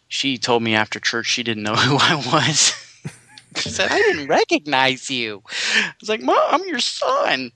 she 0.08 0.38
told 0.38 0.62
me 0.62 0.76
after 0.76 1.00
church 1.00 1.26
she 1.26 1.42
didn't 1.42 1.64
know 1.64 1.74
who 1.78 1.98
I 2.00 2.14
was. 2.32 2.74
she 3.56 3.70
said, 3.70 3.92
I 3.92 3.98
didn't 3.98 4.28
recognize 4.28 5.10
you. 5.10 5.42
I 5.50 5.94
was 6.00 6.10
like, 6.10 6.22
Mom, 6.22 6.38
I'm 6.52 6.68
your 6.68 6.78
son. 6.78 7.52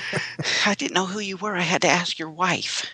I 0.66 0.74
didn't 0.74 0.94
know 0.94 1.06
who 1.06 1.20
you 1.20 1.36
were. 1.36 1.56
I 1.56 1.62
had 1.62 1.82
to 1.82 1.88
ask 1.88 2.18
your 2.18 2.30
wife. 2.30 2.86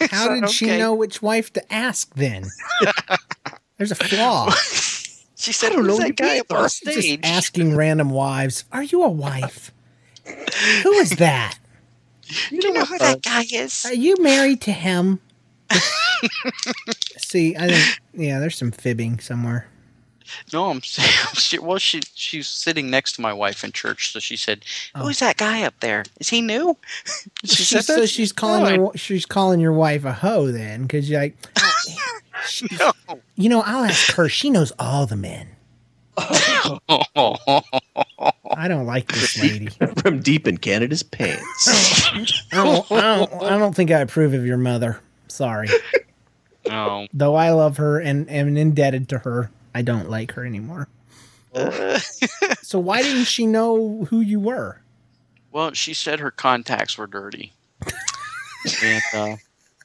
How 0.10 0.28
did 0.28 0.50
she 0.50 0.66
know 0.66 0.94
which 0.94 1.22
wife 1.22 1.52
to 1.54 1.72
ask 1.72 2.14
then? 2.14 2.46
There's 3.78 3.92
a 3.92 3.96
flaw. 3.96 4.50
She 5.36 5.52
said, 5.52 5.72
I 5.72 5.76
don't 5.76 5.86
know, 5.86 5.98
that 5.98 6.16
guy 6.16 6.40
up 6.40 6.52
on 6.52 6.64
Just 6.64 6.78
stage?" 6.78 7.20
asking 7.22 7.76
random 7.76 8.10
wives, 8.10 8.64
"Are 8.72 8.82
you 8.82 9.02
a 9.04 9.08
wife? 9.08 9.72
Who 10.82 10.92
is 10.94 11.10
that? 11.12 11.58
You, 12.50 12.60
Do 12.60 12.68
you 12.68 12.74
know 12.74 12.84
who 12.84 12.98
that 12.98 13.22
guy 13.22 13.44
is? 13.50 13.84
Are 13.86 13.94
you 13.94 14.16
married 14.20 14.60
to 14.62 14.72
him?" 14.72 15.20
See, 17.18 17.56
I 17.56 17.68
think 17.68 18.00
yeah, 18.14 18.40
there's 18.40 18.56
some 18.56 18.72
fibbing 18.72 19.20
somewhere. 19.20 19.68
No, 20.52 20.70
I'm 20.70 20.80
she, 20.82 21.58
well, 21.58 21.78
she 21.78 22.00
she's 22.14 22.46
sitting 22.46 22.90
next 22.90 23.12
to 23.14 23.20
my 23.20 23.32
wife 23.32 23.64
in 23.64 23.72
church, 23.72 24.12
so 24.12 24.20
she 24.20 24.36
said, 24.36 24.64
Oh. 24.94 25.02
"Who's 25.04 25.18
that 25.20 25.36
guy 25.36 25.62
up 25.62 25.74
there? 25.80 26.04
Is 26.20 26.28
he 26.28 26.40
new?" 26.40 26.76
She 27.44 27.62
said, 27.64 27.84
so 27.84 28.00
"That's 28.00 28.10
she's 28.10 28.32
calling 28.32 28.64
fine." 28.64 28.80
her, 28.80 28.90
she's 28.96 29.26
calling 29.26 29.60
your 29.60 29.72
wife 29.72 30.04
a 30.04 30.12
hoe 30.12 30.50
then 30.50 30.82
because 30.82 31.08
you're 31.08 31.20
like, 31.20 31.36
No. 32.78 32.92
you 33.36 33.48
know, 33.48 33.62
I'll 33.64 33.84
ask 33.84 34.12
her. 34.14 34.28
She 34.28 34.50
knows 34.50 34.72
all 34.78 35.06
the 35.06 35.16
men. 35.16 35.48
I 36.16 37.62
don't 38.66 38.86
like 38.86 39.12
this 39.12 39.40
lady. 39.40 39.68
From 39.98 40.20
deep 40.20 40.48
in 40.48 40.58
Canada's 40.58 41.02
pants. 41.02 41.68
I 42.52 42.52
don't, 42.52 42.92
I 42.92 43.16
don't, 43.18 43.42
I 43.42 43.58
don't 43.58 43.74
think 43.74 43.90
I 43.90 44.00
approve 44.00 44.34
of 44.34 44.44
your 44.44 44.56
mother. 44.56 45.00
Sorry. 45.28 45.68
no. 46.66 47.06
Though 47.12 47.34
I 47.36 47.50
love 47.50 47.76
her 47.76 48.00
and 48.00 48.28
am 48.30 48.56
indebted 48.56 49.08
to 49.10 49.18
her, 49.18 49.50
I 49.78 49.82
don't 49.82 50.10
like 50.10 50.32
her 50.32 50.44
anymore. 50.44 50.88
So 52.62 52.78
why 52.78 53.00
didn't 53.00 53.24
she 53.24 53.46
know 53.46 54.04
who 54.10 54.20
you 54.20 54.38
were? 54.40 54.80
Well, 55.52 55.72
she 55.72 55.94
said 55.94 56.20
her 56.20 56.30
contacts 56.30 56.98
were 56.98 57.06
dirty, 57.06 57.52
and 58.82 59.02
uh, 59.14 59.36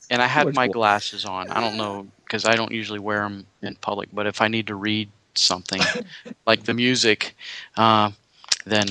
and 0.10 0.22
I 0.22 0.28
had 0.28 0.54
my 0.54 0.68
glasses 0.68 1.24
on. 1.24 1.50
I 1.50 1.62
don't 1.62 1.78
know 1.78 2.08
because 2.26 2.44
I 2.46 2.56
don't 2.56 2.72
usually 2.74 3.00
wear 3.00 3.20
them 3.22 3.46
in 3.62 3.76
public, 3.76 4.10
but 4.12 4.28
if 4.28 4.42
I 4.42 4.50
need 4.50 4.68
to 4.68 4.76
read 4.76 5.10
something 5.36 5.80
like 6.46 6.64
the 6.64 6.74
music, 6.74 7.36
uh, 7.78 8.12
then 8.66 8.88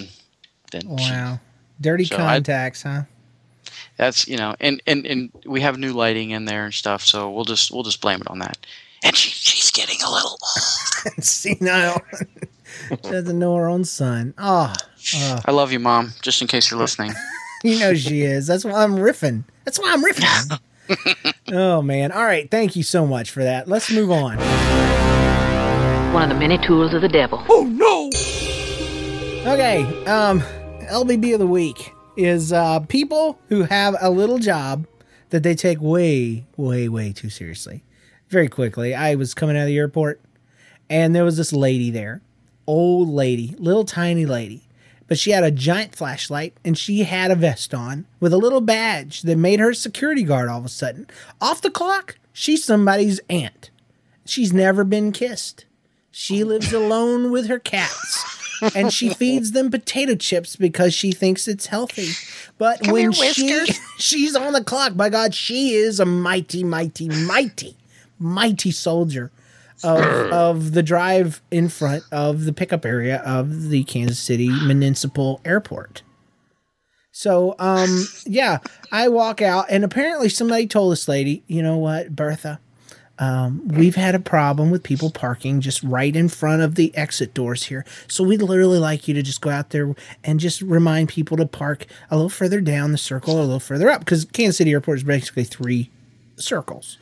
then 0.71 0.83
she- 0.97 1.11
Wow. 1.13 1.41
Dirty 1.81 2.05
So 2.07 2.15
I- 2.17 2.37
contacts, 2.37 2.83
huh? 2.85 3.03
that's 3.99 4.27
you 4.27 4.39
know, 4.39 4.57
and, 4.61 4.81
and 4.87 5.05
and 5.07 5.31
we 5.45 5.61
have 5.61 5.79
new 5.79 5.93
lighting 5.93 6.31
in 6.31 6.47
there 6.47 6.65
and 6.65 6.73
stuff, 6.73 7.03
so 7.03 7.31
we'll 7.31 7.45
just 7.45 7.71
we'll 7.71 7.83
just 7.83 8.01
blame 8.01 8.23
it 8.23 8.29
on 8.31 8.39
that. 8.39 8.57
And 9.05 9.15
she 9.15 9.31
she's 9.31 9.62
getting 9.73 10.01
a 10.03 10.11
little 10.11 10.31
old. 10.31 11.15
Senile. 11.25 12.01
she 12.89 13.11
doesn't 13.11 13.39
know 13.39 13.57
her 13.57 13.69
own 13.69 13.85
son. 13.85 14.35
Ah, 14.39 14.75
I 15.45 15.51
love 15.51 15.73
you, 15.73 15.81
mom. 15.81 16.13
Just 16.23 16.41
in 16.43 16.49
case 16.49 16.71
you're 16.71 16.81
listening. 16.81 17.13
you 17.65 17.79
know 17.79 17.95
she 17.95 18.23
is. 18.23 18.47
That's 18.47 18.65
why 18.65 18.83
I'm 18.85 18.97
riffing. 18.97 19.45
That's 19.65 19.79
why 19.79 19.93
I'm 19.93 20.03
riffing. 20.03 20.61
oh 21.53 21.83
man. 21.83 22.13
All 22.13 22.25
right. 22.25 22.51
Thank 22.51 22.77
you 22.77 22.83
so 22.83 23.07
much 23.07 23.31
for 23.31 23.43
that. 23.43 23.69
Let's 23.69 23.91
move 23.91 24.11
on. 24.11 24.39
One 26.13 26.25
of 26.25 26.29
the 26.29 26.35
many 26.35 26.59
tools 26.59 26.93
of 26.93 27.03
the 27.03 27.09
devil. 27.09 27.45
Oh 27.49 27.65
no. 27.65 28.09
Okay. 29.53 29.85
Um, 30.07 30.41
LBB 30.91 31.35
of 31.35 31.41
the 31.41 31.47
week 31.47 31.93
is 32.17 32.53
uh 32.53 32.81
people 32.81 33.39
who 33.49 33.63
have 33.63 33.97
a 34.01 34.11
little 34.11 34.39
job 34.39 34.87
that 35.31 35.43
they 35.43 35.55
take 35.55 35.81
way, 35.81 36.45
way, 36.57 36.89
way 36.89 37.13
too 37.13 37.31
seriously. 37.31 37.83
Very 38.33 38.49
quickly, 38.49 38.95
I 38.95 39.15
was 39.15 39.35
coming 39.35 39.59
out 39.59 39.65
of 39.65 39.67
the 39.67 39.77
airport, 39.77 40.19
and 40.89 41.15
there 41.15 41.23
was 41.23 41.37
this 41.37 41.53
lady 41.53 41.91
there, 41.91 42.23
old 42.67 43.11
lady, 43.11 43.55
little 43.59 43.85
tiny 43.85 44.25
lady, 44.25 44.63
but 45.07 45.19
she 45.19 45.33
had 45.33 45.45
a 45.45 45.51
giant 45.51 45.95
flashlight 45.95 46.55
and 46.65 46.79
she 46.79 47.03
had 47.03 47.31
a 47.31 47.35
vest 47.35 47.75
on 47.75 48.07
with 48.21 48.33
a 48.33 48.39
little 48.39 48.63
badge 48.63 49.21
that 49.21 49.37
made 49.37 49.61
her 49.61 49.69
a 49.69 49.75
security 49.75 50.23
guard 50.23 50.49
all 50.49 50.61
of 50.61 50.65
a 50.65 50.71
sudden. 50.71 51.07
Off 51.43 51.61
the 51.61 51.71
clock, 51.71 52.17
she's 52.33 52.65
somebody's 52.65 53.21
aunt. 53.29 53.69
She's 54.25 54.51
never 54.51 54.83
been 54.83 55.13
kissed. 55.13 55.67
She 56.11 56.43
lives 56.43 56.73
alone 56.73 57.33
with 57.33 57.49
her 57.49 57.59
cats. 57.59 58.63
And 58.75 58.91
she 58.91 59.09
feeds 59.15 59.53
them 59.53 59.71
potato 59.71 60.15
chips 60.15 60.57
because 60.57 60.95
she 60.95 61.13
thinks 61.13 61.47
it's 61.47 61.67
healthy. 61.67 62.13
But 62.57 62.87
when 62.87 63.13
she 63.13 63.67
she's 63.99 64.35
on 64.35 64.55
the 64.55 64.65
clock, 64.65 64.97
by 64.97 65.11
God, 65.11 65.35
she 65.35 65.75
is 65.75 66.01
a 66.01 66.07
mighty, 66.07 66.65
mighty, 66.65 67.11
mighty, 67.11 67.77
mighty 68.23 68.71
soldier 68.71 69.31
of, 69.83 70.01
of 70.33 70.73
the 70.73 70.83
drive 70.83 71.43
in 71.51 71.69
front 71.69 72.05
of 72.13 72.45
the 72.45 72.53
pickup 72.53 72.85
area 72.85 73.23
of 73.25 73.69
the 73.69 73.85
Kansas 73.85 74.19
City 74.19 74.49
Municipal 74.49 75.41
Airport. 75.45 76.03
So, 77.15 77.55
um, 77.59 78.07
yeah, 78.25 78.59
I 78.91 79.09
walk 79.09 79.43
out, 79.43 79.67
and 79.69 79.85
apparently 79.85 80.31
somebody 80.31 80.67
told 80.67 80.93
this 80.93 81.07
lady, 81.07 81.45
you 81.47 81.63
know 81.63 81.77
what, 81.77 82.17
Bertha, 82.17 82.59
um, 83.19 83.69
we've 83.69 83.97
had 83.97 84.15
a 84.15 84.19
problem 84.19 84.71
with 84.71 84.83
people 84.83 85.11
parking 85.11 85.61
just 85.61 85.83
right 85.83 86.17
in 86.17 86.31
front 86.31 86.63
of 86.63 86.75
the 86.75 86.97
exit 86.97 87.35
doors 87.35 87.65
here. 87.65 87.85
So 88.09 88.25
we'd 88.25 88.41
literally 88.41 88.79
like 88.79 89.07
you 89.07 89.15
to 89.15 89.23
just 89.23 89.43
go 89.43 89.51
out 89.51 89.71
there 89.71 89.95
and 90.25 90.41
just 90.41 90.63
remind 90.63 91.11
people 91.11 91.37
to 91.37 91.47
park 91.47 91.85
a 92.11 92.17
little 92.17 92.31
further 92.31 92.63
down 92.63 92.93
the 92.93 92.99
circle, 92.99 93.37
or 93.37 93.41
a 93.41 93.45
little 93.45 93.61
further 93.61 93.91
up, 93.91 94.01
because 94.01 94.25
Kansas 94.25 94.57
City 94.57 94.73
Airport 94.73 94.99
is 94.99 95.05
basically 95.05 95.45
three 95.45 95.91
circles. 96.37 96.97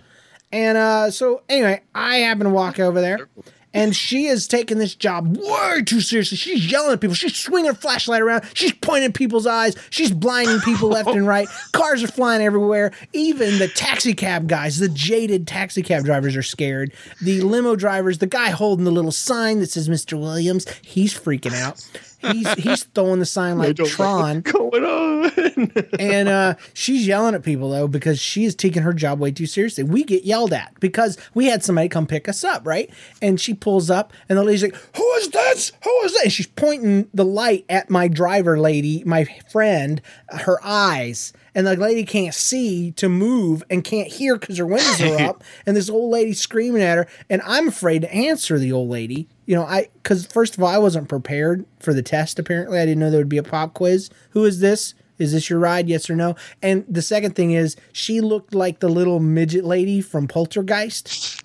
And 0.52 0.76
uh, 0.76 1.10
so, 1.10 1.42
anyway, 1.48 1.82
I 1.94 2.16
happen 2.16 2.44
to 2.44 2.50
walk 2.50 2.80
over 2.80 3.00
there, 3.00 3.28
and 3.72 3.94
she 3.94 4.26
is 4.26 4.48
taking 4.48 4.78
this 4.78 4.96
job 4.96 5.36
way 5.36 5.82
too 5.82 6.00
seriously. 6.00 6.36
She's 6.36 6.70
yelling 6.70 6.92
at 6.92 7.00
people. 7.00 7.14
She's 7.14 7.36
swinging 7.36 7.70
her 7.70 7.76
flashlight 7.76 8.20
around. 8.20 8.44
She's 8.54 8.72
pointing 8.72 9.10
at 9.10 9.14
people's 9.14 9.46
eyes. 9.46 9.76
She's 9.90 10.10
blinding 10.10 10.58
people 10.60 10.88
left 10.90 11.08
and 11.10 11.24
right. 11.24 11.46
Cars 11.72 12.02
are 12.02 12.08
flying 12.08 12.42
everywhere. 12.42 12.90
Even 13.12 13.58
the 13.60 13.68
taxi 13.68 14.12
cab 14.12 14.48
guys, 14.48 14.78
the 14.80 14.88
jaded 14.88 15.46
taxi 15.46 15.82
cab 15.82 16.04
drivers, 16.04 16.34
are 16.34 16.42
scared. 16.42 16.92
The 17.22 17.42
limo 17.42 17.76
drivers, 17.76 18.18
the 18.18 18.26
guy 18.26 18.50
holding 18.50 18.84
the 18.84 18.90
little 18.90 19.12
sign 19.12 19.60
that 19.60 19.70
says 19.70 19.88
Mr. 19.88 20.18
Williams, 20.18 20.66
he's 20.82 21.14
freaking 21.14 21.54
out. 21.54 21.80
He's 22.20 22.52
he's 22.54 22.84
throwing 22.84 23.18
the 23.18 23.26
sign 23.26 23.58
like 23.58 23.76
Tron 23.76 24.40
going 24.42 24.84
on? 24.84 25.70
and 25.98 26.28
uh, 26.28 26.54
she's 26.74 27.06
yelling 27.06 27.34
at 27.34 27.42
people 27.42 27.70
though 27.70 27.88
because 27.88 28.20
she 28.20 28.44
is 28.44 28.54
taking 28.54 28.82
her 28.82 28.92
job 28.92 29.18
way 29.20 29.30
too 29.30 29.46
seriously. 29.46 29.84
We 29.84 30.04
get 30.04 30.24
yelled 30.24 30.52
at 30.52 30.78
because 30.80 31.16
we 31.34 31.46
had 31.46 31.62
somebody 31.64 31.88
come 31.88 32.06
pick 32.06 32.28
us 32.28 32.44
up, 32.44 32.66
right? 32.66 32.90
And 33.22 33.40
she 33.40 33.54
pulls 33.54 33.90
up, 33.90 34.12
and 34.28 34.36
the 34.38 34.44
lady's 34.44 34.62
like, 34.62 34.76
"Who 34.96 35.12
is 35.14 35.28
this? 35.30 35.72
Who 35.82 36.00
is 36.04 36.12
that?" 36.14 36.24
And 36.24 36.32
she's 36.32 36.46
pointing 36.46 37.08
the 37.14 37.24
light 37.24 37.64
at 37.68 37.90
my 37.90 38.08
driver 38.08 38.58
lady, 38.60 39.02
my 39.04 39.24
friend, 39.50 40.00
her 40.30 40.58
eyes. 40.62 41.32
and 41.54 41.66
the 41.66 41.74
lady 41.76 42.04
can't 42.04 42.34
see 42.34 42.92
to 42.92 43.08
move 43.08 43.64
and 43.68 43.82
can't 43.82 44.06
hear 44.08 44.36
because 44.38 44.58
her 44.58 44.66
windows 44.66 45.00
are 45.00 45.20
up, 45.30 45.44
and 45.66 45.76
this 45.76 45.90
old 45.90 46.12
lady 46.12 46.32
screaming 46.32 46.82
at 46.82 46.96
her, 46.98 47.08
and 47.28 47.42
I'm 47.44 47.68
afraid 47.68 48.02
to 48.02 48.14
answer 48.14 48.58
the 48.58 48.72
old 48.72 48.88
lady. 48.88 49.28
You 49.50 49.56
know, 49.56 49.64
I 49.64 49.88
because 49.94 50.26
first 50.26 50.56
of 50.56 50.62
all, 50.62 50.68
I 50.68 50.78
wasn't 50.78 51.08
prepared 51.08 51.66
for 51.80 51.92
the 51.92 52.04
test. 52.04 52.38
Apparently, 52.38 52.78
I 52.78 52.86
didn't 52.86 53.00
know 53.00 53.10
there 53.10 53.18
would 53.18 53.28
be 53.28 53.36
a 53.36 53.42
pop 53.42 53.74
quiz. 53.74 54.08
Who 54.30 54.44
is 54.44 54.60
this? 54.60 54.94
Is 55.18 55.32
this 55.32 55.50
your 55.50 55.58
ride? 55.58 55.88
Yes 55.88 56.08
or 56.08 56.14
no? 56.14 56.36
And 56.62 56.84
the 56.88 57.02
second 57.02 57.34
thing 57.34 57.50
is, 57.50 57.74
she 57.90 58.20
looked 58.20 58.54
like 58.54 58.78
the 58.78 58.88
little 58.88 59.18
midget 59.18 59.64
lady 59.64 60.02
from 60.02 60.28
Poltergeist. 60.28 61.42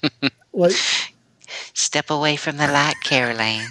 what? 0.52 0.72
Step 1.74 2.08
away 2.08 2.36
from 2.36 2.56
the 2.56 2.68
light, 2.68 2.96
Caroline. 3.04 3.68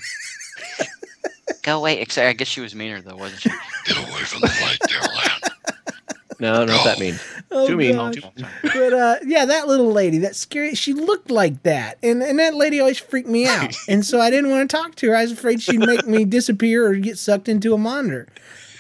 Go 1.64 1.80
away. 1.80 2.02
Except 2.02 2.28
I 2.28 2.34
guess 2.34 2.50
she 2.50 2.62
was 2.62 2.76
meaner 2.76 3.02
though, 3.02 3.16
wasn't 3.16 3.42
she? 3.42 3.50
Get 3.88 3.98
away 3.98 4.22
from 4.22 4.42
the 4.42 4.58
light, 4.62 4.80
Caroline. 4.88 5.42
No, 6.40 6.54
I 6.54 6.58
don't 6.58 6.68
know 6.68 6.76
what 6.76 6.86
that 6.86 7.00
means. 7.00 7.20
Oh, 7.52 7.68
Too 7.68 7.76
mean. 7.76 7.96
gosh. 7.96 8.16
but 8.62 8.94
uh, 8.94 9.16
yeah, 9.26 9.46
that 9.46 9.68
little 9.68 9.92
lady, 9.92 10.18
that 10.20 10.36
scary, 10.36 10.74
she 10.76 10.94
looked 10.94 11.30
like 11.30 11.64
that, 11.64 11.98
and 12.02 12.24
and 12.24 12.40
that 12.40 12.56
lady 12.56 12.80
always 12.80 12.98
freaked 13.00 13.28
me 13.30 13.46
out, 13.46 13.76
and 13.90 14.06
so 14.06 14.20
I 14.22 14.30
didn't 14.30 14.50
want 14.52 14.70
to 14.70 14.78
talk 14.78 14.96
to 14.96 15.10
her. 15.10 15.16
I 15.18 15.24
was 15.24 15.34
afraid 15.34 15.62
she'd 15.62 15.80
make 15.80 16.08
me 16.08 16.24
disappear 16.26 16.88
or 16.88 16.96
get 16.96 17.18
sucked 17.18 17.50
into 17.50 17.74
a 17.74 17.78
monitor. 17.78 18.28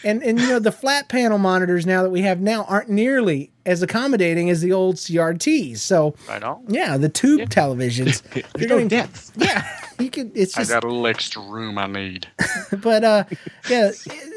And 0.03 0.23
and 0.23 0.39
you 0.39 0.47
know 0.47 0.57
the 0.59 0.71
flat 0.71 1.09
panel 1.09 1.37
monitors 1.37 1.85
now 1.85 2.01
that 2.01 2.09
we 2.09 2.21
have 2.21 2.39
now 2.41 2.63
aren't 2.63 2.89
nearly 2.89 3.51
as 3.67 3.83
accommodating 3.83 4.49
as 4.49 4.61
the 4.61 4.71
old 4.71 4.95
CRTs. 4.95 5.77
So 5.77 6.15
Right 6.27 6.41
on. 6.41 6.63
yeah, 6.67 6.97
the 6.97 7.09
tube 7.09 7.49
televisions. 7.49 8.23
There's 8.55 8.69
no 8.69 8.87
depth. 8.87 9.31
Yeah, 9.37 9.63
you 10.01 10.09
could. 10.09 10.31
It's 10.35 10.57
I 10.57 10.65
got 10.65 10.83
a 10.83 10.87
little 10.87 11.07
extra 11.07 11.41
room 11.41 11.77
I 11.77 11.87
need. 11.87 12.27
but 12.81 13.03
uh 13.03 13.23
yeah 13.69 13.91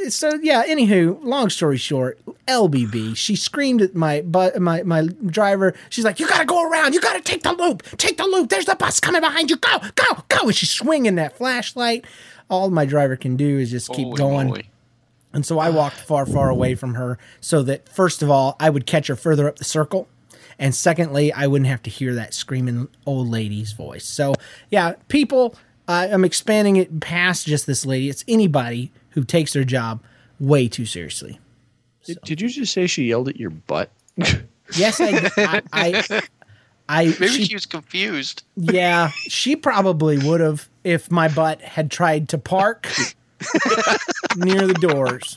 so 0.08 0.34
yeah 0.42 0.64
anywho 0.64 1.22
long 1.24 1.48
story 1.48 1.76
short 1.76 2.18
lbb 2.46 3.16
she 3.16 3.36
screamed 3.36 3.80
at 3.80 3.94
my 3.94 4.20
but 4.22 4.60
my 4.60 4.82
my 4.82 5.06
driver 5.26 5.74
she's 5.88 6.04
like 6.04 6.20
you 6.20 6.28
gotta 6.28 6.44
go 6.44 6.68
around 6.68 6.92
you 6.92 7.00
gotta 7.00 7.20
take 7.20 7.42
the 7.42 7.52
loop 7.52 7.82
take 7.96 8.16
the 8.16 8.24
loop 8.24 8.50
there's 8.50 8.66
the 8.66 8.74
bus 8.74 9.00
coming 9.00 9.20
behind 9.20 9.50
you 9.50 9.56
go 9.56 9.78
go 9.94 10.22
go 10.28 10.46
and 10.46 10.54
she's 10.54 10.70
swinging 10.70 11.14
that 11.14 11.36
flashlight 11.36 12.04
all 12.50 12.70
my 12.70 12.84
driver 12.84 13.16
can 13.16 13.36
do 13.36 13.58
is 13.58 13.70
just 13.70 13.88
keep 13.92 14.06
Holy 14.06 14.16
going 14.16 14.48
moly. 14.48 14.70
and 15.32 15.44
so 15.44 15.58
I 15.58 15.70
walked 15.70 15.96
far, 15.96 16.26
far 16.26 16.48
away 16.50 16.74
from 16.74 16.94
her 16.94 17.18
so 17.40 17.62
that, 17.62 17.88
first 17.88 18.22
of 18.22 18.30
all, 18.30 18.56
I 18.60 18.70
would 18.70 18.86
catch 18.86 19.06
her 19.08 19.16
further 19.16 19.48
up 19.48 19.56
the 19.58 19.64
circle. 19.64 20.08
And 20.58 20.74
secondly, 20.74 21.32
I 21.32 21.46
wouldn't 21.46 21.68
have 21.68 21.82
to 21.82 21.90
hear 21.90 22.14
that 22.14 22.34
screaming 22.34 22.88
old 23.06 23.28
lady's 23.28 23.72
voice. 23.72 24.04
So, 24.04 24.34
yeah, 24.70 24.94
people, 25.08 25.54
uh, 25.88 26.08
I'm 26.12 26.24
expanding 26.24 26.76
it 26.76 27.00
past 27.00 27.46
just 27.46 27.66
this 27.66 27.84
lady. 27.84 28.08
It's 28.08 28.24
anybody 28.28 28.92
who 29.10 29.24
takes 29.24 29.52
their 29.52 29.64
job 29.64 30.02
way 30.40 30.68
too 30.68 30.86
seriously. 30.86 31.38
Did, 32.04 32.18
did 32.24 32.40
you 32.40 32.48
just 32.48 32.72
say 32.72 32.86
she 32.86 33.04
yelled 33.04 33.28
at 33.28 33.36
your 33.36 33.50
butt? 33.50 33.90
Yes, 34.78 34.98
I, 34.98 35.30
I, 35.36 35.62
I, 35.74 36.22
I 36.88 37.04
Maybe 37.20 37.28
she- 37.28 37.44
she 37.44 37.54
was 37.54 37.66
confused. 37.66 38.44
yeah, 38.56 39.10
she 39.28 39.56
probably 39.56 40.16
would 40.16 40.40
have 40.40 40.70
if 40.84 41.10
my 41.10 41.28
butt 41.28 41.60
had 41.60 41.90
tried 41.90 42.30
to 42.30 42.38
park 42.38 42.88
near 44.36 44.66
the 44.66 44.72
doors. 44.80 45.36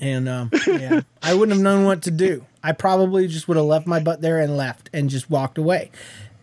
And 0.00 0.28
um, 0.30 0.50
yeah, 0.66 1.02
I 1.22 1.34
wouldn't 1.34 1.54
have 1.56 1.62
known 1.62 1.84
what 1.84 2.02
to 2.02 2.10
do. 2.10 2.44
I 2.62 2.72
probably 2.72 3.26
just 3.28 3.48
would 3.48 3.56
have 3.56 3.66
left 3.66 3.86
my 3.86 4.00
butt 4.00 4.20
there 4.20 4.38
and 4.38 4.56
left 4.56 4.88
and 4.92 5.10
just 5.10 5.28
walked 5.30 5.58
away. 5.58 5.90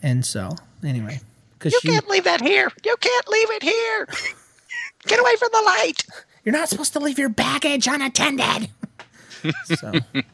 And 0.03 0.25
so, 0.25 0.55
anyway, 0.83 1.19
because 1.57 1.73
You 1.73 1.79
she, 1.81 1.87
can't 1.89 2.07
leave 2.09 2.23
that 2.25 2.41
here. 2.41 2.71
You 2.85 2.95
can't 2.99 3.27
leave 3.27 3.49
it 3.51 3.63
here. 3.63 4.07
Get 5.07 5.19
away 5.19 5.35
from 5.37 5.49
the 5.53 5.61
light. 5.65 6.05
you're 6.43 6.53
not 6.53 6.67
supposed 6.69 6.93
to 6.93 6.99
leave 6.99 7.17
your 7.19 7.29
baggage 7.29 7.87
unattended. 7.87 8.69
so 9.63 9.93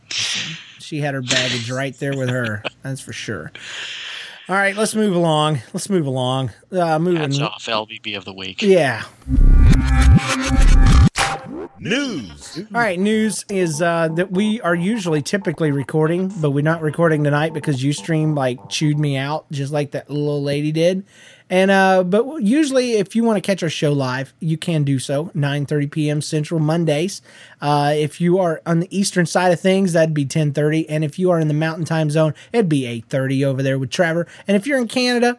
she 0.10 1.00
had 1.00 1.14
her 1.14 1.22
baggage 1.22 1.70
right 1.70 1.96
there 2.00 2.18
with 2.18 2.30
her. 2.30 2.64
That's 2.82 3.02
for 3.02 3.14
sure. 3.14 3.52
All 4.50 4.56
right, 4.56 4.76
let's 4.76 4.94
move 4.96 5.16
along. 5.16 5.60
Let's 5.74 5.90
move 5.90 6.06
along. 6.06 6.52
Uh, 6.72 6.98
moving. 7.00 7.22
Hats 7.22 7.40
off, 7.40 7.66
LBB 7.66 8.16
of 8.18 8.26
the 8.26 8.34
week. 8.34 8.62
Yeah. 8.62 9.04
News. 11.80 12.58
All 12.58 12.82
right, 12.82 12.98
news 12.98 13.44
is 13.50 13.82
uh, 13.82 14.08
that 14.16 14.32
we 14.32 14.62
are 14.62 14.76
usually 14.76 15.22
typically 15.22 15.72
recording, 15.72 16.34
but 16.40 16.52
we're 16.52 16.64
not 16.64 16.82
recording 16.82 17.24
tonight 17.24 17.54
because 17.54 17.84
Ustream 17.84 18.36
like 18.36 18.70
chewed 18.70 18.98
me 18.98 19.18
out 19.18 19.50
just 19.52 19.74
like 19.74 19.92
that 19.92 20.10
little 20.10 20.42
lady 20.42 20.72
did. 20.72 21.06
And 21.50 21.70
uh, 21.70 22.04
but 22.04 22.38
usually, 22.38 22.94
if 22.94 23.16
you 23.16 23.24
want 23.24 23.38
to 23.38 23.42
catch 23.42 23.62
our 23.62 23.70
show 23.70 23.92
live, 23.92 24.34
you 24.40 24.58
can 24.58 24.84
do 24.84 25.00
so 25.00 25.26
9:30 25.36 25.92
p.m. 25.92 26.22
Central 26.22 26.60
Mondays. 26.60 27.22
Uh, 27.62 27.94
if 27.96 28.20
you 28.22 28.40
are 28.40 28.62
on 28.66 28.80
the 28.80 28.98
eastern 28.98 29.26
side 29.26 29.52
of 29.52 29.60
things, 29.60 29.94
that'd 29.94 30.14
be 30.14 30.26
10:30, 30.26 30.86
and 30.90 31.04
if 31.04 31.20
you 31.20 31.30
are 31.30 31.40
in 31.40 31.48
the 31.48 31.54
Mountain 31.54 31.86
Time 31.86 32.10
Zone, 32.10 32.34
it'd 32.54 32.70
be 32.70 32.84
8:30 32.84 33.44
over 33.44 33.62
there 33.62 33.78
with 33.78 33.92
Trevor. 33.92 34.28
And 34.48 34.56
if 34.56 34.66
you're 34.66 34.80
in 34.80 34.88
Canada, 34.88 35.38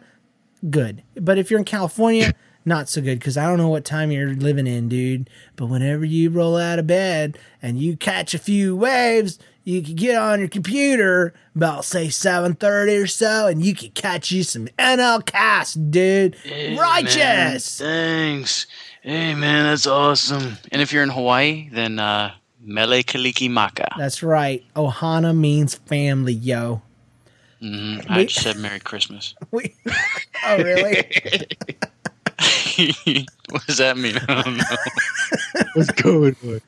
good. 0.69 1.03
But 1.15 1.37
if 1.37 1.49
you're 1.49 1.59
in 1.59 1.65
California, 1.65 2.33
not 2.67 2.89
so 2.89 3.01
good 3.01 3.19
because 3.19 3.37
I 3.37 3.47
don't 3.47 3.57
know 3.57 3.69
what 3.69 3.85
time 3.85 4.11
you're 4.11 4.33
living 4.33 4.67
in, 4.67 4.89
dude. 4.89 5.29
But 5.55 5.67
whenever 5.67 6.05
you 6.05 6.29
roll 6.29 6.57
out 6.57 6.79
of 6.79 6.85
bed 6.85 7.37
and 7.61 7.79
you 7.79 7.97
catch 7.97 8.33
a 8.33 8.39
few 8.39 8.75
waves, 8.75 9.39
you 9.63 9.81
can 9.81 9.95
get 9.95 10.15
on 10.15 10.39
your 10.39 10.49
computer 10.49 11.33
about 11.55 11.85
say 11.85 12.07
7:30 12.07 13.03
or 13.03 13.07
so, 13.07 13.47
and 13.47 13.65
you 13.65 13.73
can 13.73 13.89
catch 13.91 14.31
you 14.31 14.43
some 14.43 14.67
NL 14.77 15.25
cast, 15.25 15.91
dude. 15.91 16.35
Righteous. 16.77 17.79
Man, 17.79 17.89
thanks. 17.89 18.67
Hey 19.01 19.33
man, 19.33 19.65
that's 19.65 19.87
awesome. 19.87 20.57
And 20.71 20.81
if 20.81 20.91
you're 20.93 21.03
in 21.03 21.09
Hawaii, 21.09 21.69
then 21.71 21.99
uh 21.99 22.33
Mele 22.61 23.03
Kalikimaka. 23.03 23.87
That's 23.97 24.21
right. 24.21 24.63
Ohana 24.75 25.35
means 25.37 25.75
family, 25.75 26.33
yo. 26.33 26.81
hmm 27.61 27.99
I 28.09 28.17
Wait. 28.17 28.29
just 28.29 28.43
said 28.43 28.57
Merry 28.57 28.79
Christmas. 28.79 29.33
We, 29.51 29.73
oh, 30.45 30.61
really? 30.61 31.09
what 33.49 33.65
does 33.65 33.77
that 33.77 33.97
mean? 33.97 34.17
I 34.27 34.41
don't 34.43 34.57
know. 34.57 34.63
Let's 35.75 35.91
go 35.91 36.19
with 36.19 36.43
it. 36.43 36.63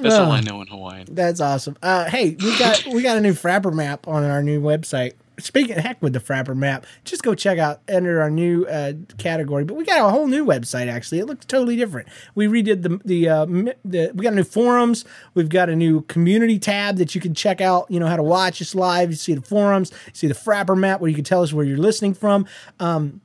That's 0.00 0.14
all 0.14 0.32
I 0.32 0.40
know 0.40 0.60
in 0.62 0.68
Hawaiian. 0.68 1.08
That's 1.10 1.40
awesome. 1.40 1.76
Uh, 1.82 2.08
hey, 2.08 2.36
we 2.38 2.58
got 2.58 2.84
we 2.86 3.02
got 3.02 3.16
a 3.16 3.20
new 3.20 3.34
Frapper 3.34 3.72
map 3.72 4.08
on 4.08 4.24
our 4.24 4.42
new 4.42 4.60
website. 4.60 5.12
Speaking 5.38 5.76
heck 5.76 6.00
with 6.02 6.12
the 6.12 6.18
Frapper 6.18 6.54
map, 6.56 6.86
just 7.04 7.22
go 7.22 7.34
check 7.34 7.58
out 7.58 7.80
enter 7.88 8.20
our 8.20 8.30
new 8.30 8.64
uh, 8.66 8.92
category. 9.18 9.64
But 9.64 9.74
we 9.74 9.84
got 9.84 10.06
a 10.06 10.10
whole 10.10 10.26
new 10.26 10.44
website 10.44 10.88
actually. 10.88 11.20
It 11.20 11.26
looks 11.26 11.44
totally 11.44 11.76
different. 11.76 12.08
We 12.34 12.46
redid 12.46 12.82
the 12.82 13.00
the, 13.04 13.28
uh, 13.28 13.46
the 13.84 14.12
we 14.14 14.24
got 14.24 14.34
new 14.34 14.44
forums. 14.44 15.04
We've 15.34 15.48
got 15.48 15.68
a 15.68 15.76
new 15.76 16.02
community 16.02 16.58
tab 16.58 16.96
that 16.96 17.14
you 17.14 17.20
can 17.20 17.34
check 17.34 17.60
out. 17.60 17.90
You 17.90 18.00
know 18.00 18.06
how 18.06 18.16
to 18.16 18.22
watch 18.22 18.60
us 18.60 18.74
live. 18.74 19.10
You 19.10 19.16
see 19.16 19.34
the 19.34 19.42
forums. 19.42 19.90
You 20.06 20.12
see 20.14 20.26
the 20.26 20.34
Frapper 20.34 20.76
map 20.76 21.00
where 21.00 21.08
you 21.08 21.16
can 21.16 21.24
tell 21.24 21.42
us 21.42 21.52
where 21.52 21.64
you're 21.64 21.78
listening 21.78 22.14
from. 22.14 22.46
Um, 22.80 23.20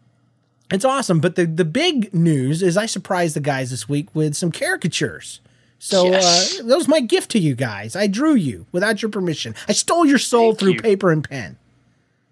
it's 0.72 0.86
awesome. 0.86 1.20
But 1.20 1.36
the 1.36 1.46
the 1.46 1.66
big 1.66 2.14
news 2.14 2.62
is 2.62 2.78
I 2.78 2.86
surprised 2.86 3.36
the 3.36 3.40
guys 3.42 3.70
this 3.72 3.88
week 3.90 4.14
with 4.16 4.36
some 4.36 4.52
caricatures. 4.52 5.40
So 5.80 6.06
Yes. 6.10 6.60
uh, 6.60 6.64
that 6.64 6.76
was 6.76 6.88
my 6.88 7.00
gift 7.00 7.30
to 7.32 7.40
you 7.40 7.54
guys. 7.56 7.96
I 7.96 8.08
drew 8.08 8.34
you 8.34 8.66
without 8.72 9.02
your 9.02 9.12
permission. 9.12 9.54
I 9.70 9.74
stole 9.74 10.06
your 10.06 10.18
soul 10.18 10.52
Thank 10.52 10.60
through 10.60 10.74
you. 10.74 10.80
paper 10.82 11.12
and 11.12 11.24
pen. 11.28 11.56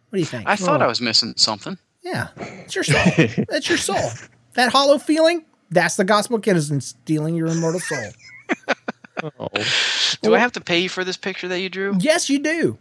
What 0.10 0.18
do 0.18 0.20
you 0.20 0.26
think? 0.26 0.48
I 0.48 0.56
thought 0.56 0.82
Oh, 0.82 0.86
I 0.86 0.88
was 0.88 1.00
missing 1.02 1.34
something. 1.38 1.78
Yeah, 2.02 2.30
it's 2.38 2.74
your 2.76 2.84
soul. 2.84 3.02
that's 3.50 3.68
your 3.70 3.78
soul. 3.78 4.10
That 4.54 4.72
hollow 4.72 4.98
feeling. 4.98 5.46
That's 5.72 5.96
the 5.96 6.04
gospel 6.06 6.40
kinsman 6.40 6.82
stealing 6.82 7.36
your 7.36 7.48
immortal 7.48 7.80
soul. 7.80 8.12
Do 10.22 10.36
I 10.36 10.40
have 10.40 10.52
to 10.54 10.62
pay 10.62 10.80
you 10.80 10.90
for 10.90 11.04
this 11.04 11.18
picture 11.18 11.48
that 11.48 11.60
you 11.60 11.70
drew? 11.70 11.96
Yes, 12.00 12.30
you 12.30 12.40
do. 12.40 12.78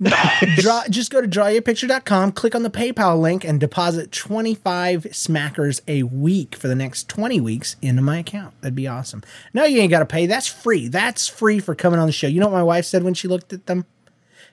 Draw, 0.56 0.84
just 0.90 1.10
go 1.10 1.20
to 1.20 1.26
drawyouapicture.com, 1.26 2.32
click 2.32 2.54
on 2.54 2.62
the 2.62 2.70
PayPal 2.70 3.20
link, 3.20 3.44
and 3.44 3.58
deposit 3.58 4.12
25 4.12 5.04
smackers 5.10 5.80
a 5.88 6.04
week 6.04 6.54
for 6.54 6.68
the 6.68 6.76
next 6.76 7.08
20 7.08 7.40
weeks 7.40 7.74
into 7.82 8.00
my 8.00 8.18
account. 8.18 8.54
That'd 8.60 8.76
be 8.76 8.86
awesome. 8.86 9.24
No, 9.52 9.64
you 9.64 9.80
ain't 9.80 9.90
got 9.90 9.98
to 10.00 10.06
pay. 10.06 10.26
That's 10.26 10.46
free. 10.46 10.86
That's 10.86 11.26
free 11.26 11.58
for 11.58 11.74
coming 11.74 11.98
on 11.98 12.06
the 12.06 12.12
show. 12.12 12.28
You 12.28 12.38
know 12.38 12.46
what 12.46 12.58
my 12.58 12.62
wife 12.62 12.84
said 12.84 13.02
when 13.02 13.14
she 13.14 13.26
looked 13.26 13.52
at 13.52 13.66
them? 13.66 13.86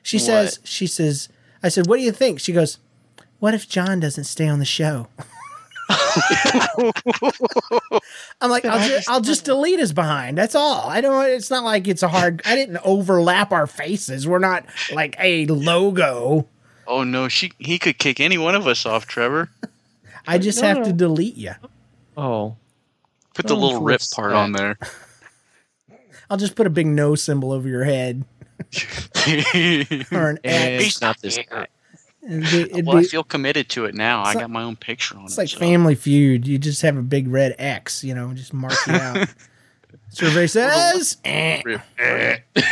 She 0.02 0.18
says, 0.18 0.60
she 0.64 0.86
says, 0.86 1.28
I 1.62 1.68
said, 1.68 1.86
what 1.86 1.96
do 1.96 2.02
you 2.02 2.12
think? 2.12 2.40
She 2.40 2.52
goes, 2.52 2.78
what 3.38 3.54
if 3.54 3.68
John 3.68 4.00
doesn't 4.00 4.24
stay 4.24 4.48
on 4.48 4.58
the 4.58 4.64
show? 4.64 5.08
I'm 8.40 8.50
like, 8.50 8.64
I'll 8.64 8.86
just, 8.88 9.08
I'll 9.08 9.20
just 9.20 9.44
delete 9.44 9.78
his 9.78 9.92
behind. 9.92 10.36
That's 10.38 10.54
all. 10.54 10.88
I 10.88 11.00
don't. 11.00 11.26
It's 11.26 11.50
not 11.50 11.64
like 11.64 11.86
it's 11.88 12.02
a 12.02 12.08
hard. 12.08 12.42
I 12.44 12.54
didn't 12.54 12.78
overlap 12.84 13.52
our 13.52 13.66
faces. 13.66 14.26
We're 14.26 14.38
not 14.38 14.64
like 14.92 15.16
a 15.20 15.46
logo. 15.46 16.46
Oh 16.86 17.04
no, 17.04 17.28
she 17.28 17.52
he 17.58 17.78
could 17.78 17.98
kick 17.98 18.20
any 18.20 18.38
one 18.38 18.54
of 18.54 18.66
us 18.66 18.86
off, 18.86 19.06
Trevor. 19.06 19.50
I 20.26 20.38
just 20.38 20.60
No, 20.62 20.68
have 20.68 20.78
no. 20.78 20.84
to 20.84 20.92
delete 20.92 21.36
you. 21.36 21.52
Oh. 22.16 22.56
Put 23.34 23.46
the 23.48 23.54
Oh, 23.54 23.58
little 23.58 23.82
rip 23.82 24.00
part 24.14 24.30
that? 24.30 24.36
on 24.36 24.52
there. 24.52 24.78
I'll 26.30 26.36
just 26.38 26.54
put 26.56 26.66
a 26.66 26.70
big 26.70 26.86
no 26.86 27.14
symbol 27.14 27.52
over 27.52 27.68
your 27.68 27.84
head 27.84 28.24
or 30.10 30.30
an 30.30 30.38
And 30.42 30.82
X. 30.82 31.00
not 31.00 31.20
this 31.20 31.38
guy. 31.48 31.66
It'd 32.26 32.40
be, 32.42 32.60
it'd 32.72 32.86
well, 32.86 32.96
I 32.96 33.04
feel 33.04 33.22
committed 33.24 33.68
to 33.70 33.84
it 33.84 33.94
now. 33.94 34.22
I 34.24 34.34
got 34.34 34.50
my 34.50 34.62
own 34.62 34.76
picture 34.76 35.16
on 35.16 35.24
it's 35.24 35.38
it. 35.38 35.42
It's 35.42 35.52
like 35.52 35.60
so- 35.60 35.66
Family 35.66 35.94
Feud. 35.94 36.46
You 36.46 36.58
just 36.58 36.82
have 36.82 36.96
a 36.96 37.02
big 37.02 37.28
red 37.28 37.54
X. 37.58 38.02
You 38.04 38.14
know, 38.14 38.32
just 38.34 38.52
mark 38.52 38.74
you 38.86 38.94
out. 38.94 39.28
Survey 40.10 40.46
says. 40.48 41.18
eh. 41.24 41.62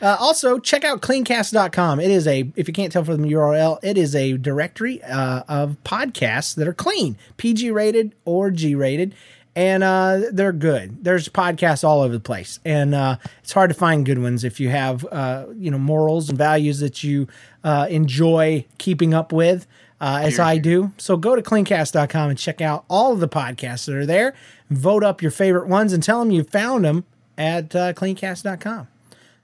Uh, 0.00 0.16
also, 0.20 0.60
check 0.60 0.84
out 0.84 1.00
cleancast.com. 1.00 1.98
It 1.98 2.08
is 2.12 2.28
a, 2.28 2.52
if 2.54 2.68
you 2.68 2.72
can't 2.72 2.92
tell 2.92 3.02
from 3.02 3.20
the 3.20 3.32
URL, 3.32 3.80
it 3.82 3.98
is 3.98 4.14
a 4.14 4.36
directory 4.36 5.02
uh, 5.02 5.42
of 5.48 5.76
podcasts 5.82 6.54
that 6.54 6.68
are 6.68 6.72
clean, 6.72 7.16
PG 7.36 7.72
rated 7.72 8.14
or 8.24 8.52
G 8.52 8.76
rated, 8.76 9.12
and 9.58 9.82
uh, 9.82 10.20
they're 10.30 10.52
good. 10.52 11.02
There's 11.02 11.28
podcasts 11.28 11.82
all 11.82 12.02
over 12.02 12.14
the 12.14 12.20
place, 12.20 12.60
and 12.64 12.94
uh, 12.94 13.16
it's 13.42 13.50
hard 13.50 13.70
to 13.70 13.74
find 13.74 14.06
good 14.06 14.22
ones 14.22 14.44
if 14.44 14.60
you 14.60 14.68
have, 14.68 15.04
uh, 15.10 15.46
you 15.56 15.68
know, 15.68 15.78
morals 15.78 16.28
and 16.28 16.38
values 16.38 16.78
that 16.78 17.02
you 17.02 17.26
uh, 17.64 17.88
enjoy 17.90 18.64
keeping 18.78 19.14
up 19.14 19.32
with, 19.32 19.66
uh, 20.00 20.20
as 20.22 20.38
I 20.38 20.58
do. 20.58 20.92
So 20.96 21.16
go 21.16 21.34
to 21.34 21.42
cleancast.com 21.42 22.30
and 22.30 22.38
check 22.38 22.60
out 22.60 22.84
all 22.88 23.12
of 23.12 23.18
the 23.18 23.26
podcasts 23.26 23.86
that 23.86 23.96
are 23.96 24.06
there. 24.06 24.32
Vote 24.70 25.02
up 25.02 25.22
your 25.22 25.32
favorite 25.32 25.66
ones 25.66 25.92
and 25.92 26.04
tell 26.04 26.20
them 26.20 26.30
you 26.30 26.44
found 26.44 26.84
them 26.84 27.04
at 27.36 27.74
uh, 27.74 27.94
cleancast.com. 27.94 28.86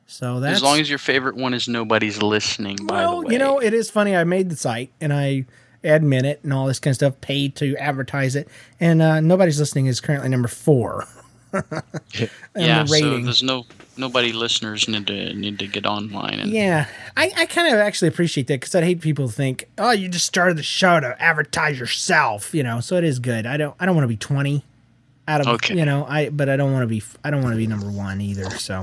So 0.06 0.38
that's 0.38 0.58
As 0.58 0.62
long 0.62 0.78
as 0.78 0.88
your 0.88 1.00
favorite 1.00 1.34
one 1.34 1.54
is 1.54 1.66
nobody's 1.66 2.22
listening, 2.22 2.76
by 2.84 3.02
the 3.02 3.08
well, 3.08 3.24
way. 3.24 3.32
you 3.32 3.38
know, 3.40 3.58
it 3.58 3.74
is 3.74 3.90
funny. 3.90 4.14
I 4.14 4.22
made 4.22 4.48
the 4.48 4.54
site 4.56 4.92
and 5.00 5.12
I 5.12 5.46
admin 5.84 6.24
it 6.24 6.40
and 6.42 6.52
all 6.52 6.66
this 6.66 6.80
kind 6.80 6.92
of 6.92 6.96
stuff, 6.96 7.20
paid 7.20 7.54
to 7.56 7.76
advertise 7.76 8.34
it, 8.34 8.48
and 8.80 9.00
uh, 9.02 9.20
nobody's 9.20 9.58
listening 9.60 9.86
is 9.86 10.00
currently 10.00 10.28
number 10.28 10.48
four. 10.48 11.06
And 12.56 12.66
yeah, 12.66 12.82
the 12.82 12.88
so 12.88 13.18
there's 13.20 13.42
no 13.42 13.64
nobody 13.96 14.32
listeners 14.32 14.88
need 14.88 15.06
to 15.06 15.34
need 15.34 15.58
to 15.60 15.66
get 15.68 15.86
online 15.86 16.40
and 16.40 16.50
Yeah, 16.50 16.86
I, 17.16 17.30
I 17.36 17.46
kind 17.46 17.72
of 17.72 17.78
actually 17.80 18.08
appreciate 18.08 18.48
that 18.48 18.60
because 18.60 18.74
I 18.74 18.82
hate 18.82 19.00
people 19.00 19.28
think, 19.28 19.68
oh, 19.78 19.92
you 19.92 20.08
just 20.08 20.26
started 20.26 20.56
the 20.56 20.62
show 20.64 20.98
to 20.98 21.20
advertise 21.22 21.78
yourself, 21.78 22.52
you 22.54 22.62
know. 22.64 22.80
So 22.80 22.96
it 22.96 23.04
is 23.04 23.18
good. 23.20 23.46
I 23.46 23.56
don't 23.56 23.74
I 23.78 23.86
don't 23.86 23.94
want 23.94 24.04
to 24.04 24.08
be 24.08 24.16
twenty 24.16 24.64
out 25.28 25.40
of 25.40 25.46
Okay. 25.46 25.76
you 25.76 25.84
know 25.84 26.04
I 26.08 26.28
but 26.28 26.48
I 26.48 26.56
don't 26.56 26.72
want 26.72 26.82
to 26.82 26.86
be 26.88 27.02
I 27.22 27.30
don't 27.30 27.42
want 27.42 27.52
to 27.54 27.58
be 27.58 27.66
number 27.68 27.90
one 27.90 28.20
either. 28.20 28.50
So, 28.50 28.82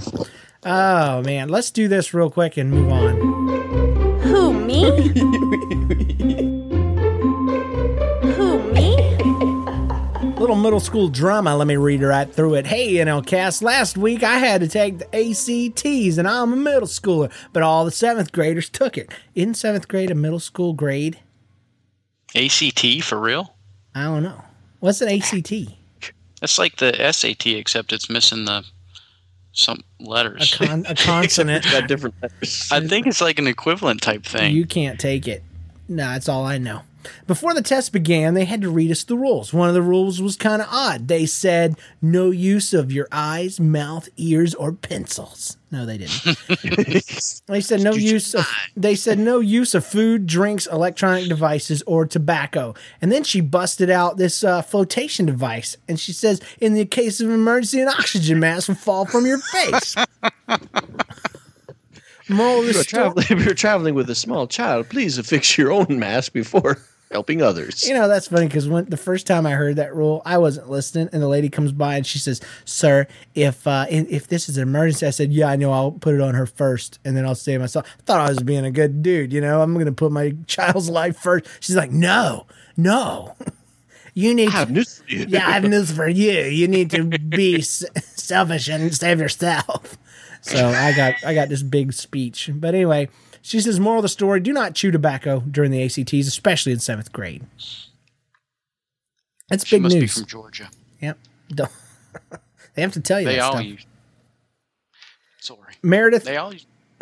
oh 0.63 1.21
man, 1.23 1.49
let's 1.49 1.71
do 1.71 1.87
this 1.89 2.13
real 2.13 2.29
quick 2.29 2.55
and 2.57 2.71
move 2.71 2.89
on. 2.91 4.19
Who, 4.21 4.53
me? 4.53 4.83
Little 10.41 10.55
middle 10.55 10.79
school 10.79 11.07
drama. 11.07 11.55
Let 11.55 11.67
me 11.67 11.75
read 11.75 12.01
right 12.01 12.27
through 12.27 12.55
it. 12.55 12.65
Hey, 12.65 12.93
NLCast. 12.95 13.61
Last 13.61 13.95
week 13.95 14.23
I 14.23 14.39
had 14.39 14.61
to 14.61 14.67
take 14.67 14.97
the 14.97 15.05
ACTs, 15.15 16.17
and 16.17 16.27
I'm 16.27 16.51
a 16.51 16.55
middle 16.55 16.87
schooler, 16.87 17.31
but 17.53 17.61
all 17.61 17.85
the 17.85 17.91
seventh 17.91 18.31
graders 18.31 18.67
took 18.67 18.97
it. 18.97 19.11
In 19.35 19.53
seventh 19.53 19.87
grade, 19.87 20.09
a 20.09 20.15
middle 20.15 20.39
school 20.39 20.73
grade? 20.73 21.19
ACT 22.35 23.03
for 23.03 23.19
real? 23.19 23.53
I 23.93 24.05
don't 24.05 24.23
know. 24.23 24.43
What's 24.79 24.99
an 25.01 25.09
ACT? 25.09 25.53
That's 26.39 26.57
like 26.57 26.77
the 26.77 26.91
SAT 27.11 27.45
except 27.45 27.93
it's 27.93 28.09
missing 28.09 28.45
the 28.45 28.65
some 29.51 29.83
letters. 29.99 30.55
A, 30.55 30.65
con- 30.65 30.85
a 30.89 30.95
consonant. 31.05 31.65
Got 31.65 31.87
different 31.87 32.15
letters. 32.19 32.67
I 32.71 32.79
think 32.87 33.05
it's 33.05 33.21
like 33.21 33.37
an 33.37 33.45
equivalent 33.45 34.01
type 34.01 34.23
thing. 34.23 34.55
You 34.55 34.65
can't 34.65 34.99
take 34.99 35.27
it. 35.27 35.43
No, 35.87 36.05
that's 36.07 36.27
all 36.27 36.45
I 36.45 36.57
know. 36.57 36.81
Before 37.27 37.53
the 37.53 37.61
test 37.61 37.93
began, 37.93 38.33
they 38.33 38.45
had 38.45 38.61
to 38.61 38.69
read 38.69 38.91
us 38.91 39.03
the 39.03 39.17
rules. 39.17 39.53
One 39.53 39.67
of 39.67 39.73
the 39.73 39.81
rules 39.81 40.21
was 40.21 40.35
kind 40.35 40.61
of 40.61 40.67
odd. 40.71 41.07
They 41.07 41.25
said 41.25 41.77
no 42.01 42.31
use 42.31 42.73
of 42.73 42.91
your 42.91 43.07
eyes, 43.11 43.59
mouth, 43.59 44.09
ears, 44.17 44.53
or 44.55 44.71
pencils. 44.71 45.57
No, 45.71 45.85
they 45.85 45.97
didn't. 45.97 46.23
they 47.47 47.61
said 47.61 47.79
no 47.79 47.93
use 47.93 48.35
of 48.35 48.45
they 48.75 48.93
said 48.93 49.17
no 49.17 49.39
use 49.39 49.73
of 49.73 49.85
food, 49.85 50.27
drinks, 50.27 50.67
electronic 50.67 51.29
devices, 51.29 51.81
or 51.87 52.05
tobacco. 52.05 52.75
And 53.01 53.09
then 53.09 53.23
she 53.23 53.39
busted 53.39 53.89
out 53.89 54.17
this 54.17 54.43
uh, 54.43 54.61
flotation 54.61 55.25
device, 55.25 55.77
and 55.87 55.97
she 55.97 56.11
says, 56.11 56.41
in 56.59 56.73
the 56.73 56.85
case 56.85 57.21
of 57.21 57.29
emergency, 57.29 57.79
an 57.79 57.87
oxygen 57.87 58.39
mask 58.39 58.67
will 58.67 58.75
fall 58.75 59.05
from 59.05 59.25
your 59.25 59.39
face. 59.39 59.95
Moral 62.33 62.63
If 62.67 62.75
you're, 62.75 62.83
traveling, 62.83 63.25
if 63.29 63.45
you're 63.45 63.53
traveling 63.53 63.95
with 63.95 64.09
a 64.09 64.15
small 64.15 64.47
child, 64.47 64.89
please 64.89 65.17
affix 65.17 65.57
your 65.57 65.71
own 65.71 65.99
mask 65.99 66.33
before 66.33 66.77
helping 67.11 67.41
others. 67.41 67.87
You 67.87 67.93
know, 67.93 68.07
that's 68.07 68.27
funny 68.29 68.47
because 68.47 68.67
when 68.69 68.85
the 68.85 68.97
first 68.97 69.27
time 69.27 69.45
I 69.45 69.51
heard 69.51 69.75
that 69.75 69.93
rule, 69.93 70.21
I 70.25 70.37
wasn't 70.37 70.69
listening, 70.69 71.09
and 71.11 71.21
the 71.21 71.27
lady 71.27 71.49
comes 71.49 71.71
by 71.71 71.95
and 71.95 72.05
she 72.07 72.19
says, 72.19 72.39
"Sir, 72.65 73.07
if 73.35 73.65
uh, 73.67 73.85
in, 73.89 74.07
if 74.09 74.27
this 74.27 74.47
is 74.49 74.57
an 74.57 74.63
emergency," 74.63 75.05
I 75.05 75.09
said, 75.11 75.31
"Yeah, 75.33 75.47
I 75.47 75.55
know. 75.57 75.71
I'll 75.71 75.91
put 75.91 76.15
it 76.15 76.21
on 76.21 76.33
her 76.35 76.45
first, 76.45 76.99
and 77.03 77.15
then 77.17 77.25
I'll 77.25 77.35
save 77.35 77.59
myself." 77.59 77.85
I 77.99 78.01
thought 78.03 78.19
I 78.21 78.29
was 78.29 78.39
being 78.43 78.65
a 78.65 78.71
good 78.71 79.03
dude. 79.03 79.33
You 79.33 79.41
know, 79.41 79.61
I'm 79.61 79.73
going 79.73 79.85
to 79.87 79.91
put 79.91 80.11
my 80.11 80.33
child's 80.47 80.89
life 80.89 81.17
first. 81.17 81.45
She's 81.59 81.75
like, 81.75 81.91
"No, 81.91 82.45
no." 82.77 83.35
You 84.13 84.33
need 84.35 84.49
I 84.49 84.51
have 84.51 84.67
to, 84.67 84.73
news 84.73 84.97
for 84.99 85.09
you. 85.09 85.25
yeah, 85.29 85.47
I 85.47 85.51
have 85.51 85.63
news 85.63 85.89
for 85.89 86.05
you. 86.05 86.33
You 86.41 86.67
need 86.67 86.91
to 86.91 87.05
be 87.05 87.59
s- 87.59 87.85
selfish 88.15 88.67
and 88.67 88.93
save 88.93 89.21
yourself. 89.21 89.97
So 90.41 90.67
I 90.69 90.93
got 90.95 91.23
I 91.23 91.33
got 91.33 91.49
this 91.49 91.61
big 91.63 91.93
speech. 91.93 92.49
But 92.53 92.73
anyway, 92.75 93.09
she 93.41 93.59
says, 93.59 93.79
moral 93.79 93.99
of 93.99 94.03
the 94.03 94.09
story: 94.09 94.39
Do 94.39 94.51
not 94.53 94.73
chew 94.75 94.91
tobacco 94.91 95.41
during 95.41 95.71
the 95.71 95.83
ACTs, 95.83 96.27
especially 96.27 96.71
in 96.71 96.79
seventh 96.79 97.11
grade. 97.13 97.43
That's 99.49 99.65
she 99.65 99.75
big 99.75 99.83
must 99.83 99.95
be 99.95 99.99
news. 100.01 100.13
from 100.13 100.25
Georgia. 100.25 100.69
Yep. 101.01 101.17
They 102.73 102.81
have 102.83 102.93
to 102.93 103.01
tell 103.01 103.19
you 103.19 103.27
They 103.27 103.39
all 103.39 103.51
stuff. 103.51 103.65
use. 103.65 103.85
Sorry. 105.41 105.73
Meredith, 105.83 106.23
They 106.23 106.37
all 106.37 106.53
use. 106.53 106.65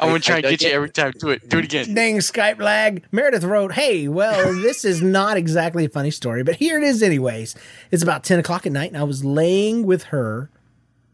I'm 0.00 0.08
gonna 0.08 0.18
try 0.18 0.36
and 0.38 0.44
get 0.44 0.62
you 0.62 0.70
every 0.70 0.90
time. 0.90 1.12
Do 1.18 1.30
it. 1.30 1.48
Do 1.48 1.58
it 1.58 1.64
again. 1.66 1.94
Dang 1.94 2.16
Skype 2.18 2.60
lag. 2.60 3.04
Meredith 3.12 3.44
wrote, 3.44 3.72
Hey, 3.72 4.08
well, 4.08 4.52
this 4.52 4.84
is 4.84 5.00
not 5.00 5.36
exactly 5.36 5.84
a 5.84 5.88
funny 5.88 6.10
story, 6.10 6.42
but 6.42 6.56
here 6.56 6.76
it 6.76 6.82
is, 6.82 7.02
anyways. 7.04 7.54
It's 7.92 8.02
about 8.02 8.24
10 8.24 8.40
o'clock 8.40 8.66
at 8.66 8.72
night, 8.72 8.88
and 8.88 8.96
I 8.98 9.04
was 9.04 9.24
laying 9.24 9.86
with 9.86 10.04
her. 10.04 10.50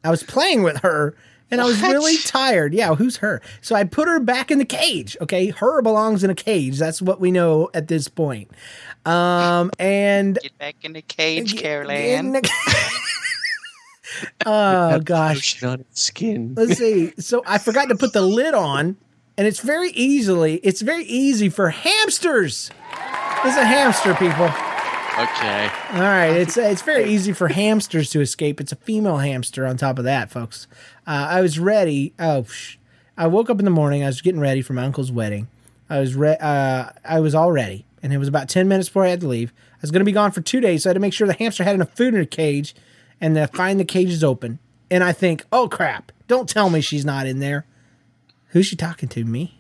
I 0.04 0.10
was 0.10 0.22
playing 0.22 0.62
with 0.62 0.78
her, 0.78 1.14
and 1.50 1.60
I 1.60 1.64
was 1.64 1.80
What? 1.80 1.92
really 1.92 2.16
tired. 2.18 2.74
Yeah, 2.74 2.94
who's 2.94 3.18
her? 3.18 3.40
So 3.60 3.74
I 3.74 3.84
put 3.84 4.08
her 4.08 4.18
back 4.20 4.50
in 4.50 4.58
the 4.58 4.64
cage. 4.64 5.16
Okay. 5.20 5.48
Her 5.50 5.80
belongs 5.82 6.24
in 6.24 6.30
a 6.30 6.34
cage. 6.34 6.78
That's 6.78 7.00
what 7.02 7.20
we 7.20 7.30
know 7.30 7.70
at 7.74 7.88
this 7.88 8.08
point. 8.08 8.50
Um, 9.06 9.70
and 9.78 10.38
Get 10.42 10.58
back 10.58 10.76
in 10.82 10.92
the 10.94 11.02
cage, 11.02 11.52
in 11.52 11.58
Caroline. 11.58 12.32
the- 12.32 12.50
oh, 14.46 14.98
gosh. 15.00 15.62
On 15.62 15.80
its 15.80 16.02
skin. 16.02 16.54
Let's 16.56 16.78
see. 16.78 17.12
So 17.18 17.42
I 17.46 17.58
forgot 17.58 17.88
to 17.88 17.96
put 17.96 18.12
the 18.12 18.22
lid 18.22 18.54
on, 18.54 18.96
and 19.38 19.46
it's 19.46 19.60
very 19.60 19.90
easily. 19.92 20.56
It's 20.56 20.80
very 20.82 21.04
easy 21.04 21.48
for 21.48 21.70
hamsters. 21.70 22.70
It's 23.44 23.56
a 23.56 23.64
hamster, 23.64 24.14
people. 24.14 24.50
Okay. 25.18 25.70
All 25.92 26.00
right, 26.00 26.30
it's 26.30 26.56
it's 26.56 26.80
very 26.82 27.10
easy 27.12 27.32
for 27.34 27.48
hamsters 27.48 28.08
to 28.10 28.20
escape. 28.22 28.60
It's 28.60 28.72
a 28.72 28.76
female 28.76 29.18
hamster. 29.18 29.66
On 29.66 29.76
top 29.76 29.98
of 29.98 30.04
that, 30.04 30.30
folks, 30.30 30.66
uh, 31.06 31.26
I 31.30 31.42
was 31.42 31.58
ready. 31.58 32.14
Oh, 32.18 32.44
sh- 32.44 32.78
I 33.18 33.26
woke 33.26 33.50
up 33.50 33.58
in 33.58 33.66
the 33.66 33.70
morning. 33.70 34.02
I 34.02 34.06
was 34.06 34.22
getting 34.22 34.40
ready 34.40 34.62
for 34.62 34.72
my 34.72 34.84
uncle's 34.84 35.12
wedding. 35.12 35.48
I 35.90 36.00
was 36.00 36.14
re- 36.14 36.38
uh, 36.40 36.90
I 37.04 37.20
was 37.20 37.34
all 37.34 37.52
ready, 37.52 37.84
and 38.02 38.10
it 38.12 38.16
was 38.18 38.26
about 38.28 38.48
ten 38.48 38.68
minutes 38.68 38.88
before 38.88 39.04
I 39.04 39.08
had 39.08 39.20
to 39.20 39.28
leave. 39.28 39.52
I 39.74 39.78
was 39.82 39.90
going 39.90 40.00
to 40.00 40.04
be 40.06 40.12
gone 40.12 40.30
for 40.32 40.40
two 40.40 40.60
days, 40.62 40.82
so 40.84 40.88
I 40.88 40.90
had 40.90 40.94
to 40.94 41.00
make 41.00 41.12
sure 41.12 41.26
the 41.26 41.34
hamster 41.34 41.62
had 41.64 41.74
enough 41.74 41.94
food 41.94 42.14
in 42.14 42.20
her 42.20 42.24
cage, 42.24 42.74
and 43.20 43.34
to 43.34 43.46
find 43.48 43.78
the 43.78 43.84
cage 43.84 44.08
is 44.10 44.24
open. 44.24 44.60
And 44.90 45.04
I 45.04 45.12
think, 45.12 45.44
oh 45.52 45.68
crap! 45.68 46.10
Don't 46.26 46.48
tell 46.48 46.70
me 46.70 46.80
she's 46.80 47.04
not 47.04 47.26
in 47.26 47.38
there. 47.38 47.66
Who's 48.48 48.64
she 48.66 48.76
talking 48.76 49.10
to? 49.10 49.24
Me? 49.26 49.58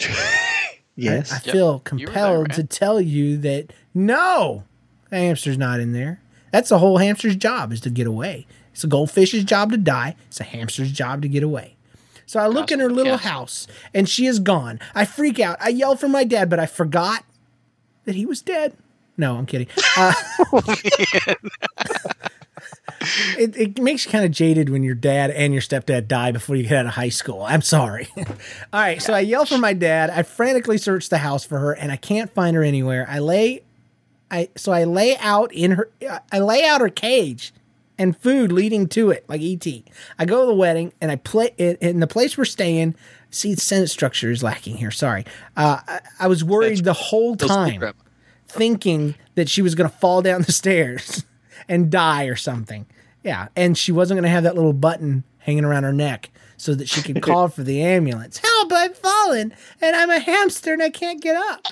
Yes. 0.96 1.32
I, 1.32 1.36
I 1.36 1.40
Yep. 1.44 1.52
feel 1.54 1.62
You 1.62 1.70
were 1.70 1.80
there, 1.80 1.86
compelled 2.06 2.52
to 2.54 2.64
tell 2.64 3.00
you 3.00 3.38
that 3.38 3.72
no, 3.94 4.64
the 5.10 5.16
hamster's 5.16 5.58
not 5.58 5.80
in 5.80 5.92
there. 5.92 6.20
That's 6.52 6.68
the 6.70 6.78
whole 6.78 6.98
hamster's 6.98 7.36
job 7.36 7.72
is 7.72 7.80
to 7.82 7.90
get 7.90 8.06
away. 8.06 8.46
It's 8.72 8.84
a 8.84 8.88
goldfish's 8.88 9.44
job 9.44 9.70
to 9.72 9.76
die. 9.76 10.16
It's 10.28 10.40
a 10.40 10.44
hamster's 10.44 10.90
job 10.92 11.22
to 11.22 11.28
get 11.28 11.42
away. 11.42 11.76
So 12.26 12.38
I 12.40 12.46
look 12.46 12.70
in 12.70 12.78
her 12.80 12.88
little 12.90 13.12
Yes. 13.14 13.24
house 13.24 13.66
and 13.92 14.08
she 14.08 14.26
is 14.26 14.38
gone. 14.38 14.78
I 14.94 15.04
freak 15.04 15.40
out. 15.40 15.56
I 15.60 15.68
yell 15.70 15.96
for 15.96 16.08
my 16.08 16.24
dad, 16.24 16.48
but 16.48 16.60
I 16.60 16.66
forgot 16.66 17.24
that 18.04 18.14
he 18.14 18.24
was 18.24 18.40
dead. 18.42 18.76
No, 19.16 19.36
I'm 19.36 19.46
kidding. 19.46 19.66
Uh, 19.96 20.12
it, 23.38 23.56
it 23.56 23.78
makes 23.82 24.04
you 24.04 24.12
kind 24.12 24.24
of 24.24 24.30
jaded 24.30 24.68
when 24.68 24.82
your 24.82 24.94
dad 24.94 25.30
and 25.30 25.52
your 25.54 25.62
stepdad 25.62 26.06
die 26.08 26.32
before 26.32 26.56
you 26.56 26.64
get 26.64 26.72
out 26.74 26.86
of 26.86 26.92
high 26.94 27.08
school. 27.08 27.42
I'm 27.42 27.62
sorry. 27.62 28.08
All 28.16 28.24
right, 28.72 29.00
so 29.00 29.14
I 29.14 29.20
yell 29.20 29.46
for 29.46 29.56
my 29.58 29.72
dad. 29.72 30.10
I 30.10 30.22
frantically 30.22 30.76
search 30.78 31.08
the 31.08 31.18
house 31.18 31.44
for 31.44 31.58
her, 31.58 31.72
and 31.72 31.90
I 31.90 31.96
can't 31.96 32.30
find 32.32 32.54
her 32.56 32.62
anywhere. 32.62 33.06
I 33.08 33.18
lay, 33.20 33.62
I 34.30 34.48
so 34.56 34.72
I 34.72 34.84
lay 34.84 35.16
out 35.18 35.52
in 35.52 35.72
her. 35.72 35.90
I 36.32 36.38
lay 36.38 36.64
out 36.64 36.80
her 36.80 36.88
cage 36.88 37.52
and 37.98 38.16
food 38.16 38.50
leading 38.50 38.88
to 38.88 39.10
it, 39.10 39.24
like 39.28 39.42
ET. 39.42 39.66
I 40.18 40.24
go 40.24 40.40
to 40.40 40.46
the 40.46 40.54
wedding, 40.54 40.92
and 41.00 41.10
I 41.10 41.16
play 41.16 41.54
in, 41.58 41.76
in 41.80 42.00
the 42.00 42.06
place 42.06 42.38
we're 42.38 42.44
staying. 42.44 42.94
See, 43.30 43.54
the 43.54 43.60
Senate 43.60 43.90
structure 43.90 44.30
is 44.30 44.42
lacking 44.42 44.76
here. 44.76 44.90
Sorry, 44.90 45.24
uh, 45.56 45.80
I, 45.86 46.00
I 46.20 46.26
was 46.26 46.42
worried 46.42 46.84
the 46.84 46.92
whole 46.92 47.36
time 47.36 47.92
thinking 48.48 49.14
that 49.36 49.48
she 49.48 49.62
was 49.62 49.74
going 49.74 49.88
to 49.88 49.96
fall 49.96 50.22
down 50.22 50.42
the 50.42 50.52
stairs 50.52 51.24
and 51.68 51.90
die 51.90 52.24
or 52.24 52.36
something. 52.36 52.86
Yeah, 53.22 53.48
and 53.54 53.76
she 53.76 53.92
wasn't 53.92 54.16
going 54.16 54.24
to 54.24 54.30
have 54.30 54.44
that 54.44 54.54
little 54.54 54.72
button 54.72 55.24
hanging 55.38 55.64
around 55.64 55.84
her 55.84 55.92
neck 55.92 56.30
so 56.56 56.74
that 56.74 56.88
she 56.88 57.02
could 57.02 57.22
call 57.22 57.48
for 57.48 57.62
the 57.62 57.82
ambulance. 57.82 58.38
Help, 58.38 58.72
I've 58.72 58.96
fallen 58.96 59.54
and 59.80 59.96
I'm 59.96 60.10
a 60.10 60.18
hamster 60.18 60.72
and 60.72 60.82
I 60.82 60.90
can't 60.90 61.20
get 61.20 61.36
up. 61.36 61.64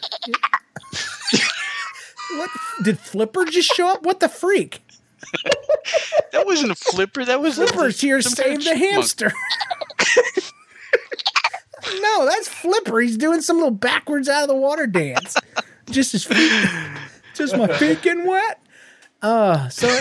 what 2.37 2.51
did 2.83 2.99
Flipper 2.99 3.45
just 3.47 3.73
show 3.73 3.89
up? 3.89 4.03
What 4.03 4.21
the 4.21 4.29
freak? 4.29 4.83
That 6.33 6.47
wasn't 6.47 6.73
a 6.73 6.75
flipper. 6.75 7.25
That 7.25 7.41
was 7.41 7.57
Flipper's 7.57 8.01
here 8.01 8.21
some 8.23 8.33
kind 8.35 8.63
save 8.63 8.65
the 8.65 8.77
hamster. 8.79 9.33
no, 12.01 12.27
that's 12.27 12.49
Flipper. 12.49 13.01
He's 13.01 13.17
doing 13.17 13.41
some 13.41 13.57
little 13.57 13.71
backwards 13.71 14.29
out 14.29 14.43
of 14.43 14.49
the 14.49 14.55
water 14.55 14.87
dance. 14.87 15.37
Just 15.91 16.13
his 16.13 16.25
feet, 16.25 16.53
just 17.35 17.57
my 17.57 17.67
feet 17.79 18.03
getting 18.03 18.27
wet. 18.27 18.63
Uh, 19.23 19.69
so 19.69 19.89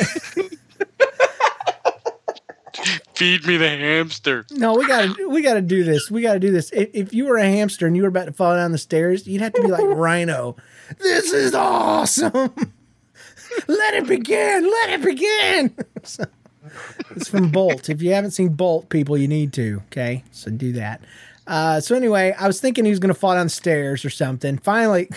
Feed 3.15 3.45
me 3.45 3.57
the 3.57 3.69
hamster. 3.69 4.45
no, 4.51 4.75
we 4.75 4.87
gotta 4.87 5.27
we 5.27 5.41
gotta 5.41 5.61
do 5.61 5.83
this. 5.83 6.11
We 6.11 6.21
gotta 6.21 6.39
do 6.39 6.51
this. 6.51 6.71
If, 6.71 6.89
if 6.93 7.13
you 7.13 7.25
were 7.25 7.37
a 7.37 7.43
hamster 7.49 7.87
and 7.87 7.95
you 7.95 8.03
were 8.03 8.09
about 8.09 8.25
to 8.25 8.33
fall 8.33 8.55
down 8.55 8.71
the 8.71 8.77
stairs, 8.77 9.27
you'd 9.27 9.41
have 9.41 9.53
to 9.53 9.61
be 9.61 9.67
like 9.67 9.83
Rhino. 9.83 10.55
This 10.99 11.33
is 11.33 11.53
awesome. 11.53 12.31
Let 13.67 13.93
it 13.95 14.07
begin. 14.07 14.69
Let 14.69 14.89
it 14.91 15.01
begin. 15.01 15.73
So, 16.03 16.25
it's 17.11 17.27
from 17.27 17.49
Bolt. 17.49 17.89
If 17.89 18.01
you 18.01 18.13
haven't 18.13 18.31
seen 18.31 18.49
Bolt, 18.49 18.89
people, 18.89 19.17
you 19.17 19.27
need 19.27 19.53
to. 19.53 19.81
Okay, 19.87 20.23
so 20.31 20.51
do 20.51 20.73
that. 20.73 21.01
Uh, 21.45 21.79
so 21.79 21.95
anyway, 21.95 22.35
I 22.37 22.45
was 22.45 22.59
thinking 22.59 22.85
he 22.85 22.91
was 22.91 22.99
going 22.99 23.13
to 23.13 23.19
fall 23.19 23.33
down 23.33 23.45
the 23.45 23.49
stairs 23.49 24.03
or 24.03 24.09
something. 24.09 24.57
Finally, 24.57 25.09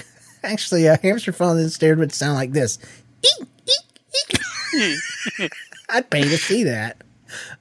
actually, 0.43 0.87
a 0.87 0.97
hamster 0.97 1.33
falling 1.33 1.57
down 1.57 1.65
the 1.65 1.71
stairs 1.71 1.99
would 1.99 2.13
sound 2.13 2.35
like 2.35 2.53
this. 2.53 2.79
I'd 5.91 6.09
pay 6.11 6.23
to 6.23 6.39
see 6.39 6.65
that. 6.65 7.03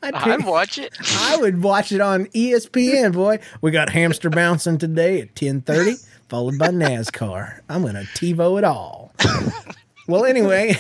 I'd, 0.02 0.14
I'd 0.14 0.46
watch 0.46 0.78
it. 0.78 0.98
I 1.20 1.38
would 1.38 1.62
watch 1.62 1.92
it 1.92 2.02
on 2.02 2.26
ESPN. 2.28 3.14
Boy, 3.14 3.40
we 3.62 3.72
got 3.72 3.90
hamster 3.90 4.30
bouncing 4.30 4.78
today 4.78 5.22
at 5.22 5.36
ten 5.36 5.62
thirty, 5.62 5.96
followed 6.30 6.58
by 6.58 6.70
NASCAR. 6.70 7.60
I'm 7.70 7.84
gonna 7.84 8.04
TiVo 8.04 8.58
it 8.58 8.64
all. 8.64 9.14
well, 10.08 10.26
anyway, 10.26 10.78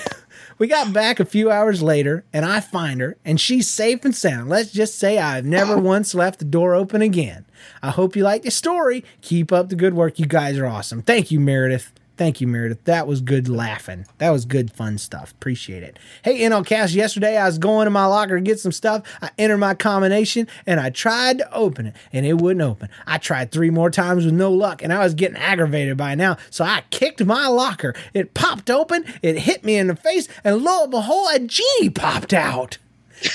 we 0.57 0.67
got 0.67 0.93
back 0.93 1.19
a 1.19 1.25
few 1.25 1.51
hours 1.51 1.81
later, 1.81 2.23
and 2.31 2.45
I 2.45 2.61
find 2.61 3.01
her, 3.01 3.17
and 3.25 3.39
she's 3.39 3.67
safe 3.67 4.05
and 4.05 4.15
sound. 4.15 4.49
Let's 4.49 4.71
just 4.71 4.97
say 4.97 5.17
I've 5.17 5.45
never 5.45 5.77
once 5.77 6.15
left 6.15 6.39
the 6.39 6.45
door 6.45 6.73
open 6.75 7.01
again. 7.01 7.45
I 7.83 7.89
hope 7.91 8.15
you 8.15 8.23
like 8.23 8.43
the 8.43 8.51
story. 8.51 9.03
Keep 9.21 9.51
up 9.51 9.69
the 9.69 9.75
good 9.75 9.93
work. 9.93 10.19
You 10.19 10.25
guys 10.27 10.57
are 10.57 10.65
awesome. 10.65 11.01
Thank 11.01 11.29
you, 11.31 11.39
Meredith. 11.39 11.91
Thank 12.19 12.41
you, 12.41 12.47
Meredith. 12.47 12.83
That 12.83 13.07
was 13.07 13.21
good 13.21 13.47
laughing. 13.47 14.05
That 14.17 14.31
was 14.31 14.43
good 14.43 14.73
fun 14.73 14.97
stuff. 14.97 15.31
Appreciate 15.31 15.83
it. 15.83 15.97
Hey, 16.21 16.41
NLCast, 16.41 16.93
yesterday 16.93 17.37
I 17.37 17.45
was 17.45 17.57
going 17.57 17.85
to 17.85 17.91
my 17.91 18.07
locker 18.07 18.35
to 18.35 18.41
get 18.41 18.59
some 18.59 18.73
stuff. 18.73 19.03
I 19.21 19.29
entered 19.37 19.59
my 19.59 19.73
combination 19.73 20.45
and 20.65 20.81
I 20.81 20.89
tried 20.89 21.37
to 21.37 21.53
open 21.53 21.85
it 21.85 21.95
and 22.11 22.25
it 22.25 22.33
wouldn't 22.33 22.61
open. 22.61 22.89
I 23.07 23.19
tried 23.19 23.53
three 23.53 23.69
more 23.69 23.89
times 23.89 24.25
with 24.25 24.33
no 24.33 24.51
luck 24.51 24.83
and 24.83 24.91
I 24.91 24.99
was 24.99 25.13
getting 25.13 25.37
aggravated 25.37 25.95
by 25.95 26.13
now. 26.13 26.35
So 26.49 26.65
I 26.65 26.83
kicked 26.89 27.23
my 27.23 27.47
locker. 27.47 27.95
It 28.13 28.33
popped 28.33 28.69
open, 28.69 29.05
it 29.21 29.37
hit 29.37 29.63
me 29.63 29.77
in 29.77 29.87
the 29.87 29.95
face, 29.95 30.27
and 30.43 30.61
lo 30.61 30.83
and 30.83 30.91
behold, 30.91 31.29
a 31.33 31.39
genie 31.39 31.89
popped 31.89 32.33
out. 32.33 32.79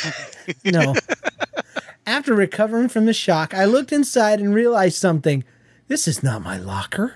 no. 0.66 0.94
After 2.04 2.34
recovering 2.34 2.90
from 2.90 3.06
the 3.06 3.14
shock, 3.14 3.54
I 3.54 3.64
looked 3.64 3.92
inside 3.92 4.40
and 4.40 4.54
realized 4.54 4.96
something. 4.96 5.42
This 5.88 6.06
is 6.06 6.22
not 6.22 6.42
my 6.42 6.58
locker. 6.58 7.14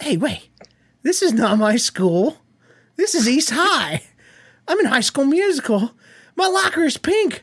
Hey, 0.00 0.16
wait. 0.16 0.48
This 1.02 1.22
is 1.22 1.32
not 1.32 1.58
my 1.58 1.76
school. 1.76 2.38
This 2.96 3.14
is 3.14 3.28
East 3.28 3.50
High. 3.54 4.02
I'm 4.68 4.78
in 4.80 4.86
High 4.86 5.00
School 5.00 5.24
Musical. 5.24 5.92
My 6.36 6.46
locker 6.46 6.84
is 6.84 6.98
pink. 6.98 7.42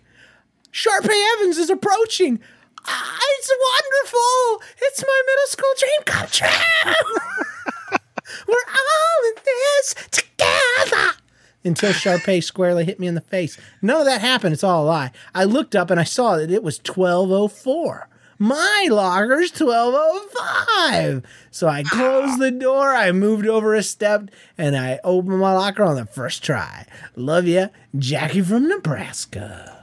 Sharpay 0.71 1.33
Evans 1.33 1.57
is 1.57 1.69
approaching. 1.69 2.39
Ah, 2.85 3.19
it's 3.37 3.51
wonderful. 3.51 4.61
It's 4.79 5.03
my 5.03 5.21
middle 5.25 5.47
school 5.47 5.73
dream 5.79 6.03
come 6.05 6.27
true. 6.29 7.97
We're 8.47 8.55
all 8.55 9.29
in 9.29 9.41
this 9.43 9.95
together. 10.11 11.17
Until 11.63 11.91
Sharpay 11.91 12.43
squarely 12.43 12.85
hit 12.85 12.99
me 12.99 13.07
in 13.07 13.15
the 13.15 13.21
face. 13.21 13.57
None 13.81 13.99
of 13.99 14.05
that 14.05 14.21
happened. 14.21 14.53
It's 14.53 14.63
all 14.63 14.83
a 14.83 14.85
lie. 14.85 15.11
I 15.33 15.45
looked 15.45 15.75
up 15.75 15.89
and 15.89 15.99
I 15.99 16.03
saw 16.03 16.37
that 16.37 16.51
it 16.51 16.63
was 16.63 16.77
1204. 16.77 18.07
My 18.39 18.87
locker's 18.89 19.51
1205. 19.59 21.23
So 21.51 21.67
I 21.67 21.83
closed 21.83 22.39
the 22.39 22.51
door, 22.51 22.93
I 22.93 23.11
moved 23.11 23.47
over 23.47 23.73
a 23.73 23.81
step, 23.83 24.29
and 24.57 24.77
I 24.77 24.99
opened 25.03 25.39
my 25.39 25.53
locker 25.53 25.83
on 25.83 25.95
the 25.95 26.05
first 26.05 26.43
try. 26.43 26.85
Love 27.15 27.47
ya, 27.47 27.67
Jackie 27.97 28.41
from 28.41 28.67
Nebraska. 28.67 29.73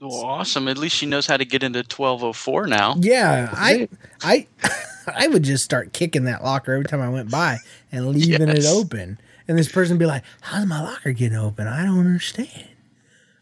Well, 0.00 0.24
awesome. 0.24 0.68
At 0.68 0.76
least 0.76 0.96
she 0.96 1.06
knows 1.06 1.26
how 1.26 1.38
to 1.38 1.46
get 1.46 1.62
into 1.62 1.78
1204 1.78 2.66
now. 2.66 2.94
Yeah, 2.98 3.48
I 3.52 3.88
I 4.22 4.46
I 5.06 5.28
would 5.28 5.42
just 5.44 5.64
start 5.64 5.94
kicking 5.94 6.24
that 6.24 6.44
locker 6.44 6.72
every 6.74 6.84
time 6.84 7.00
I 7.00 7.08
went 7.08 7.30
by 7.30 7.56
and 7.90 8.08
leaving 8.08 8.48
it 8.48 8.66
open. 8.66 9.18
And 9.48 9.58
this 9.58 9.70
person 9.72 9.94
would 9.94 10.00
be 10.00 10.06
like, 10.06 10.24
How's 10.42 10.66
my 10.66 10.82
locker 10.82 11.12
getting 11.12 11.38
open? 11.38 11.66
I 11.66 11.84
don't 11.84 12.00
understand. 12.00 12.68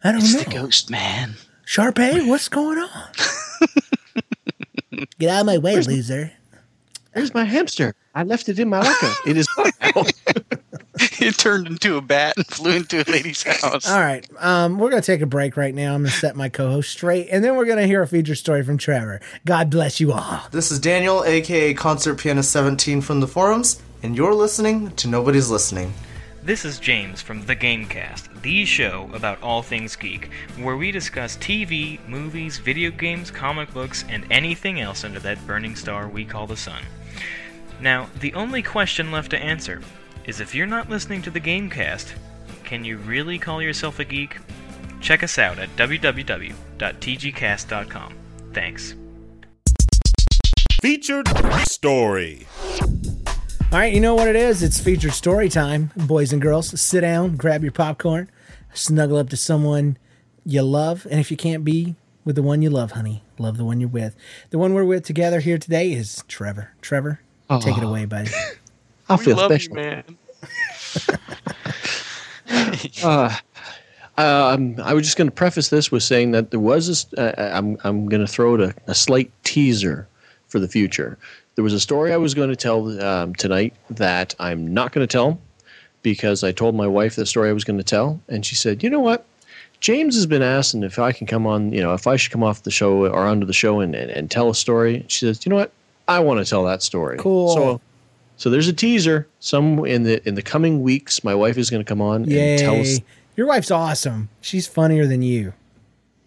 I 0.05 0.13
don't 0.13 0.21
It's 0.23 0.35
know. 0.35 0.43
the 0.43 0.51
ghost 0.51 0.89
man. 0.91 1.35
Sharpay, 1.67 2.29
what's 2.29 2.49
going 2.49 2.79
on? 2.79 3.09
Get 5.19 5.31
out 5.31 5.41
of 5.41 5.47
my 5.47 5.59
way, 5.59 5.81
loser. 5.81 6.33
Where's 7.13 7.35
my 7.35 7.45
hamster? 7.45 7.95
I 8.15 8.23
left 8.23 8.49
it 8.49 8.59
in 8.59 8.69
my 8.69 8.81
locker. 8.81 9.13
It 9.27 9.37
is. 9.37 9.47
it 11.21 11.39
turned 11.39 11.67
into 11.67 11.97
a 11.97 12.01
bat 12.01 12.35
and 12.37 12.47
flew 12.47 12.73
into 12.73 13.03
a 13.03 13.07
lady's 13.11 13.43
house. 13.43 13.89
All 13.89 14.01
right. 14.01 14.27
Um, 14.39 14.79
we're 14.79 14.91
going 14.91 15.03
to 15.03 15.07
take 15.07 15.21
a 15.21 15.27
break 15.27 15.57
right 15.57 15.75
now. 15.75 15.95
I'm 15.95 16.03
going 16.03 16.11
to 16.11 16.17
set 16.17 16.37
my 16.37 16.49
co 16.49 16.71
host 16.71 16.91
straight, 16.91 17.29
and 17.31 17.45
then 17.45 17.57
we're 17.57 17.67
going 17.67 17.79
to 17.79 17.87
hear 17.87 18.03
a 18.03 18.07
feature 18.07 18.35
story 18.35 18.63
from 18.63 18.79
Trevor. 18.79 19.21
God 19.45 19.71
bless 19.71 20.01
you 20.01 20.13
all. 20.13 20.41
This 20.51 20.71
is 20.71 20.79
Daniel, 20.79 21.25
aka 21.25 21.75
Concert 21.75 22.17
Pianist 22.17 22.51
17 22.51 23.01
from 23.01 23.21
the 23.21 23.29
forums, 23.29 23.81
and 24.03 24.17
you're 24.17 24.35
listening 24.35 24.91
to 24.97 25.09
Nobody's 25.09 25.51
Listening. 25.51 25.93
This 26.45 26.65
is 26.65 26.81
James 26.81 27.23
from 27.23 27.47
The 27.47 27.55
Gamecast, 27.55 28.43
the 28.43 28.65
show 28.65 29.09
about 29.15 29.41
all 29.45 29.63
things 29.63 29.95
geek, 29.95 30.29
where 30.59 30.77
we 30.77 30.91
discuss 30.91 31.37
TV, 31.37 32.05
movies, 32.09 32.59
video 32.59 32.91
games, 32.91 33.31
comic 33.31 33.73
books, 33.73 34.05
and 34.09 34.27
anything 34.29 34.81
else 34.81 35.05
under 35.05 35.21
that 35.21 35.47
burning 35.47 35.77
star 35.77 36.09
we 36.09 36.25
call 36.25 36.49
the 36.49 36.57
sun. 36.57 36.83
Now, 37.81 38.09
the 38.19 38.35
only 38.35 38.61
question 38.61 39.13
left 39.13 39.31
to 39.31 39.39
answer 39.39 39.83
is 40.25 40.41
if 40.41 40.53
you're 40.53 40.67
not 40.67 40.91
listening 40.91 41.23
to 41.23 41.31
The 41.31 41.41
Gamecast, 41.41 42.13
can 42.65 42.85
you 42.85 42.97
really 42.97 43.39
call 43.39 43.63
yourself 43.63 44.01
a 44.01 44.05
geek? 44.05 44.39
Check 45.01 45.23
us 45.23 45.39
out 45.39 45.61
at 45.61 45.69
www.tgcast.com. 45.77 48.15
Thanks. 48.53 48.97
Featured 50.81 51.29
story. 51.69 52.49
All 53.73 53.79
right, 53.79 53.93
you 53.93 54.01
know 54.01 54.15
what 54.15 54.29
it 54.29 54.37
is? 54.37 54.63
It's 54.63 54.79
featured 54.79 55.15
story 55.15 55.49
time, 55.49 55.91
boys 55.97 56.31
and 56.33 56.43
girls. 56.43 56.79
Sit 56.79 57.01
down, 57.01 57.37
grab 57.37 57.63
your 57.63 57.73
popcorn, 57.73 58.29
snuggle 58.75 59.17
up 59.17 59.31
to 59.31 59.37
someone 59.37 59.97
you 60.45 60.61
love, 60.63 61.07
and 61.11 61.19
if 61.19 61.31
you 61.31 61.39
can't 61.39 61.65
be 61.65 61.95
with 62.25 62.37
the 62.37 62.43
one 62.43 62.61
you 62.61 62.69
love, 62.69 62.93
honey, 62.93 63.23
love 63.39 63.57
the 63.57 63.65
one 63.65 63.81
you're 63.81 63.89
with. 63.89 64.15
The 64.51 64.59
one 64.59 64.75
we're 64.75 64.85
with 64.85 65.07
together 65.07 65.41
here 65.41 65.57
today 65.57 65.93
is 65.93 66.23
Trevor. 66.29 66.73
Trevor, 66.83 67.21
take 67.61 67.79
it 67.79 67.83
Oh. 67.83 67.89
away, 67.89 68.05
buddy. 68.05 68.31
I 69.09 69.17
we 69.17 69.25
feel 69.25 69.37
love 69.39 69.51
special. 69.51 69.79
you, 69.79 69.83
man. 69.83 70.05
uh, 73.03 73.35
um, 74.19 74.77
I 74.83 74.93
was 74.93 75.07
just 75.07 75.17
going 75.17 75.29
to 75.29 75.35
preface 75.35 75.71
this 75.71 75.91
with 75.91 76.03
saying 76.03 76.33
that 76.33 76.51
there 76.51 76.61
was 76.61 76.89
a, 76.89 76.93
s- 76.93 77.07
uh, 77.17 77.51
I'm 77.55 77.79
I'm 77.85 78.07
going 78.11 78.21
to 78.21 78.31
throw 78.31 78.53
out 78.55 78.61
a, 78.61 78.75
a 78.87 78.95
slight 78.95 79.31
teaser 79.45 80.07
for 80.49 80.59
the 80.59 80.69
future. 80.69 81.17
There 81.55 81.65
was 81.65 81.73
a 81.75 81.81
story 81.81 82.13
I 82.13 82.17
was 82.17 82.35
going 82.35 82.49
to 82.51 82.57
tell 82.57 83.01
um, 83.05 83.35
tonight 83.35 83.75
that 83.91 84.35
I'm 84.39 84.73
not 84.73 84.93
going 84.93 85.07
to 85.07 85.11
tell 85.13 85.39
because 86.03 86.43
I 86.43 86.53
told 86.53 86.75
my 86.75 86.87
wife 86.87 87.15
the 87.17 87.27
story 87.27 87.51
I 87.51 87.53
was 87.53 87.65
going 87.65 87.79
to 87.79 87.85
tell, 87.85 88.21
and 88.29 88.45
she 88.45 88.55
said, 88.55 88.83
"You 88.83 88.91
know 88.91 89.01
what? 89.01 89.27
James 89.81 90.15
has 90.15 90.27
been 90.27 90.43
asking 90.43 90.83
if 90.85 90.99
I 90.99 91.13
can 91.13 91.27
come 91.27 91.47
on, 91.47 91.73
you 91.73 91.81
know, 91.83 91.93
if 91.93 92.07
I 92.07 92.17
should 92.17 92.33
come 92.33 92.43
off 92.43 92.63
the 92.63 92.71
show 92.71 93.07
or 93.07 93.27
onto 93.27 93.47
the 93.47 93.53
show 93.53 93.81
and, 93.81 93.95
and, 93.95 94.11
and 94.11 94.31
tell 94.31 94.49
a 94.49 94.55
story." 94.55 95.05
She 95.09 95.27
says, 95.27 95.45
"You 95.45 95.51
know 95.51 95.57
what? 95.57 95.73
I 96.09 96.21
want 96.21 96.45
to 96.45 96.49
tell 96.49 96.65
that 96.65 96.83
story." 96.83 97.19
Cool. 97.19 97.55
So, 97.55 97.81
so 98.37 98.51
there's 98.51 98.69
a 98.69 98.73
teaser. 98.73 99.29
Some 99.41 99.85
in 99.85 100.05
the 100.05 100.27
in 100.27 100.35
the 100.35 100.43
coming 100.43 100.83
weeks, 100.83 101.23
my 101.23 101.35
wife 101.35 101.59
is 101.59 101.69
going 101.71 101.85
to 101.85 101.89
come 101.89 102.01
on 102.01 102.23
and 102.25 102.59
tell 102.59 102.81
us 102.81 103.01
Your 103.37 103.47
wife's 103.47 103.71
awesome. 103.71 104.31
She's 104.41 104.67
funnier 104.67 105.07
than 105.07 105.23
you. 105.23 105.53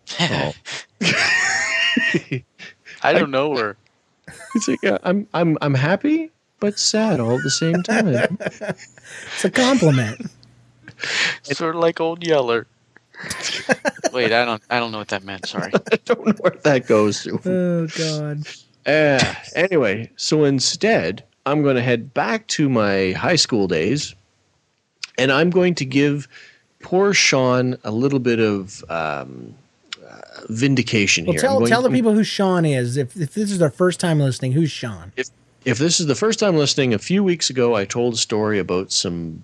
I 0.20 0.54
don't 3.14 3.32
know 3.32 3.56
her. 3.58 3.76
It's 4.58 4.68
like 4.70 5.02
I'm 5.04 5.28
I'm 5.34 5.58
I'm 5.62 5.74
happy 5.74 6.32
but 6.60 6.80
sad 6.80 7.20
all 7.20 7.38
at 7.38 7.44
the 7.44 7.52
same 7.52 7.84
time. 7.84 8.38
It's 8.40 9.44
a 9.44 9.52
compliment. 9.52 10.32
It's 11.46 11.58
Sort 11.58 11.76
of 11.76 11.82
like 11.82 12.00
old 12.00 12.26
Yeller. 12.26 12.68
Wait, 14.14 14.32
I 14.32 14.46
don't. 14.46 14.62
I 14.70 14.80
don't 14.80 14.92
know 14.92 15.00
what 15.00 15.10
that 15.10 15.24
meant. 15.24 15.46
Sorry. 15.46 15.72
I 15.74 15.98
don't 16.06 16.26
know 16.26 16.34
where 16.40 16.56
that 16.64 16.88
goes 16.88 17.24
to. 17.24 17.40
oh, 17.46 17.88
God. 17.98 18.48
Uh, 18.86 19.34
anyway, 19.56 20.10
so 20.16 20.44
instead, 20.44 21.24
I'm 21.46 21.62
going 21.62 21.76
to 21.76 21.82
head 21.82 22.14
back 22.14 22.48
to 22.48 22.70
my 22.70 23.12
high 23.12 23.36
school 23.36 23.68
days, 23.68 24.16
and 25.18 25.32
I'm 25.32 25.50
going 25.50 25.76
to 25.76 25.86
give 25.86 26.28
poor 26.82 27.14
Sean 27.14 27.78
a 27.84 27.92
little 27.92 28.20
bit 28.20 28.40
of 28.40 28.84
um, 28.90 29.56
vindication 30.50 31.26
Well, 31.26 31.34
here. 31.34 31.42
Tell, 31.42 31.60
going 31.60 31.70
tell 31.70 31.82
the 31.82 31.90
people 31.90 32.14
who 32.14 32.24
Sean 32.24 32.66
is. 32.66 32.98
If, 32.98 33.16
if 33.16 33.34
this 33.34 33.52
is 33.52 33.60
their 33.60 33.70
first 33.70 34.00
time 34.00 34.20
listening, 34.20 34.52
who's 34.52 34.72
Sean? 34.72 35.12
If 35.16 35.30
if 35.66 35.80
this 35.80 36.00
is 36.00 36.06
the 36.06 36.16
first 36.16 36.38
time 36.40 36.56
listening, 36.56 36.94
a 36.94 37.00
few 37.00 37.24
weeks 37.24 37.50
ago 37.50 37.76
I 37.76 37.86
told 37.86 38.14
a 38.14 38.18
story 38.18 38.60
about 38.60 38.92
some 38.92 39.44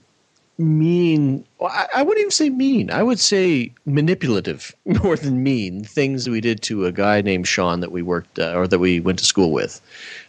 mean. 0.59 1.43
well, 1.57 1.71
I, 1.73 1.87
I 1.95 2.03
wouldn't 2.03 2.19
even 2.19 2.31
say 2.31 2.49
mean. 2.49 2.91
I 2.91 3.01
would 3.01 3.19
say 3.19 3.73
manipulative 3.85 4.75
more 4.85 5.15
than 5.17 5.43
mean 5.43 5.83
things 5.83 6.29
we 6.29 6.39
did 6.39 6.61
to 6.63 6.85
a 6.85 6.91
guy 6.91 7.21
named 7.21 7.47
Sean 7.47 7.79
that 7.79 7.91
we 7.91 8.01
worked 8.03 8.37
uh, 8.37 8.53
or 8.55 8.67
that 8.67 8.79
we 8.79 8.99
went 8.99 9.19
to 9.19 9.25
school 9.25 9.51
with. 9.51 9.81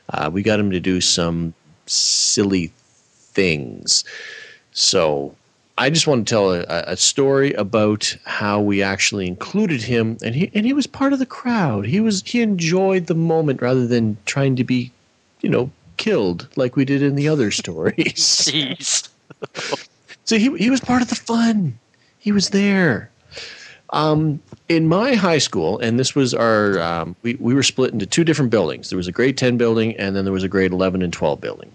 Uh, 0.08 0.30
we 0.32 0.42
got 0.42 0.58
him 0.58 0.70
to 0.70 0.80
do 0.80 1.00
some 1.00 1.52
silly 1.86 2.72
things. 3.32 4.04
So 4.72 5.34
I 5.82 5.90
just 5.90 6.06
want 6.06 6.28
to 6.28 6.32
tell 6.32 6.52
a, 6.52 6.64
a 6.68 6.96
story 6.96 7.52
about 7.54 8.16
how 8.24 8.60
we 8.60 8.84
actually 8.84 9.26
included 9.26 9.82
him, 9.82 10.16
and 10.22 10.32
he 10.32 10.48
and 10.54 10.64
he 10.64 10.72
was 10.72 10.86
part 10.86 11.12
of 11.12 11.18
the 11.18 11.26
crowd. 11.26 11.86
He 11.86 11.98
was 11.98 12.22
he 12.24 12.40
enjoyed 12.40 13.08
the 13.08 13.16
moment 13.16 13.60
rather 13.60 13.84
than 13.88 14.16
trying 14.24 14.54
to 14.56 14.62
be, 14.62 14.92
you 15.40 15.50
know, 15.50 15.72
killed 15.96 16.46
like 16.54 16.76
we 16.76 16.84
did 16.84 17.02
in 17.02 17.16
the 17.16 17.26
other 17.28 17.50
stories. 17.50 17.96
Jeez. 18.48 19.08
So 20.24 20.38
he 20.38 20.56
he 20.56 20.70
was 20.70 20.80
part 20.80 21.02
of 21.02 21.08
the 21.08 21.16
fun. 21.16 21.76
He 22.20 22.30
was 22.30 22.50
there. 22.50 23.10
Um, 23.90 24.40
in 24.68 24.86
my 24.86 25.14
high 25.14 25.38
school, 25.38 25.80
and 25.80 25.98
this 25.98 26.14
was 26.14 26.32
our, 26.32 26.78
um, 26.80 27.16
we, 27.22 27.34
we 27.34 27.54
were 27.54 27.64
split 27.64 27.92
into 27.92 28.06
two 28.06 28.22
different 28.22 28.50
buildings. 28.50 28.88
There 28.88 28.96
was 28.96 29.08
a 29.08 29.12
grade 29.12 29.36
10 29.36 29.58
building, 29.58 29.96
and 29.96 30.14
then 30.14 30.24
there 30.24 30.32
was 30.32 30.44
a 30.44 30.48
grade 30.48 30.72
11 30.72 31.02
and 31.02 31.12
12 31.12 31.40
building. 31.40 31.72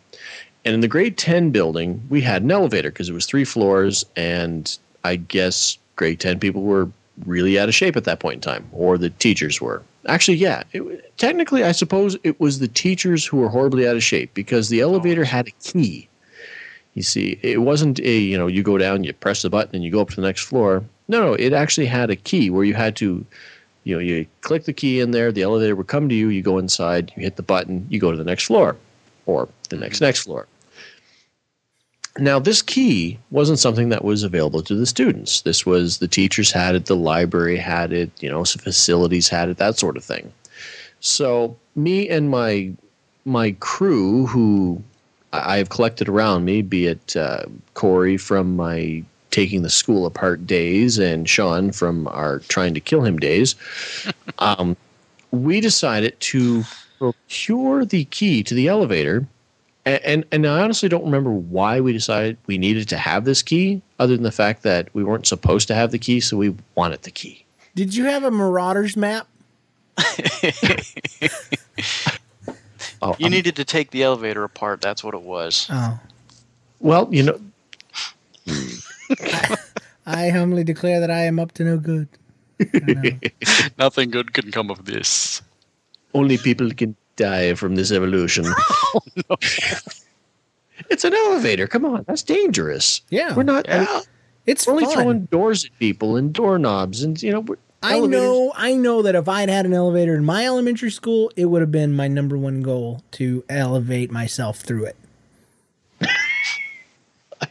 And 0.68 0.74
in 0.74 0.82
the 0.82 0.90
grade 0.90 1.18
10 1.18 1.52
building, 1.52 2.04
we 2.10 2.20
had 2.20 2.44
an 2.44 2.52
elevator 2.52 2.92
because 2.92 3.08
it 3.08 3.14
was 3.14 3.26
three 3.26 3.46
floors, 3.46 4.04
and 4.18 4.78
I 5.06 5.16
guess 5.16 5.78
grade 5.96 6.20
10 6.20 6.40
people 6.40 6.64
were 6.64 6.90
really 7.26 7.58
out 7.58 7.70
of 7.70 7.74
shape 7.74 7.96
at 7.96 8.04
that 8.04 8.20
point 8.20 8.36
in 8.36 8.42
time, 8.42 8.68
or 8.74 8.98
the 8.98 9.12
teachers 9.12 9.62
were. 9.62 9.82
Actually, 10.08 10.36
yeah, 10.36 10.64
it, 10.74 11.18
technically, 11.18 11.64
I 11.64 11.72
suppose 11.72 12.18
it 12.26 12.38
was 12.42 12.60
the 12.60 12.68
teachers 12.68 13.26
who 13.26 13.38
were 13.38 13.48
horribly 13.48 13.88
out 13.88 13.96
of 13.96 14.04
shape 14.04 14.34
because 14.34 14.68
the 14.68 14.82
elevator 14.82 15.22
oh. 15.22 15.26
had 15.26 15.48
a 15.48 15.52
key. 15.64 16.10
You 16.96 17.04
see, 17.04 17.40
it 17.42 17.62
wasn't 17.62 18.02
a, 18.02 18.18
you 18.18 18.38
know, 18.38 18.48
you 18.48 18.62
go 18.62 18.78
down, 18.78 19.06
you 19.06 19.14
press 19.14 19.44
the 19.44 19.50
button, 19.50 19.74
and 19.74 19.86
you 19.86 19.92
go 19.92 20.02
up 20.02 20.10
to 20.10 20.16
the 20.18 20.22
next 20.22 20.42
floor. 20.42 20.84
No, 21.08 21.22
no, 21.22 21.34
it 21.34 21.54
actually 21.54 21.88
had 21.88 22.10
a 22.10 22.18
key 22.18 22.50
where 22.50 22.66
you 22.66 22.74
had 22.74 22.98
to, 22.98 23.26
you 23.86 23.96
know, 23.96 24.02
you 24.02 24.28
click 24.42 24.66
the 24.66 24.74
key 24.74 25.00
in 25.00 25.12
there, 25.12 25.32
the 25.32 25.44
elevator 25.44 25.78
would 25.78 25.88
come 25.88 26.10
to 26.10 26.16
you, 26.16 26.28
you 26.28 26.42
go 26.42 26.58
inside, 26.58 27.14
you 27.16 27.24
hit 27.24 27.38
the 27.38 27.42
button, 27.42 27.88
you 27.90 28.02
go 28.02 28.12
to 28.12 28.18
the 28.18 28.26
next 28.26 28.48
floor 28.48 28.76
or 29.26 29.48
the 29.70 29.78
next 29.78 29.98
mm-hmm. 29.98 30.06
next 30.06 30.24
floor. 30.24 30.46
Now, 32.20 32.40
this 32.40 32.62
key 32.62 33.20
wasn't 33.32 33.60
something 33.60 33.90
that 33.90 34.04
was 34.04 34.24
available 34.24 34.62
to 34.64 34.76
the 34.76 34.86
students. 34.86 35.42
This 35.42 35.66
was 35.66 36.00
the 36.00 36.08
teachers 36.08 36.52
had 36.52 36.76
it, 36.76 36.86
the 36.86 36.96
library 36.96 37.58
had 37.58 37.94
it, 37.94 38.12
you 38.20 38.30
know, 38.30 38.44
facilities 38.44 39.30
had 39.30 39.50
it, 39.50 39.58
that 39.58 39.78
sort 39.78 39.98
of 39.98 40.04
thing. 40.04 40.32
So, 41.00 41.56
me 41.76 42.10
and 42.10 42.30
my 42.30 42.72
my 43.26 43.52
crew, 43.60 44.26
who 44.26 44.82
I 45.32 45.56
I 45.56 45.58
have 45.58 45.70
collected 45.70 46.10
around 46.10 46.46
me, 46.46 46.62
be 46.62 46.88
it 46.88 47.16
uh, 47.16 47.44
Corey 47.76 48.18
from 48.18 48.56
my 48.56 49.04
taking 49.30 49.62
the 49.62 49.70
school 49.70 50.06
apart 50.06 50.48
days 50.48 50.98
and 50.98 51.30
Sean 51.30 51.72
from 51.72 52.08
our 52.08 52.40
trying 52.40 52.74
to 52.74 52.80
kill 52.80 53.04
him 53.04 53.18
days, 53.20 53.56
um, 54.40 54.76
we 55.32 55.62
decided 55.62 56.20
to 56.22 56.64
procure 56.98 57.86
the 57.86 58.06
key 58.06 58.42
to 58.44 58.56
the 58.56 58.68
elevator 58.68 59.28
and, 59.88 60.04
and 60.06 60.26
and 60.32 60.48
I 60.48 60.62
honestly 60.62 60.90
don't 60.90 61.04
remember 61.06 61.32
why 61.32 61.80
we 61.82 61.94
decided 61.94 62.38
we 62.48 62.58
needed 62.58 62.88
to 62.90 62.98
have 62.98 63.26
this 63.26 63.42
key, 63.42 63.82
other 64.00 64.16
than 64.16 64.24
the 64.24 64.32
fact 64.32 64.64
that 64.64 64.90
we 64.94 65.04
weren't 65.04 65.26
supposed 65.28 65.68
to 65.70 65.76
have 65.76 65.92
the 65.92 66.00
key, 66.00 66.20
so 66.20 66.38
we 66.38 66.56
wanted 66.76 67.04
the 67.04 67.12
key. 67.12 67.46
Did 67.76 67.96
you 67.96 68.06
have 68.06 68.24
a 68.24 68.32
Marauders 68.32 68.96
map? 68.98 69.28
Oh, 73.00 73.16
You 73.20 73.30
needed 73.30 73.56
to 73.58 73.64
take 73.64 73.92
the 73.92 74.02
elevator 74.02 74.44
apart. 74.44 74.82
That's 74.82 75.04
what 75.04 75.14
it 75.14 75.22
was. 75.22 75.68
Oh. 75.70 76.00
Well, 76.80 77.08
you 77.12 77.22
know, 77.24 77.40
I 80.08 80.30
humbly 80.30 80.64
declare 80.64 81.00
that 81.00 81.12
I 81.12 81.22
am 81.26 81.38
up 81.40 81.52
to 81.54 81.64
no 81.64 81.78
good. 81.78 82.08
Nothing 83.78 84.10
good 84.10 84.34
can 84.34 84.52
come 84.52 84.72
of 84.72 84.86
this. 84.86 85.44
only 86.16 86.38
people 86.40 86.72
can 86.72 86.96
die 87.18 87.54
from 87.56 87.76
this 87.76 87.92
evolution. 87.92 88.46
Oh, 89.30 89.36
it's 90.90 91.04
an 91.04 91.14
elevator. 91.14 91.68
Come 91.68 91.84
on, 91.84 92.06
that's 92.08 92.24
dangerous. 92.24 93.02
Yeah, 93.10 93.36
we're 93.36 93.44
not. 93.44 93.66
It's 94.46 94.66
we're 94.66 94.74
only 94.74 94.86
fun. 94.86 94.94
throwing 94.94 95.26
doors 95.26 95.66
at 95.66 95.78
people 95.78 96.16
and 96.16 96.32
doorknobs, 96.32 97.04
and 97.04 97.22
you 97.22 97.34
know. 97.34 97.42
We're, 97.42 97.58
I 97.84 97.98
elevators- 97.98 98.10
know, 98.22 98.54
I 98.56 98.74
know 98.76 99.02
that 99.02 99.14
if 99.16 99.28
I'd 99.28 99.50
had 99.50 99.66
an 99.66 99.74
elevator 99.74 100.16
in 100.16 100.24
my 100.24 100.46
elementary 100.46 100.90
school, 100.90 101.30
it 101.36 101.46
would 101.46 101.62
have 101.62 101.72
been 101.72 101.94
my 101.94 102.08
number 102.08 102.38
one 102.38 102.62
goal 102.62 103.04
to 103.12 103.44
elevate 103.50 104.10
myself 104.10 104.60
through 104.62 104.86
it. 104.86 104.96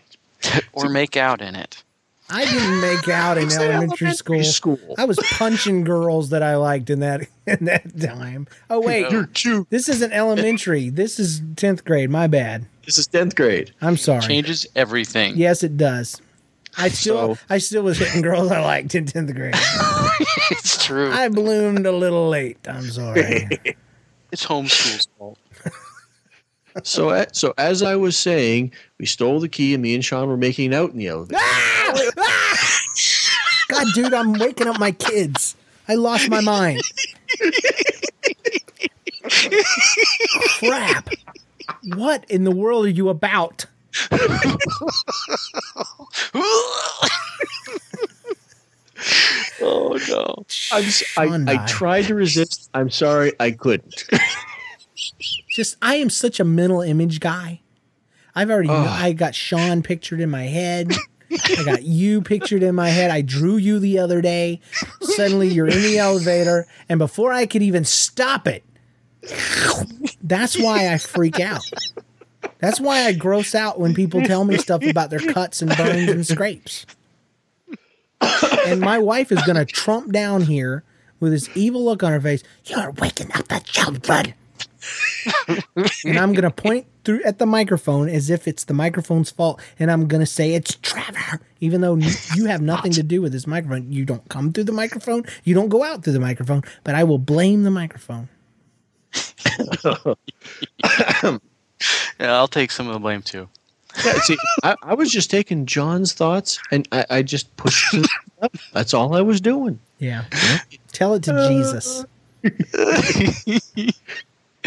or 0.72 0.88
make 0.88 1.16
out 1.16 1.40
in 1.42 1.54
it. 1.54 1.84
I 2.28 2.44
didn't 2.44 2.80
make 2.80 3.08
out 3.08 3.38
in 3.38 3.50
elementary, 3.52 4.08
elementary 4.08 4.44
school. 4.44 4.78
I 4.98 5.04
was 5.04 5.18
punching 5.38 5.84
girls 5.84 6.30
that 6.30 6.42
I 6.42 6.56
liked 6.56 6.90
in 6.90 7.00
that 7.00 7.22
in 7.46 7.64
that 7.66 8.00
time. 8.00 8.48
Oh 8.68 8.80
wait, 8.80 9.10
You're 9.10 9.26
cute. 9.28 9.68
This 9.70 9.88
isn't 9.88 10.12
elementary. 10.12 10.90
this 10.90 11.18
is 11.20 11.40
tenth 11.56 11.84
grade. 11.84 12.10
My 12.10 12.26
bad. 12.26 12.66
This 12.84 12.98
is 12.98 13.06
tenth 13.06 13.36
grade. 13.36 13.72
I'm 13.80 13.96
sorry. 13.96 14.22
Changes 14.22 14.66
everything. 14.74 15.36
Yes, 15.36 15.62
it 15.62 15.76
does. 15.76 16.20
I 16.78 16.88
still, 16.88 17.36
So- 17.36 17.42
I 17.48 17.58
still 17.58 17.82
was 17.84 17.98
hitting 17.98 18.22
girls 18.22 18.50
I 18.50 18.60
liked 18.60 18.94
in 18.94 19.06
tenth 19.06 19.34
grade. 19.34 19.54
it's 20.50 20.84
true. 20.84 21.10
I 21.10 21.28
bloomed 21.28 21.86
a 21.86 21.92
little 21.92 22.28
late. 22.28 22.58
I'm 22.68 22.84
sorry. 22.90 23.48
It's 24.32 24.44
homeschool's 24.44 25.06
fault. 25.16 25.38
So, 26.82 27.24
so 27.32 27.54
as 27.58 27.82
I 27.82 27.96
was 27.96 28.16
saying, 28.18 28.72
we 28.98 29.06
stole 29.06 29.40
the 29.40 29.48
key, 29.48 29.74
and 29.74 29.82
me 29.82 29.94
and 29.94 30.04
Sean 30.04 30.28
were 30.28 30.36
making 30.36 30.74
out 30.74 30.90
in 30.90 30.98
the 30.98 31.08
elevator. 31.08 31.40
Ah! 31.42 32.80
God, 33.68 33.86
dude, 33.94 34.14
I'm 34.14 34.32
waking 34.34 34.68
up 34.68 34.78
my 34.78 34.92
kids. 34.92 35.56
I 35.88 35.94
lost 35.94 36.28
my 36.30 36.40
mind. 36.40 36.80
Crap. 40.58 41.08
What 41.94 42.24
in 42.30 42.44
the 42.44 42.50
world 42.52 42.86
are 42.86 42.90
you 42.90 43.08
about? 43.08 43.66
oh 49.60 49.98
no! 50.08 50.44
I'm, 50.72 50.84
s- 50.84 51.02
I, 51.16 51.24
I 51.46 51.66
tried 51.66 52.02
to 52.06 52.14
resist. 52.14 52.68
I'm 52.74 52.90
sorry, 52.90 53.32
I 53.40 53.50
couldn't. 53.52 54.04
Just, 55.56 55.78
I 55.80 55.94
am 55.94 56.10
such 56.10 56.38
a 56.38 56.44
mental 56.44 56.82
image 56.82 57.18
guy. 57.18 57.62
I've 58.34 58.50
already, 58.50 58.68
Oh. 58.68 58.74
I 58.74 59.14
got 59.14 59.34
Sean 59.34 59.82
pictured 59.82 60.20
in 60.20 60.28
my 60.28 60.42
head. 60.42 60.92
I 61.32 61.64
got 61.64 61.82
you 61.82 62.20
pictured 62.20 62.62
in 62.62 62.74
my 62.74 62.90
head. 62.90 63.10
I 63.10 63.22
drew 63.22 63.56
you 63.56 63.78
the 63.78 63.98
other 63.98 64.20
day. 64.20 64.60
Suddenly 65.00 65.48
you're 65.48 65.66
in 65.66 65.80
the 65.80 65.96
elevator, 65.96 66.66
and 66.90 66.98
before 66.98 67.32
I 67.32 67.46
could 67.46 67.62
even 67.62 67.86
stop 67.86 68.46
it, 68.46 68.64
that's 70.22 70.58
why 70.58 70.92
I 70.92 70.98
freak 70.98 71.40
out. 71.40 71.64
That's 72.58 72.78
why 72.78 73.06
I 73.06 73.14
gross 73.14 73.54
out 73.54 73.80
when 73.80 73.94
people 73.94 74.20
tell 74.20 74.44
me 74.44 74.58
stuff 74.58 74.84
about 74.84 75.08
their 75.08 75.20
cuts 75.20 75.62
and 75.62 75.74
burns 75.74 76.10
and 76.10 76.26
scrapes. 76.26 76.84
And 78.66 78.82
my 78.82 78.98
wife 78.98 79.32
is 79.32 79.42
going 79.44 79.56
to 79.56 79.64
trump 79.64 80.12
down 80.12 80.42
here 80.42 80.84
with 81.18 81.32
this 81.32 81.48
evil 81.54 81.82
look 81.82 82.02
on 82.02 82.12
her 82.12 82.20
face. 82.20 82.42
You're 82.66 82.90
waking 82.90 83.32
up 83.32 83.48
the 83.48 83.60
children. 83.64 84.34
and 86.04 86.18
I'm 86.18 86.32
going 86.32 86.42
to 86.42 86.50
point 86.50 86.86
through 87.04 87.22
at 87.24 87.38
the 87.38 87.46
microphone 87.46 88.08
as 88.08 88.30
if 88.30 88.48
it's 88.48 88.64
the 88.64 88.74
microphone's 88.74 89.30
fault. 89.30 89.60
And 89.78 89.90
I'm 89.90 90.06
going 90.08 90.20
to 90.20 90.26
say 90.26 90.54
it's 90.54 90.76
Trevor, 90.82 91.40
even 91.60 91.80
though 91.80 91.96
you 92.34 92.46
have 92.46 92.60
nothing 92.60 92.92
to 92.92 93.02
do 93.02 93.22
with 93.22 93.32
this 93.32 93.46
microphone. 93.46 93.92
You 93.92 94.04
don't 94.04 94.28
come 94.28 94.52
through 94.52 94.64
the 94.64 94.72
microphone, 94.72 95.24
you 95.44 95.54
don't 95.54 95.68
go 95.68 95.84
out 95.84 96.04
through 96.04 96.14
the 96.14 96.20
microphone, 96.20 96.62
but 96.84 96.94
I 96.94 97.04
will 97.04 97.18
blame 97.18 97.62
the 97.62 97.70
microphone. 97.70 98.28
Yeah, 102.18 102.34
I'll 102.34 102.48
take 102.48 102.70
some 102.70 102.86
of 102.86 102.94
the 102.94 102.98
blame 102.98 103.22
too. 103.22 103.48
Yeah, 104.04 104.14
see, 104.20 104.36
I, 104.62 104.74
I 104.82 104.94
was 104.94 105.10
just 105.10 105.30
taking 105.30 105.66
John's 105.66 106.12
thoughts, 106.12 106.58
and 106.70 106.86
I, 106.92 107.06
I 107.10 107.22
just 107.22 107.54
pushed 107.56 107.94
it 107.94 108.06
up. 108.42 108.54
That's 108.72 108.94
all 108.94 109.14
I 109.14 109.22
was 109.22 109.40
doing. 109.40 109.78
Yeah. 109.98 110.24
Tell 110.92 111.14
it 111.14 111.22
to 111.24 111.46
Jesus. 111.48 112.04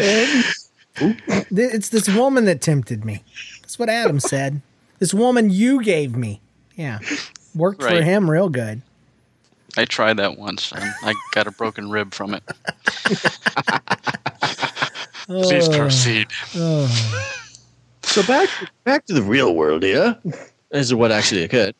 Th- 0.96 1.16
It's 1.50 1.88
this 1.90 2.08
woman 2.08 2.44
that 2.46 2.60
tempted 2.60 3.04
me. 3.04 3.22
That's 3.62 3.78
what 3.78 3.88
Adam 3.88 4.20
said. 4.32 4.60
This 4.98 5.14
woman 5.14 5.50
you 5.50 5.82
gave 5.82 6.16
me. 6.16 6.40
Yeah. 6.76 6.98
Worked 7.54 7.82
for 7.82 8.02
him 8.02 8.30
real 8.30 8.48
good. 8.48 8.82
I 9.76 9.84
tried 9.84 10.16
that 10.18 10.36
once 10.38 10.72
and 10.72 10.82
I 11.02 11.14
got 11.32 11.46
a 11.46 11.52
broken 11.52 11.90
rib 11.90 12.12
from 12.12 12.34
it. 12.34 12.42
Please 15.26 15.68
Oh. 15.68 15.78
proceed. 15.78 16.26
Oh. 16.56 16.88
So 18.02 18.22
back 18.24 18.48
back 18.84 19.06
to 19.06 19.12
the 19.14 19.22
real 19.22 19.54
world 19.54 19.82
here. 19.84 20.18
This 20.24 20.86
is 20.86 20.94
what 20.94 21.12
actually 21.12 21.44
occurred. 21.44 21.74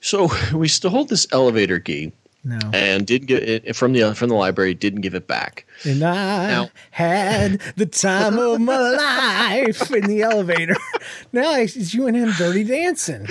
So 0.00 0.30
we 0.54 0.68
still 0.68 0.90
hold 0.90 1.08
this 1.10 1.26
elevator 1.32 1.78
key 1.80 2.12
No. 2.44 2.58
and 2.72 3.06
did 3.06 3.26
get 3.26 3.42
it 3.42 3.74
from 3.76 3.92
the 3.92 4.14
from 4.14 4.28
the 4.28 4.34
library. 4.36 4.72
Didn't 4.72 5.00
give 5.02 5.14
it 5.14 5.26
back. 5.26 5.66
And 5.84 6.02
I 6.02 6.46
Now- 6.46 6.70
had 6.92 7.60
the 7.76 7.84
time 7.86 8.38
of 8.38 8.60
my 8.60 8.90
life 8.90 9.90
in 9.90 10.06
the 10.06 10.22
elevator. 10.22 10.76
Now 11.32 11.56
it's 11.56 11.92
you 11.92 12.06
and 12.06 12.16
him 12.16 12.32
dirty 12.38 12.64
dancing. 12.64 13.26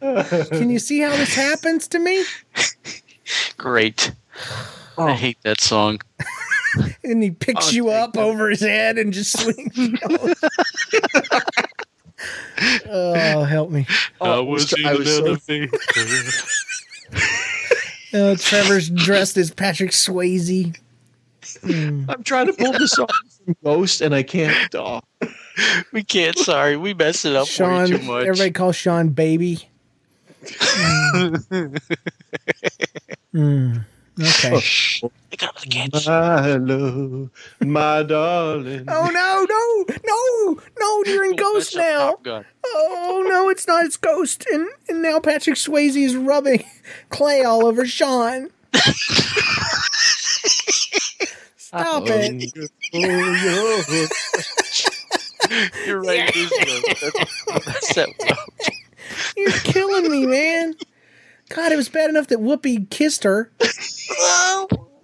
Can 0.00 0.70
you 0.70 0.78
see 0.78 1.00
how 1.00 1.10
this 1.10 1.34
happens 1.34 1.88
to 1.88 1.98
me? 1.98 2.24
Great. 3.58 4.12
Oh. 4.96 5.08
I 5.08 5.12
hate 5.14 5.38
that 5.42 5.60
song. 5.60 6.00
And 7.02 7.22
he 7.22 7.30
picks 7.32 7.68
Oh, 7.68 7.70
you 7.72 7.88
thank 7.88 8.08
up 8.10 8.16
over 8.16 8.48
his 8.50 8.60
head 8.60 8.98
and 8.98 9.12
just 9.12 9.38
swings. 9.38 9.76
oh, 12.88 13.44
help 13.44 13.70
me. 13.70 13.86
Oh, 14.20 14.38
I 14.38 14.40
was 14.40 14.72
in 14.72 14.84
I 14.86 14.92
an 14.92 14.98
was 14.98 15.16
so- 15.16 15.36
elevator. 18.14 18.32
Oh, 18.32 18.36
Trevor's 18.36 18.90
dressed 18.90 19.36
as 19.36 19.50
Patrick 19.50 19.90
Swayze. 19.90 20.76
Mm. 21.42 22.06
I'm 22.08 22.22
trying 22.22 22.46
to 22.46 22.52
pull 22.54 22.72
this 22.72 22.98
off 22.98 23.10
from 23.44 23.54
Ghost, 23.64 24.00
and 24.00 24.14
I 24.14 24.22
can't. 24.22 24.74
Oh. 24.74 25.00
We 25.92 26.02
can't. 26.02 26.36
Sorry, 26.38 26.76
we 26.76 26.94
messed 26.94 27.24
it 27.26 27.36
up 27.36 27.46
Sean, 27.46 27.82
way 27.82 27.86
too 27.86 27.98
much. 27.98 28.26
everybody 28.26 28.50
calls 28.50 28.76
Sean 28.76 29.08
baby. 29.10 29.68
Mm. 31.14 31.80
Mm. 33.34 33.84
Okay. 34.20 34.62
Oh, 35.02 35.10
my 36.06 36.54
love, 36.56 37.30
my 37.60 38.02
darling. 38.04 38.84
Oh 38.86 39.10
no, 39.10 39.44
no, 39.48 39.84
no, 40.04 40.62
no! 40.78 41.02
You're 41.04 41.24
in 41.24 41.36
Ghost 41.36 41.74
now. 41.74 42.18
Oh 42.64 43.24
no, 43.26 43.48
it's 43.48 43.66
not. 43.66 43.84
It's 43.84 43.96
Ghost, 43.96 44.46
and 44.52 44.68
and 44.88 45.02
now 45.02 45.18
Patrick 45.18 45.56
Swayze 45.56 45.96
is 45.96 46.14
rubbing 46.14 46.62
clay 47.08 47.42
all 47.42 47.66
over 47.66 47.84
Sean. 47.86 48.50
Stop 51.56 52.04
oh, 52.06 52.06
it! 52.06 52.54
You're 55.86 56.00
right. 56.00 56.28
it 56.28 56.36
is 56.36 56.50
good. 56.50 56.84
That's, 57.48 57.64
that's 57.64 57.94
that 57.94 58.08
one. 58.18 58.38
You're 59.36 59.50
killing 59.50 60.08
me, 60.10 60.26
man. 60.26 60.74
God, 61.48 61.72
it 61.72 61.76
was 61.76 61.88
bad 61.88 62.10
enough 62.10 62.26
that 62.28 62.38
Whoopi 62.40 62.88
kissed 62.90 63.24
her. 63.24 63.50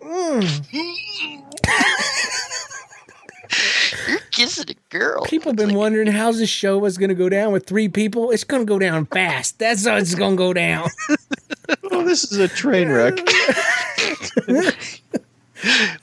Mm. 0.02 0.66
You're 4.08 4.18
kissing 4.30 4.70
a 4.70 4.74
girl. 4.94 5.24
People 5.24 5.52
been 5.52 5.74
wondering 5.74 6.06
how 6.06 6.32
this 6.32 6.48
show 6.48 6.78
was 6.78 6.96
going 6.98 7.08
to 7.10 7.14
go 7.14 7.28
down 7.28 7.52
with 7.52 7.66
three 7.66 7.88
people. 7.88 8.30
It's 8.30 8.44
going 8.44 8.62
to 8.62 8.66
go 8.66 8.78
down 8.78 9.06
fast. 9.06 9.58
That's 9.58 9.86
how 9.86 9.96
it's 9.96 10.14
going 10.14 10.32
to 10.32 10.36
go 10.36 10.52
down. 10.52 10.88
Oh, 11.92 12.04
this 12.04 12.24
is 12.32 12.38
a 12.38 12.48
train 12.48 12.88
wreck. 12.88 13.18
All 14.48 14.54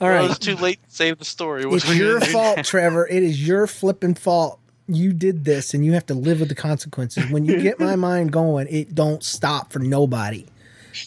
right. 0.00 0.30
it's 0.30 0.38
too 0.38 0.56
late 0.56 0.78
to 0.82 0.90
save 0.94 1.18
the 1.18 1.24
story. 1.26 1.66
What 1.66 1.76
It's 1.84 1.94
your 1.94 2.20
fault. 2.20 2.64
Trevor. 2.64 3.06
It 3.06 3.22
is 3.22 3.46
your 3.46 3.66
flipping 3.66 4.14
fault. 4.14 4.60
You 4.88 5.12
did 5.12 5.44
this, 5.44 5.74
and 5.74 5.84
you 5.84 5.92
have 5.92 6.06
to 6.06 6.14
live 6.14 6.40
with 6.40 6.48
the 6.48 6.54
consequences. 6.54 7.30
When 7.30 7.44
you 7.44 7.60
get 7.60 7.78
my 7.78 7.94
mind 8.08 8.32
going, 8.32 8.66
it 8.70 8.94
don't 8.94 9.22
stop 9.22 9.70
for 9.72 9.78
nobody, 9.80 10.46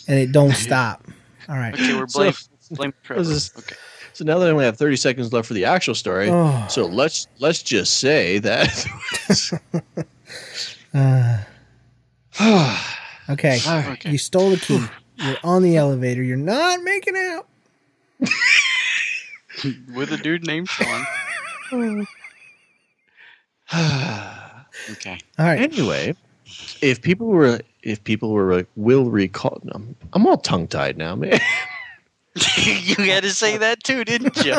and 0.08 0.20
it 0.20 0.32
don't 0.32 0.54
stop. 0.54 1.06
All 1.50 1.56
right. 1.58 1.74
Okay, 1.74 1.96
we're 1.98 2.08
So- 2.08 2.20
blame 2.20 2.34
blame 2.72 2.94
Trevor. 3.04 3.24
This 3.24 3.30
is- 3.32 3.52
Okay. 3.58 3.76
So 4.14 4.26
now 4.26 4.38
that 4.40 4.48
I 4.50 4.52
only 4.52 4.66
have 4.66 4.78
30 4.78 4.98
seconds 4.98 5.32
left 5.32 5.48
for 5.48 5.54
the 5.54 5.64
actual 5.66 5.96
story, 5.96 6.28
Oh. 6.30 6.66
so 6.70 6.86
let's 6.86 7.28
let's 7.40 7.64
just 7.64 7.98
say 8.00 8.40
that. 8.40 8.86
Uh, 10.94 11.38
okay. 13.30 13.60
Okay. 13.66 14.10
You 14.12 14.18
stole 14.18 14.50
the 14.52 14.58
key. 14.58 14.84
You're 15.26 15.38
on 15.44 15.64
the 15.64 15.78
elevator. 15.78 16.22
You're 16.24 16.36
not 16.38 16.82
making 16.84 17.16
out. 17.16 17.48
With 19.96 20.12
a 20.12 20.18
dude 20.18 20.46
named 20.46 20.68
Sean. 20.70 21.06
okay. 24.92 25.20
All 25.40 25.46
right. 25.46 25.60
anyway, 25.60 26.16
if 26.82 27.02
people 27.02 27.28
were 27.28 27.60
if 27.84 28.04
people 28.04 28.32
were 28.32 28.54
like, 28.56 28.68
will 28.76 29.10
recall, 29.10 29.62
I'm, 29.72 29.96
I'm 30.14 30.28
all 30.28 30.38
tongue 30.38 30.68
tied 30.68 30.98
now, 30.98 31.16
man. 31.16 31.40
you 32.66 32.96
had 32.96 33.24
to 33.24 33.32
say 33.32 33.58
that 33.58 33.84
too, 33.84 34.06
didn't 34.06 34.38
you? 34.38 34.54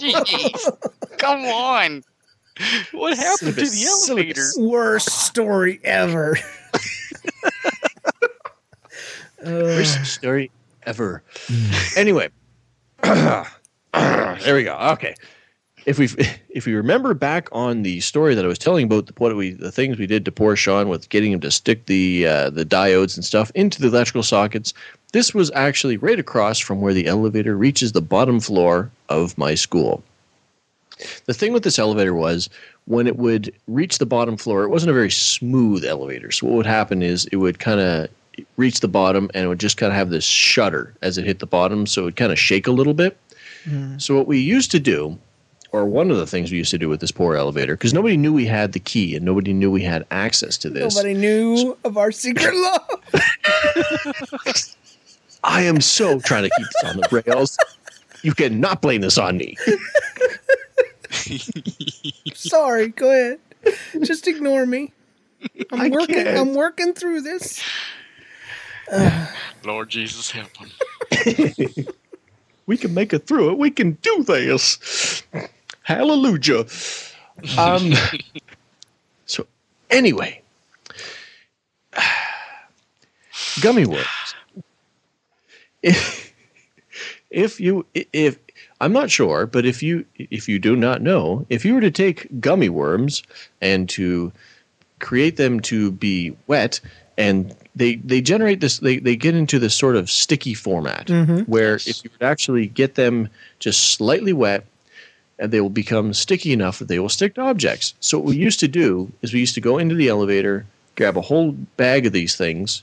Jeez. 0.00 1.18
Come 1.18 1.44
on. 1.44 2.02
What 2.92 3.16
happened 3.16 3.54
to 3.54 3.60
the 3.60 4.06
elevator? 4.08 4.42
Worst 4.58 5.10
story 5.10 5.80
ever. 5.84 6.36
Worst 9.44 10.04
story 10.06 10.50
ever. 10.82 11.22
Mm. 11.46 11.96
anyway, 11.96 12.28
there 13.02 13.46
we 14.56 14.64
go. 14.64 14.76
Okay, 14.92 15.14
if 15.88 15.98
we 15.98 16.08
if 16.50 16.66
we 16.66 16.74
remember 16.74 17.14
back 17.14 17.48
on 17.50 17.82
the 17.82 18.00
story 18.00 18.34
that 18.34 18.44
I 18.44 18.48
was 18.48 18.58
telling 18.58 18.84
about 18.84 19.06
the, 19.06 19.14
what 19.16 19.34
we 19.34 19.50
the 19.50 19.72
things 19.72 19.98
we 19.98 20.06
did 20.06 20.24
to 20.26 20.32
poor 20.32 20.54
Sean 20.54 20.88
with 20.88 21.08
getting 21.08 21.32
him 21.32 21.40
to 21.40 21.50
stick 21.50 21.86
the 21.86 22.26
uh, 22.26 22.50
the 22.50 22.64
diodes 22.64 23.16
and 23.16 23.24
stuff 23.24 23.50
into 23.54 23.80
the 23.80 23.88
electrical 23.88 24.22
sockets, 24.22 24.74
this 25.12 25.34
was 25.34 25.50
actually 25.54 25.96
right 25.96 26.20
across 26.20 26.58
from 26.58 26.80
where 26.80 26.94
the 26.94 27.06
elevator 27.06 27.56
reaches 27.56 27.92
the 27.92 28.02
bottom 28.02 28.38
floor 28.38 28.90
of 29.08 29.36
my 29.38 29.54
school. 29.54 30.02
The 31.26 31.34
thing 31.34 31.52
with 31.52 31.62
this 31.62 31.78
elevator 31.78 32.14
was 32.14 32.50
when 32.86 33.06
it 33.06 33.16
would 33.16 33.52
reach 33.68 33.98
the 33.98 34.06
bottom 34.06 34.36
floor, 34.36 34.64
it 34.64 34.68
wasn't 34.68 34.90
a 34.90 34.94
very 34.94 35.10
smooth 35.10 35.84
elevator. 35.84 36.32
So 36.32 36.46
what 36.46 36.56
would 36.56 36.66
happen 36.66 37.02
is 37.02 37.26
it 37.26 37.36
would 37.36 37.60
kind 37.60 37.80
of 37.80 38.08
reach 38.56 38.80
the 38.80 38.88
bottom 38.88 39.30
and 39.32 39.44
it 39.44 39.48
would 39.48 39.60
just 39.60 39.76
kind 39.76 39.92
of 39.92 39.96
have 39.96 40.10
this 40.10 40.24
shudder 40.24 40.94
as 41.02 41.16
it 41.16 41.24
hit 41.24 41.38
the 41.38 41.46
bottom, 41.46 41.86
so 41.86 42.02
it 42.02 42.04
would 42.06 42.16
kind 42.16 42.32
of 42.32 42.38
shake 42.38 42.66
a 42.66 42.72
little 42.72 42.94
bit. 42.94 43.16
So 43.98 44.16
what 44.16 44.26
we 44.26 44.38
used 44.38 44.70
to 44.72 44.80
do, 44.80 45.18
or 45.72 45.84
one 45.84 46.10
of 46.10 46.16
the 46.16 46.26
things 46.26 46.50
we 46.50 46.58
used 46.58 46.70
to 46.70 46.78
do 46.78 46.88
with 46.88 47.00
this 47.00 47.10
poor 47.12 47.36
elevator, 47.36 47.74
because 47.74 47.92
nobody 47.92 48.16
knew 48.16 48.32
we 48.32 48.46
had 48.46 48.72
the 48.72 48.80
key 48.80 49.14
and 49.16 49.24
nobody 49.24 49.52
knew 49.52 49.70
we 49.70 49.82
had 49.82 50.06
access 50.10 50.56
to 50.58 50.70
this. 50.70 50.94
Nobody 50.94 51.14
knew 51.14 51.76
of 51.84 51.96
our 51.98 52.10
secret 52.10 52.54
love. 52.54 53.00
I 55.44 55.62
am 55.62 55.80
so 55.80 56.20
trying 56.20 56.44
to 56.44 56.50
keep 56.56 56.66
this 56.66 56.90
on 56.90 56.96
the 56.96 57.22
rails. 57.26 57.56
You 58.22 58.34
cannot 58.34 58.82
blame 58.82 59.00
this 59.02 59.18
on 59.18 59.36
me. 59.36 59.56
Sorry. 62.34 62.88
Go 62.88 63.10
ahead. 63.10 63.38
Just 64.02 64.26
ignore 64.26 64.66
me. 64.66 64.92
I'm 65.72 65.80
I 65.80 65.88
working. 65.88 66.14
can't. 66.16 66.36
I'm 66.36 66.54
working 66.54 66.94
through 66.94 67.20
this. 67.22 67.62
Lord 69.64 69.88
Jesus 69.88 70.30
help 70.30 70.50
him. 70.56 70.70
we 72.66 72.76
can 72.76 72.94
make 72.94 73.12
it 73.12 73.26
through 73.26 73.50
it. 73.50 73.58
We 73.58 73.70
can 73.70 73.92
do 74.02 74.24
this. 74.24 75.22
Hallelujah. 75.88 76.66
Um, 77.56 77.94
so, 79.24 79.46
anyway, 79.88 80.42
gummy 83.62 83.86
worms. 83.86 84.06
If, 85.82 86.34
if 87.30 87.58
you, 87.58 87.86
if 87.94 88.38
I'm 88.82 88.92
not 88.92 89.10
sure, 89.10 89.46
but 89.46 89.64
if 89.64 89.82
you, 89.82 90.04
if 90.18 90.46
you 90.46 90.58
do 90.58 90.76
not 90.76 91.00
know, 91.00 91.46
if 91.48 91.64
you 91.64 91.74
were 91.74 91.80
to 91.80 91.90
take 91.90 92.38
gummy 92.38 92.68
worms 92.68 93.22
and 93.62 93.88
to 93.90 94.30
create 94.98 95.38
them 95.38 95.60
to 95.60 95.90
be 95.92 96.36
wet 96.48 96.80
and 97.16 97.56
they 97.76 97.94
they 97.94 98.20
generate 98.20 98.60
this 98.60 98.80
they, 98.80 98.98
they 98.98 99.14
get 99.16 99.34
into 99.34 99.58
this 99.60 99.74
sort 99.74 99.94
of 99.94 100.10
sticky 100.10 100.54
format 100.54 101.06
Mhm. 101.06 101.46
where 101.48 101.76
if 101.76 102.02
you 102.04 102.10
would 102.12 102.26
actually 102.26 102.66
get 102.66 102.96
them 102.96 103.28
just 103.60 103.92
slightly 103.92 104.32
wet 104.32 104.66
and 105.38 105.52
they 105.52 105.60
will 105.60 105.70
become 105.70 106.12
sticky 106.12 106.52
enough 106.52 106.78
that 106.78 106.88
they 106.88 106.98
will 106.98 107.08
stick 107.08 107.34
to 107.34 107.40
objects 107.40 107.94
so 108.00 108.18
what 108.18 108.26
we 108.28 108.36
used 108.36 108.60
to 108.60 108.68
do 108.68 109.10
is 109.22 109.32
we 109.32 109.40
used 109.40 109.54
to 109.54 109.60
go 109.60 109.78
into 109.78 109.94
the 109.94 110.08
elevator 110.08 110.66
grab 110.96 111.16
a 111.16 111.20
whole 111.22 111.52
bag 111.76 112.06
of 112.06 112.12
these 112.12 112.36
things 112.36 112.82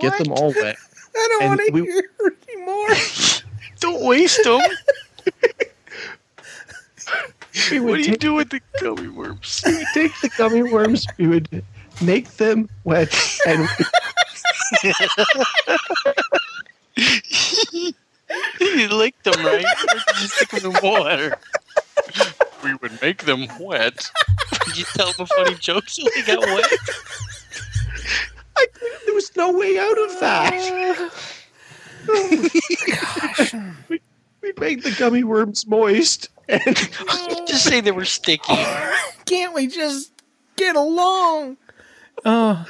get 0.00 0.16
them 0.18 0.32
all 0.32 0.52
wet 0.54 0.76
I 1.16 1.28
don't 1.40 1.48
want 1.48 1.60
to 1.66 1.72
we- 1.72 1.82
hear 1.82 2.10
anymore. 2.48 2.88
Don't 3.80 4.04
waste 4.04 4.42
them. 4.44 4.60
we 7.70 7.80
What 7.80 7.94
do 7.96 8.02
you 8.02 8.10
take, 8.10 8.18
do 8.20 8.34
with 8.34 8.50
the 8.50 8.60
gummy 8.80 9.08
worms? 9.08 9.62
we 9.66 9.76
would 9.78 9.86
take 9.94 10.12
the 10.20 10.28
gummy 10.36 10.62
worms 10.64 11.06
we 11.16 11.26
would 11.28 11.64
make 12.00 12.28
them 12.36 12.68
wet 12.84 13.12
and 13.46 13.68
you 18.60 18.88
licked 18.88 19.24
them, 19.24 19.44
right? 19.44 19.64
Did 19.80 20.00
you 20.20 20.28
stick 20.28 20.50
them 20.50 20.74
in 20.76 20.82
water? 20.82 21.36
We 22.62 22.74
would 22.74 23.00
make 23.00 23.24
them 23.24 23.46
wet. 23.60 24.10
Did 24.66 24.78
you 24.78 24.84
tell 24.94 25.12
them 25.12 25.24
a 25.24 25.26
funny 25.26 25.54
joke 25.54 25.88
so 25.88 26.08
they 26.14 26.22
got 26.22 26.40
wet? 26.40 26.72
I, 28.56 28.66
there 29.06 29.14
was 29.14 29.34
no 29.36 29.52
way 29.52 29.78
out 29.78 29.98
of 29.98 30.20
that 30.20 31.12
Gosh, 32.86 33.54
we, 33.88 34.00
we 34.40 34.52
made 34.58 34.82
the 34.82 34.94
gummy 34.98 35.22
worms 35.22 35.66
moist 35.66 36.28
and 36.48 36.62
Just 37.46 37.64
say 37.64 37.80
they 37.80 37.92
were 37.92 38.04
sticky. 38.04 38.54
Can't 39.26 39.54
we 39.54 39.66
just 39.66 40.12
get 40.56 40.76
along? 40.76 41.56
Oh, 42.24 42.66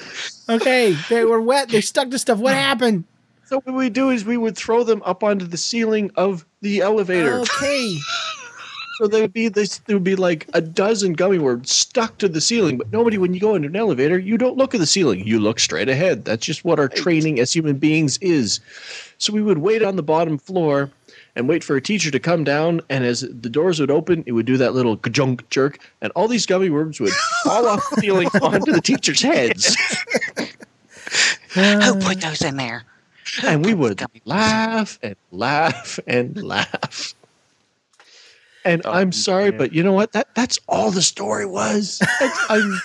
okay. 0.49 0.97
They 1.09 1.25
were 1.25 1.41
wet. 1.41 1.69
They 1.69 1.81
stuck 1.81 2.11
to 2.11 2.19
stuff. 2.19 2.39
What 2.39 2.55
happened? 2.55 3.05
So 3.49 3.61
what 3.61 3.75
we 3.75 3.89
do 3.89 4.11
is 4.11 4.27
we 4.27 4.37
would 4.37 4.59
throw 4.59 4.85
them 4.85 5.03
up 5.07 5.25
onto 5.25 5.47
the 5.47 5.57
ceiling 5.57 6.11
of 6.17 6.45
the 6.61 6.81
elevator. 6.81 7.41
Okay. 7.41 7.97
So 8.99 9.07
there'd 9.07 9.33
be 9.33 9.49
this. 9.49 9.79
There 9.79 9.97
would 9.97 10.05
be 10.05 10.17
like 10.17 10.47
a 10.53 10.61
dozen 10.61 11.15
gummy 11.15 11.39
worms 11.39 11.71
stuck 11.71 12.19
to 12.19 12.29
the 12.29 12.43
ceiling, 12.43 12.77
but 12.77 12.93
nobody. 12.93 13.17
When 13.17 13.33
you 13.33 13.41
go 13.41 13.55
into 13.55 13.69
an 13.69 13.77
elevator, 13.77 14.19
you 14.19 14.37
don't 14.37 14.59
look 14.59 14.75
at 14.75 14.81
the 14.81 14.87
ceiling. 14.87 15.27
You 15.27 15.41
look 15.41 15.61
straight 15.61 15.89
ahead. 15.89 16.27
That's 16.27 16.45
just 16.45 16.63
what 16.63 16.79
our 16.79 16.91
training 16.91 17.41
as 17.41 17.51
human 17.51 17.79
beings 17.79 18.19
is. 18.19 18.61
So 19.17 19.33
we 19.33 19.41
would 19.41 19.59
wait 19.59 19.83
on 19.83 19.97
the 19.97 20.03
bottom 20.03 20.37
floor 20.37 20.91
and 21.35 21.49
wait 21.49 21.65
for 21.65 21.75
a 21.75 21.81
teacher 21.81 22.11
to 22.11 22.21
come 22.21 22.45
down. 22.45 22.83
And 22.91 23.03
as 23.03 23.21
the 23.21 23.49
doors 23.49 23.81
would 23.81 23.91
open, 23.91 24.25
it 24.27 24.33
would 24.33 24.47
do 24.47 24.59
that 24.59 24.75
little 24.75 24.97
junk 24.97 25.49
jerk, 25.49 25.79
and 26.03 26.13
all 26.15 26.29
these 26.29 26.45
gummy 26.45 26.69
worms 26.69 27.01
would 27.01 27.15
fall 27.45 27.67
off 27.67 27.83
the 27.95 28.03
ceiling 28.03 28.29
onto 28.43 28.73
the 28.73 28.83
teachers' 28.83 29.23
heads. 29.23 29.75
Who 31.55 31.95
put 32.01 32.21
those 32.21 32.43
in 32.43 32.59
there? 32.59 32.85
And 33.45 33.65
we 33.65 33.75
would 33.75 34.03
laugh 34.25 34.99
and 35.03 35.17
laugh 35.31 35.99
and 36.07 36.43
laugh. 36.43 37.15
And 38.65 38.85
I'm 38.85 39.13
sorry, 39.13 39.51
but 39.51 39.73
you 39.73 39.83
know 39.83 39.93
what? 39.93 40.13
That 40.13 40.35
that's 40.35 40.59
all 40.69 40.91
the 40.91 41.03
story 41.03 41.47
was. 41.47 42.01
I'm, 42.51 42.81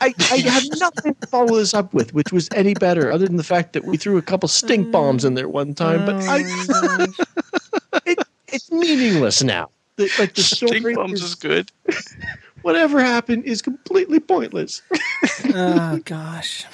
I, 0.00 0.14
I 0.30 0.36
have 0.38 0.64
nothing 0.78 1.14
to 1.14 1.26
follow 1.26 1.56
this 1.56 1.74
up 1.74 1.92
with, 1.92 2.14
which 2.14 2.32
was 2.32 2.48
any 2.54 2.74
better, 2.74 3.12
other 3.12 3.26
than 3.26 3.36
the 3.36 3.44
fact 3.44 3.72
that 3.74 3.84
we 3.84 3.96
threw 3.96 4.16
a 4.16 4.22
couple 4.22 4.48
stink 4.48 4.90
bombs 4.90 5.24
in 5.24 5.34
there 5.34 5.48
one 5.48 5.74
time. 5.74 6.06
But 6.06 6.16
I, 6.28 6.38
it, 8.06 8.18
it's 8.48 8.70
meaningless 8.70 9.42
now. 9.42 9.70
The, 9.96 10.10
like 10.18 10.34
the 10.34 10.42
story 10.42 10.80
Stink 10.80 10.96
bombs 10.96 11.22
is 11.22 11.34
good. 11.34 11.70
Whatever 12.62 13.00
happened 13.00 13.44
is 13.44 13.62
completely 13.62 14.20
pointless. 14.20 14.82
oh 15.54 16.00
gosh. 16.04 16.64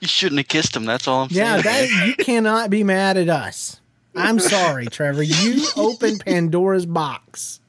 You 0.00 0.08
shouldn't 0.08 0.38
have 0.38 0.48
kissed 0.48 0.76
him. 0.76 0.84
That's 0.84 1.08
all 1.08 1.22
I'm 1.22 1.28
Yeah, 1.30 1.60
saying. 1.62 1.90
that 1.90 2.06
you 2.06 2.14
cannot 2.16 2.68
be 2.70 2.84
mad 2.84 3.16
at 3.16 3.28
us. 3.28 3.80
I'm 4.14 4.38
sorry, 4.38 4.86
Trevor. 4.86 5.22
You 5.22 5.64
opened 5.76 6.24
Pandora's 6.24 6.84
box. 6.86 7.60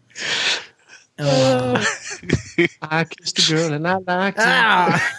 Uh, 1.17 1.83
I 2.81 3.03
kissed 3.05 3.39
a 3.49 3.53
girl 3.53 3.73
and 3.73 3.87
I 3.87 3.95
liked 3.97 4.37
her. 4.37 4.43
ah. 4.45 5.11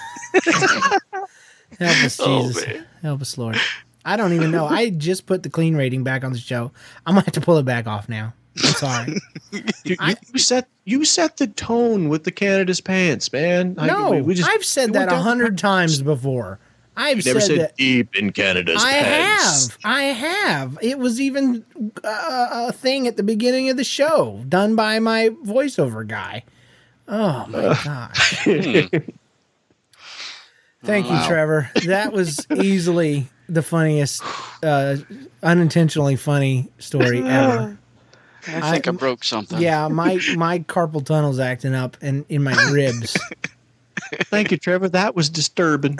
Help 1.78 2.04
us, 2.04 2.20
Oh, 2.22 2.46
Jesus. 2.48 2.66
man. 2.66 2.86
Help 3.02 3.20
us, 3.22 3.38
Lord. 3.38 3.56
I 4.04 4.16
don't 4.16 4.32
even 4.34 4.50
know. 4.50 4.66
I 4.66 4.90
just 4.90 5.24
put 5.26 5.42
the 5.42 5.48
clean 5.50 5.76
rating 5.76 6.04
back 6.04 6.24
on 6.24 6.32
the 6.32 6.38
show. 6.38 6.70
I'm 7.06 7.14
gonna 7.14 7.24
have 7.24 7.34
to 7.34 7.40
pull 7.40 7.56
it 7.58 7.64
back 7.64 7.86
off 7.86 8.08
now. 8.08 8.34
I'm 8.62 8.72
sorry. 8.74 9.16
You, 9.84 9.96
you- 10.00 10.14
you 10.32 10.38
set 10.40 10.68
you 10.84 11.04
set 11.04 11.36
the 11.36 11.46
tone 11.46 12.08
with 12.08 12.24
the 12.24 12.32
Canada's 12.32 12.80
pants, 12.80 13.32
man. 13.32 13.76
I- 13.78 13.86
no, 13.86 14.10
we- 14.10 14.22
we 14.22 14.34
just- 14.34 14.50
I've 14.50 14.64
said 14.64 14.92
that 14.94 15.12
a 15.12 15.16
hundred 15.16 15.56
times 15.58 16.02
before. 16.02 16.58
I've 16.96 17.18
You 17.18 17.24
never 17.24 17.40
said 17.40 17.46
said 17.48 17.60
that. 17.60 17.76
deep 17.76 18.14
in 18.16 18.32
Canada's 18.32 18.82
I 18.82 18.92
pants. 18.92 19.68
have. 19.68 19.78
I 19.84 20.02
have. 20.04 20.78
It 20.80 20.98
was 20.98 21.20
even 21.20 21.64
uh, 22.04 22.66
a 22.68 22.72
thing 22.72 23.06
at 23.08 23.16
the 23.16 23.22
beginning 23.22 23.68
of 23.70 23.76
the 23.76 23.84
show 23.84 24.44
done 24.48 24.76
by 24.76 24.98
my 25.00 25.30
voiceover 25.44 26.06
guy. 26.06 26.44
Oh 27.08 27.46
my 27.48 27.78
gosh. 27.84 28.44
Thank 30.84 31.06
you, 31.06 31.12
Wow. 31.12 31.26
Trevor. 31.28 31.70
That 31.86 32.12
was 32.12 32.46
easily 32.54 33.28
the 33.48 33.62
funniest, 33.62 34.22
uh, 34.62 34.96
unintentionally 35.42 36.16
funny 36.16 36.70
story 36.78 37.22
ever. 37.26 37.78
I 38.46 38.72
think 38.72 38.86
I, 38.88 38.90
broke 38.90 39.24
something. 39.24 39.58
Yeah, 39.60 39.88
my 39.88 40.20
my 40.36 40.58
carpal 40.58 41.02
tunnel's 41.04 41.38
acting 41.40 41.74
up 41.74 41.96
and 42.02 42.26
in 42.28 42.42
my 42.42 42.52
ribs. 42.70 43.16
Thank 44.24 44.50
you, 44.50 44.56
Trevor. 44.56 44.88
That 44.88 45.14
was 45.14 45.28
disturbing. 45.28 45.98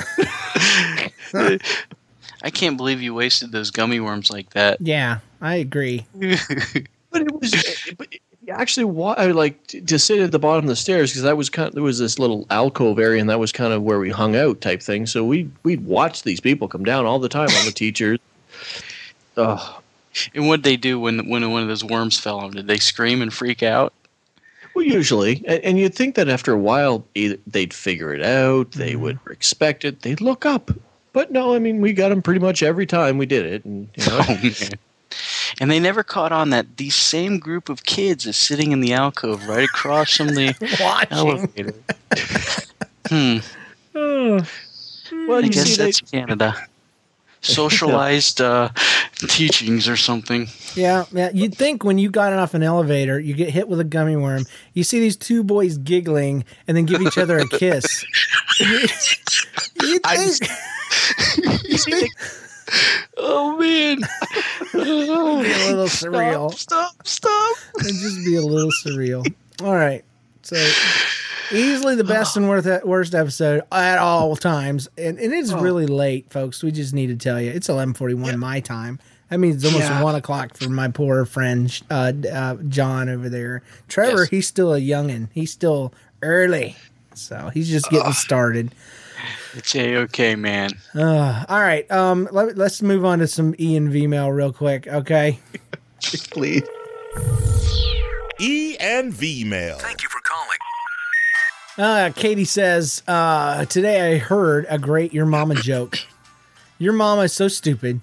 I 1.33 2.51
can't 2.53 2.77
believe 2.77 3.01
you 3.03 3.15
wasted 3.15 3.53
those 3.53 3.71
gummy 3.71 4.01
worms 4.01 4.31
like 4.31 4.51
that. 4.51 4.81
Yeah, 4.81 5.19
I 5.41 5.57
agree. 5.57 6.07
But 7.11 7.23
it 7.23 7.41
was 7.41 7.93
but 7.97 8.13
you 8.13 8.53
actually 8.53 8.87
wa- 8.87 9.15
I 9.17 9.27
like 9.29 9.65
to 9.69 9.99
sit 10.01 10.19
at 10.19 10.33
the 10.33 10.39
bottom 10.41 10.65
of 10.65 10.69
the 10.69 10.75
stairs 10.75 11.13
because 11.13 11.23
that 11.23 11.37
was 11.37 11.49
kind 11.49 11.69
of, 11.69 11.75
there 11.75 11.83
was 11.85 12.01
this 12.01 12.19
little 12.19 12.45
alcove 12.51 12.99
area 12.99 13.21
and 13.21 13.31
that 13.31 13.39
was 13.39 13.53
kind 13.53 13.73
of 13.73 13.83
where 13.85 14.01
we 14.01 14.11
hung 14.11 14.35
out 14.35 14.61
type 14.61 14.83
thing. 14.83 15.07
So 15.07 15.25
we 15.25 15.49
we'd 15.63 15.85
watch 15.87 16.25
these 16.25 16.41
people 16.41 16.67
come 16.67 16.83
down 16.85 17.07
all 17.07 17.21
the 17.21 17.29
time, 17.29 17.47
all 17.57 17.65
the 17.65 17.71
teachers. 17.71 18.19
Oh, 19.37 19.81
And 20.35 20.49
what 20.49 20.63
did 20.63 20.65
they 20.65 20.77
do 20.77 20.99
when 20.99 21.29
when 21.29 21.49
one 21.53 21.63
of 21.63 21.69
those 21.69 21.85
worms 21.85 22.19
fell 22.19 22.39
on? 22.41 22.51
Did 22.51 22.67
they 22.67 22.79
scream 22.79 23.23
and 23.23 23.33
freak 23.33 23.63
out? 23.63 23.93
Well, 24.75 24.85
usually, 24.85 25.43
and, 25.47 25.63
and 25.65 25.79
you'd 25.79 25.95
think 25.95 26.15
that 26.17 26.29
after 26.29 26.53
a 26.53 26.59
while 26.59 27.05
they'd 27.15 27.73
figure 27.73 28.13
it 28.13 28.23
out, 28.23 28.73
they 28.73 28.97
would 28.97 29.19
expect 29.31 29.85
it, 29.85 30.03
they'd 30.03 30.21
look 30.21 30.45
up. 30.45 30.71
But 31.13 31.31
no, 31.31 31.55
I 31.55 31.61
mean, 31.61 31.81
we 31.81 31.93
got 31.93 32.09
them 32.09 32.23
pretty 32.23 32.41
much 32.41 32.63
every 32.63 32.87
time 32.87 33.19
we 33.19 33.27
did 33.27 33.47
it, 33.47 33.65
and 33.65 33.89
you 33.95 34.07
know, 34.07 34.21
Oh. 35.15 35.61
And 35.61 35.71
they 35.71 35.79
never 35.79 36.03
caught 36.03 36.33
on 36.33 36.51
that 36.51 36.77
these 36.77 36.97
same 36.97 37.39
group 37.39 37.69
of 37.69 37.85
kids 37.85 38.27
is 38.27 38.37
sitting 38.37 38.73
in 38.73 38.81
the 38.81 38.93
alcove 38.93 39.47
right 39.47 39.65
across 39.65 40.17
from 40.17 40.29
the 40.29 40.55
elevator. 41.11 41.75
Hmm. 43.07 43.39
well, 43.93 45.39
I 45.39 45.41
you 45.41 45.51
guess 45.51 45.65
see, 45.65 45.77
they, 45.77 45.85
that's 45.85 46.01
Canada. 46.01 46.57
Socialized 47.45 48.41
uh, 48.41 48.71
teachings 49.29 49.89
or 49.89 49.97
something. 49.97 50.49
Yeah, 50.75 51.05
yeah. 51.13 51.31
You'd 51.33 51.55
think 51.55 51.85
when 51.85 51.99
you 51.99 52.11
got 52.11 52.33
off 52.33 52.55
an 52.55 52.63
elevator, 52.63 53.21
you 53.21 53.35
get 53.35 53.51
hit 53.51 53.69
with 53.69 53.81
a 53.81 53.85
gummy 53.85 54.17
worm. 54.17 54.45
You 54.73 54.83
see 54.83 54.99
these 55.01 55.17
two 55.17 55.45
boys 55.45 55.79
giggling 55.79 56.45
and 56.67 56.77
then 56.77 56.85
give 56.87 57.03
each 57.03 57.19
other 57.19 57.39
a 57.39 57.47
kiss. 57.47 58.05
you, 58.61 59.99
think, 59.99 60.51
you 61.65 61.79
they, 61.79 62.09
Oh 63.17 63.57
man. 63.59 63.99
be 64.73 64.79
a 64.79 64.85
little 64.85 65.87
surreal. 65.87 66.53
Stop, 66.53 67.07
stop. 67.07 67.57
It'd 67.81 67.95
just 67.95 68.25
be 68.25 68.37
a 68.37 68.43
little 68.43 68.71
surreal. 68.85 69.25
All 69.63 69.75
right. 69.75 70.05
So 70.43 70.57
easily 71.55 71.95
the 71.97 72.05
best 72.05 72.37
and 72.37 72.49
worth 72.49 72.85
worst 72.85 73.15
episode 73.15 73.63
at 73.73 73.99
all 73.99 74.37
times. 74.37 74.89
And, 74.99 75.19
and 75.19 75.33
it's 75.33 75.53
really 75.53 75.87
late, 75.87 76.31
folks. 76.31 76.63
We 76.63 76.71
just 76.73 76.93
need 76.95 77.07
to 77.09 77.17
tell 77.17 77.41
you. 77.41 77.51
It's 77.51 77.69
eleven 77.69 77.95
forty 77.95 78.15
one 78.15 78.39
my 78.39 78.61
time. 78.61 78.99
That 79.31 79.39
means 79.39 79.57
it's 79.57 79.65
almost 79.73 79.91
Yeah. 79.91 80.03
one 80.03 80.15
o'clock 80.15 80.55
for 80.57 80.69
my 80.69 80.89
poor 80.89 81.25
friend 81.25 81.83
uh, 81.91 82.13
uh, 82.31 82.57
John 82.69 83.09
over 83.09 83.29
there. 83.29 83.63
Trevor, 83.89 84.23
Yes. 84.23 84.29
he's 84.31 84.47
still 84.49 84.75
a 84.75 84.79
youngin. 84.81 85.29
He's 85.33 85.51
still 85.51 85.93
early. 86.23 86.77
So 87.15 87.51
he's 87.55 87.69
just 87.71 87.89
getting 87.91 88.13
started. 88.13 88.75
It's 89.55 89.75
a 89.75 89.97
okay, 89.99 90.35
man. 90.37 90.71
Uh, 90.95 91.45
all 91.49 91.61
right. 91.61 91.91
Um, 91.91 92.29
let, 92.33 92.59
let's 92.59 92.83
move 92.83 93.05
on 93.05 93.21
to 93.21 93.27
some 93.27 93.55
E 93.59 93.77
and 93.77 93.89
V 93.91 94.07
mail 94.07 94.31
real 94.31 94.53
quick. 94.53 94.87
Okay. 94.89 95.39
please. 96.31 96.63
E 98.41 98.77
and 98.79 99.13
V 99.13 99.45
mail. 99.45 99.79
Uh, 101.77 102.11
Katie 102.15 102.45
says, 102.45 103.03
uh, 103.09 103.65
today 103.65 104.15
I 104.15 104.19
heard 104.19 104.67
a 104.69 104.79
great 104.79 105.13
Your 105.13 105.27
Mama 105.27 105.57
joke. 105.57 105.99
Your 106.79 106.93
mama 106.93 107.23
is 107.23 107.33
so 107.33 107.49
stupid. 107.49 108.01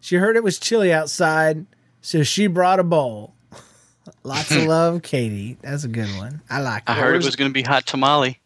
She 0.00 0.16
heard 0.16 0.36
it 0.36 0.44
was 0.44 0.58
chilly 0.58 0.92
outside, 0.92 1.66
so 2.00 2.22
she 2.22 2.46
brought 2.46 2.78
a 2.78 2.84
bowl. 2.84 3.34
Lots 4.22 4.50
of 4.50 4.62
love, 4.66 5.02
Katie. 5.02 5.56
That's 5.62 5.84
a 5.84 5.88
good 5.88 6.08
one. 6.16 6.42
I 6.50 6.60
like 6.60 6.82
it. 6.82 6.90
I 6.90 6.94
heard 6.94 7.14
it 7.14 7.24
was 7.24 7.36
going 7.36 7.50
to 7.50 7.54
be 7.54 7.62
hot 7.62 7.86
tamale. 7.86 8.38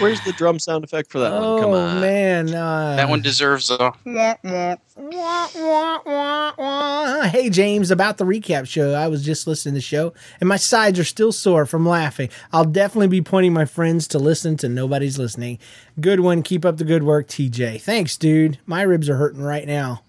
Where's 0.00 0.20
the 0.24 0.32
drum 0.36 0.58
sound 0.58 0.84
effect 0.84 1.10
for 1.10 1.18
that 1.20 1.32
one? 1.32 1.60
Come 1.60 1.70
Oh, 1.70 1.74
on. 1.74 2.00
man. 2.00 2.54
Uh, 2.54 2.96
That 2.96 3.08
one 3.08 3.22
deserves 3.22 3.70
a. 3.70 3.92
Hey, 7.30 7.48
James, 7.50 7.90
about 7.90 8.18
the 8.18 8.24
recap 8.24 8.66
show. 8.66 8.94
I 8.94 9.08
was 9.08 9.24
just 9.24 9.46
listening 9.46 9.74
to 9.74 9.78
the 9.78 9.82
show, 9.82 10.12
and 10.40 10.48
my 10.48 10.56
sides 10.56 10.98
are 10.98 11.04
still 11.04 11.32
sore 11.32 11.66
from 11.66 11.86
laughing. 11.86 12.28
I'll 12.52 12.64
definitely 12.64 13.08
be 13.08 13.22
pointing 13.22 13.52
my 13.52 13.64
friends 13.64 14.06
to 14.08 14.18
listen 14.18 14.56
to 14.58 14.68
Nobody's 14.68 15.18
Listening. 15.18 15.58
Good 16.00 16.20
one. 16.20 16.42
Keep 16.42 16.64
up 16.64 16.76
the 16.76 16.84
good 16.84 17.02
work, 17.02 17.26
TJ. 17.28 17.80
Thanks, 17.80 18.16
dude. 18.16 18.58
My 18.66 18.82
ribs 18.82 19.08
are 19.08 19.16
hurting 19.16 19.42
right 19.42 19.66
now. 19.66 20.02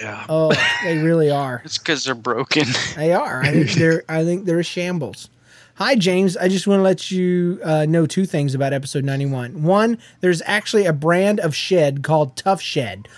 Yeah. 0.00 0.24
Oh, 0.28 0.52
they 0.84 0.98
really 0.98 1.30
are. 1.30 1.60
It's 1.64 1.78
because 1.78 2.04
they're 2.04 2.14
broken. 2.14 2.66
They 2.96 3.12
are. 3.12 3.42
I 3.42 3.50
think 3.52 3.70
they're. 3.72 4.04
I 4.08 4.24
think 4.24 4.44
they're 4.46 4.62
shambles. 4.62 5.28
Hi, 5.76 5.94
James. 5.96 6.36
I 6.36 6.48
just 6.48 6.66
want 6.66 6.80
to 6.80 6.82
let 6.82 7.10
you 7.10 7.58
uh, 7.64 7.86
know 7.86 8.06
two 8.06 8.26
things 8.26 8.54
about 8.54 8.72
episode 8.72 9.04
91. 9.04 9.62
One, 9.62 9.98
there's 10.20 10.42
actually 10.44 10.84
a 10.84 10.92
brand 10.92 11.40
of 11.40 11.54
shed 11.54 12.02
called 12.02 12.36
Tuff 12.36 12.60
Shed. 12.60 13.08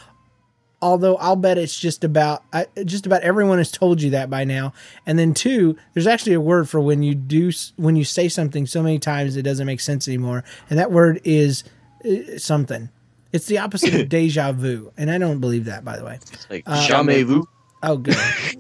Although 0.81 1.17
I'll 1.17 1.37
bet 1.37 1.57
it's 1.57 1.81
just 1.81 2.05
about 2.05 2.45
I, 2.53 2.67
just 2.85 3.07
about 3.07 3.23
everyone 3.23 3.57
has 3.59 3.71
told 3.73 4.03
you 4.03 4.11
that 4.11 4.29
by 4.29 4.45
now. 4.45 4.73
And 5.07 5.19
then 5.19 5.33
two, 5.33 5.77
there's 5.95 6.07
actually 6.07 6.35
a 6.35 6.41
word 6.41 6.69
for 6.69 6.79
when 6.79 7.03
you 7.03 7.15
do 7.15 7.51
when 7.77 7.97
you 7.97 8.05
say 8.05 8.29
something 8.29 8.67
so 8.67 8.83
many 8.83 8.99
times 8.99 9.37
it 9.37 9.43
doesn't 9.43 9.67
make 9.67 9.81
sense 9.81 10.07
anymore, 10.07 10.45
and 10.69 10.79
that 10.79 10.93
word 10.93 11.23
is 11.25 11.65
uh, 12.05 12.37
something. 12.37 12.91
It's 13.33 13.47
the 13.47 13.59
opposite 13.59 13.95
of 13.95 14.09
deja 14.11 14.53
vu, 14.53 14.93
and 14.99 15.11
I 15.11 15.17
don't 15.17 15.41
believe 15.41 15.65
that, 15.65 15.87
by 15.87 15.97
the 15.97 16.05
way. 16.05 16.19
Like 16.51 16.65
Uh, 16.67 16.87
jamais 16.87 17.25
vu. 17.25 17.49
Oh, 17.87 17.97
good. 17.99 18.17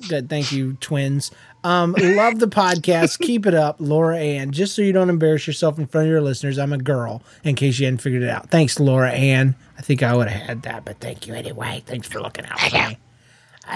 good. 0.08 0.28
Thank 0.28 0.52
you, 0.52 0.74
twins. 0.80 1.30
Um, 1.64 1.94
love 1.98 2.40
the 2.40 2.46
podcast. 2.46 3.18
Keep 3.20 3.46
it 3.46 3.54
up, 3.54 3.76
Laura 3.78 4.18
Ann. 4.18 4.52
Just 4.52 4.74
so 4.74 4.82
you 4.82 4.92
don't 4.92 5.08
embarrass 5.08 5.46
yourself 5.46 5.78
in 5.78 5.86
front 5.86 6.06
of 6.06 6.10
your 6.10 6.20
listeners, 6.20 6.58
I'm 6.58 6.74
a 6.74 6.78
girl, 6.78 7.22
in 7.42 7.54
case 7.54 7.78
you 7.78 7.86
hadn't 7.86 8.02
figured 8.02 8.22
it 8.22 8.28
out. 8.28 8.50
Thanks, 8.50 8.78
Laura 8.78 9.10
Ann. 9.10 9.56
I 9.78 9.82
think 9.82 10.02
I 10.02 10.14
would 10.14 10.28
have 10.28 10.42
had 10.42 10.62
that, 10.62 10.84
but 10.84 11.00
thank 11.00 11.26
you 11.26 11.34
anyway. 11.34 11.82
Thanks 11.86 12.06
for 12.06 12.20
looking 12.20 12.44
out 12.44 12.60
for 12.60 12.76
me. 12.76 12.98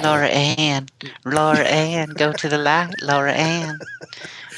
Laura 0.02 0.28
Ann, 0.28 0.86
Laura 1.24 1.64
Ann, 1.64 2.10
go 2.10 2.32
to 2.32 2.48
the 2.48 2.58
light, 2.58 2.94
Laura 3.02 3.32
Ann, 3.32 3.78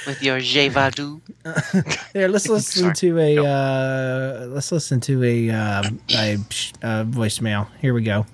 with 0.06 0.22
your 0.22 0.40
Je 0.40 0.68
Vadu. 0.68 1.20
Here, 2.12 2.28
let's 2.28 2.48
listen 2.48 2.92
to 2.94 3.18
a 3.18 3.38
uh, 3.38 4.46
let's 4.48 4.72
listen 4.72 5.00
to 5.02 5.22
a 5.22 5.50
um, 5.50 6.00
a 6.10 6.34
uh, 6.82 7.04
voicemail. 7.04 7.68
Here 7.80 7.94
we 7.94 8.02
go. 8.02 8.26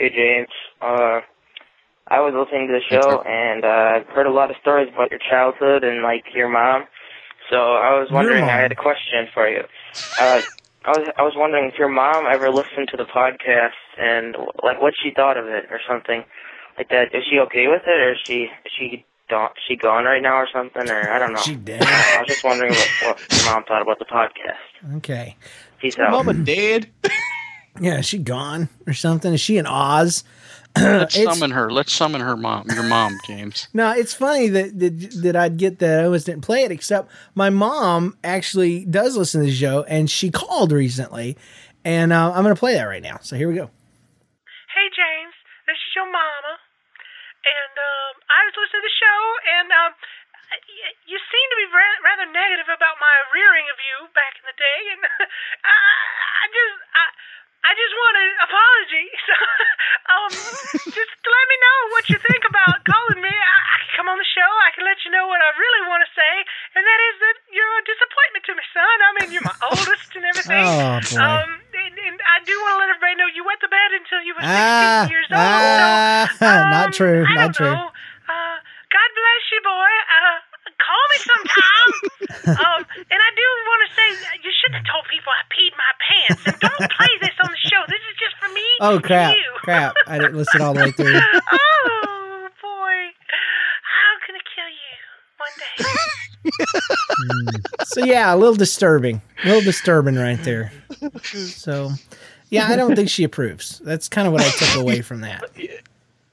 Hey 0.00 0.08
James, 0.08 0.48
uh, 0.80 1.20
I 2.08 2.24
was 2.24 2.32
listening 2.32 2.72
to 2.72 2.72
the 2.72 2.80
show 2.88 3.20
and 3.20 3.68
uh, 3.68 4.00
I've 4.00 4.08
heard 4.16 4.24
a 4.24 4.32
lot 4.32 4.48
of 4.48 4.56
stories 4.56 4.88
about 4.88 5.10
your 5.10 5.20
childhood 5.20 5.84
and 5.84 6.00
like 6.00 6.24
your 6.32 6.48
mom. 6.48 6.88
So 7.52 7.76
I 7.76 8.00
was 8.00 8.08
wondering. 8.10 8.44
I 8.48 8.64
had 8.64 8.72
a 8.72 8.80
question 8.80 9.28
for 9.34 9.46
you. 9.46 9.60
Uh, 10.18 10.40
I 10.88 10.90
was 10.96 11.04
I 11.18 11.20
was 11.20 11.34
wondering 11.36 11.68
if 11.68 11.78
your 11.78 11.92
mom 11.92 12.24
ever 12.32 12.48
listened 12.48 12.88
to 12.92 12.96
the 12.96 13.04
podcast 13.04 13.76
and 14.00 14.36
like 14.64 14.80
what 14.80 14.94
she 14.96 15.12
thought 15.12 15.36
of 15.36 15.44
it 15.44 15.68
or 15.68 15.80
something 15.86 16.24
like 16.78 16.88
that. 16.88 17.12
Is 17.12 17.28
she 17.28 17.36
okay 17.52 17.68
with 17.68 17.82
it 17.84 18.00
or 18.00 18.12
is 18.12 18.18
she 18.24 18.48
is 18.48 18.72
she 18.72 19.04
don't 19.28 19.52
she 19.68 19.76
gone 19.76 20.04
right 20.04 20.22
now 20.22 20.40
or 20.40 20.48
something 20.50 20.88
or 20.88 21.12
I 21.12 21.18
don't 21.18 21.34
know. 21.34 21.44
She 21.44 21.56
dead. 21.56 21.82
I 21.84 22.24
was 22.24 22.26
just 22.26 22.42
wondering 22.42 22.72
what, 22.72 22.88
what 23.04 23.20
your 23.36 23.44
mom 23.52 23.64
thought 23.68 23.82
about 23.82 23.98
the 23.98 24.08
podcast. 24.08 24.96
Okay. 24.96 25.36
Peace 25.78 25.98
out. 26.00 26.24
Mama 26.24 26.32
dead. 26.32 26.88
Yeah, 27.80 27.98
is 27.98 28.06
she 28.06 28.18
gone 28.18 28.68
or 28.86 28.92
something? 28.92 29.32
Is 29.32 29.40
she 29.40 29.56
in 29.56 29.66
Oz? 29.66 30.22
Let's 30.76 31.16
summon 31.16 31.50
her. 31.50 31.72
Let's 31.72 31.92
summon 31.92 32.20
her 32.20 32.36
mom. 32.36 32.70
Your 32.70 32.84
mom, 32.84 33.18
James. 33.26 33.66
No, 33.74 33.90
it's 33.90 34.14
funny 34.14 34.46
that, 34.48 34.78
that 34.78 34.94
that 35.22 35.34
I'd 35.34 35.56
get 35.56 35.80
that 35.80 35.98
I 35.98 36.04
always 36.04 36.22
didn't 36.22 36.42
play 36.42 36.62
it, 36.62 36.70
except 36.70 37.10
my 37.34 37.50
mom 37.50 38.16
actually 38.22 38.84
does 38.84 39.16
listen 39.16 39.40
to 39.40 39.46
the 39.50 39.56
show, 39.56 39.82
and 39.88 40.10
she 40.10 40.30
called 40.30 40.70
recently, 40.70 41.36
and 41.84 42.12
uh, 42.12 42.30
I'm 42.30 42.44
going 42.44 42.54
to 42.54 42.58
play 42.58 42.74
that 42.74 42.86
right 42.86 43.02
now. 43.02 43.18
So 43.22 43.34
here 43.34 43.48
we 43.48 43.56
go. 43.58 43.66
Hey 44.70 44.86
James, 44.94 45.34
this 45.66 45.74
is 45.74 45.90
your 45.96 46.06
mama, 46.06 46.54
and 47.42 47.74
um, 47.74 48.12
I 48.30 48.40
was 48.46 48.54
listening 48.54 48.78
to 48.78 48.86
the 48.86 48.98
show, 49.02 49.20
and 49.58 49.68
um, 49.74 49.90
you 51.10 51.18
seem 51.18 51.46
to 51.50 51.58
be 51.58 51.68
rather 52.06 52.30
negative 52.30 52.70
about 52.70 52.94
my 53.02 53.16
rearing 53.34 53.66
of 53.74 53.78
you 53.82 54.06
back 54.14 54.38
in 54.38 54.44
the 54.46 54.54
day, 54.54 54.80
and 54.94 55.00
I, 55.66 55.74
I 55.74 56.44
just 56.46 56.78
I. 56.94 57.04
I 57.60 57.70
just 57.76 57.94
want 57.94 58.14
an 58.18 58.30
apology. 58.46 59.06
So, 59.30 59.36
um, 60.16 60.32
just 60.90 61.12
let 61.22 61.44
me 61.46 61.56
know 61.62 61.78
what 61.94 62.04
you 62.10 62.18
think 62.18 62.42
about 62.48 62.82
calling 62.82 63.22
me. 63.22 63.30
I, 63.30 63.56
I 63.62 63.76
can 63.78 63.90
come 63.94 64.08
on 64.10 64.18
the 64.18 64.26
show. 64.26 64.48
I 64.66 64.74
can 64.74 64.82
let 64.82 64.98
you 65.06 65.10
know 65.14 65.28
what 65.30 65.38
I 65.38 65.50
really 65.54 65.82
want 65.86 66.02
to 66.02 66.10
say, 66.18 66.34
and 66.74 66.82
that 66.82 67.00
is 67.12 67.14
that 67.22 67.36
you're 67.54 67.74
a 67.78 67.84
disappointment 67.86 68.42
to 68.50 68.52
me, 68.58 68.64
son. 68.74 68.96
I 69.06 69.10
mean, 69.22 69.28
you're 69.30 69.44
my 69.46 69.54
oldest 69.70 70.10
and 70.18 70.24
everything. 70.26 70.66
Oh, 70.66 70.98
boy. 70.98 71.20
Um, 71.20 71.48
and, 71.78 71.94
and 72.10 72.16
I 72.26 72.42
do 72.42 72.54
want 72.58 72.72
to 72.74 72.78
let 72.82 72.88
everybody 72.90 73.14
know 73.22 73.28
you 73.30 73.44
went 73.46 73.60
to 73.62 73.70
bed 73.70 73.90
until 74.02 74.20
you 74.26 74.34
were 74.34 74.42
16 74.42 74.50
Ah, 74.50 75.06
years 75.06 75.28
old. 75.30 75.38
ah, 75.38 76.26
so, 76.42 76.46
um, 76.50 76.70
not 76.74 76.86
true, 76.96 77.22
I 77.22 77.32
not 77.38 77.50
true. 77.54 77.70
know. 77.70 77.92
Uh, 78.26 78.56
God 78.90 79.10
bless 79.14 79.42
you, 79.54 79.60
boy. 79.62 79.92
Uh, 80.10 80.38
call 80.90 81.04
me 81.10 81.18
sometime. 81.22 81.90
um, 82.58 82.80
and 82.98 83.20
I 83.20 83.30
do 83.34 83.46
want 83.66 83.80
to 83.86 83.90
say 83.94 84.06
you 84.42 84.52
shouldn't 84.60 84.82
have 84.82 84.88
told 84.90 85.04
people 85.10 85.30
I 85.30 85.42
peed 85.54 85.72
my 85.78 85.92
pants. 86.02 86.42
And 86.46 86.56
don't 86.60 86.90
play 86.98 87.12
this 87.20 87.36
on 87.44 87.50
the 87.50 87.62
show. 87.68 87.80
This 87.86 88.02
is 88.10 88.16
just 88.18 88.34
for 88.42 88.50
me. 88.52 88.66
Oh 88.80 88.96
and 88.96 89.04
crap, 89.04 89.36
you. 89.36 89.50
crap! 89.62 89.94
I 90.06 90.18
didn't 90.18 90.36
listen 90.36 90.60
all 90.60 90.74
the 90.74 90.80
way 90.80 90.92
through. 90.92 91.14
oh 91.52 92.48
boy, 92.62 92.96
I'm 93.86 94.18
gonna 94.26 94.46
kill 94.54 94.70
you 94.70 94.94
one 95.38 95.54
day. 95.58 95.84
So 97.84 98.04
yeah, 98.04 98.34
a 98.34 98.36
little 98.36 98.54
disturbing, 98.54 99.20
a 99.44 99.46
little 99.46 99.62
disturbing 99.62 100.14
right 100.14 100.42
there. 100.42 100.72
So 101.34 101.90
yeah, 102.48 102.68
I 102.68 102.76
don't 102.76 102.96
think 102.96 103.10
she 103.10 103.24
approves. 103.24 103.78
That's 103.84 104.08
kind 104.08 104.26
of 104.26 104.32
what 104.32 104.42
I 104.42 104.48
took 104.50 104.80
away 104.80 105.02
from 105.02 105.20
that. 105.20 105.42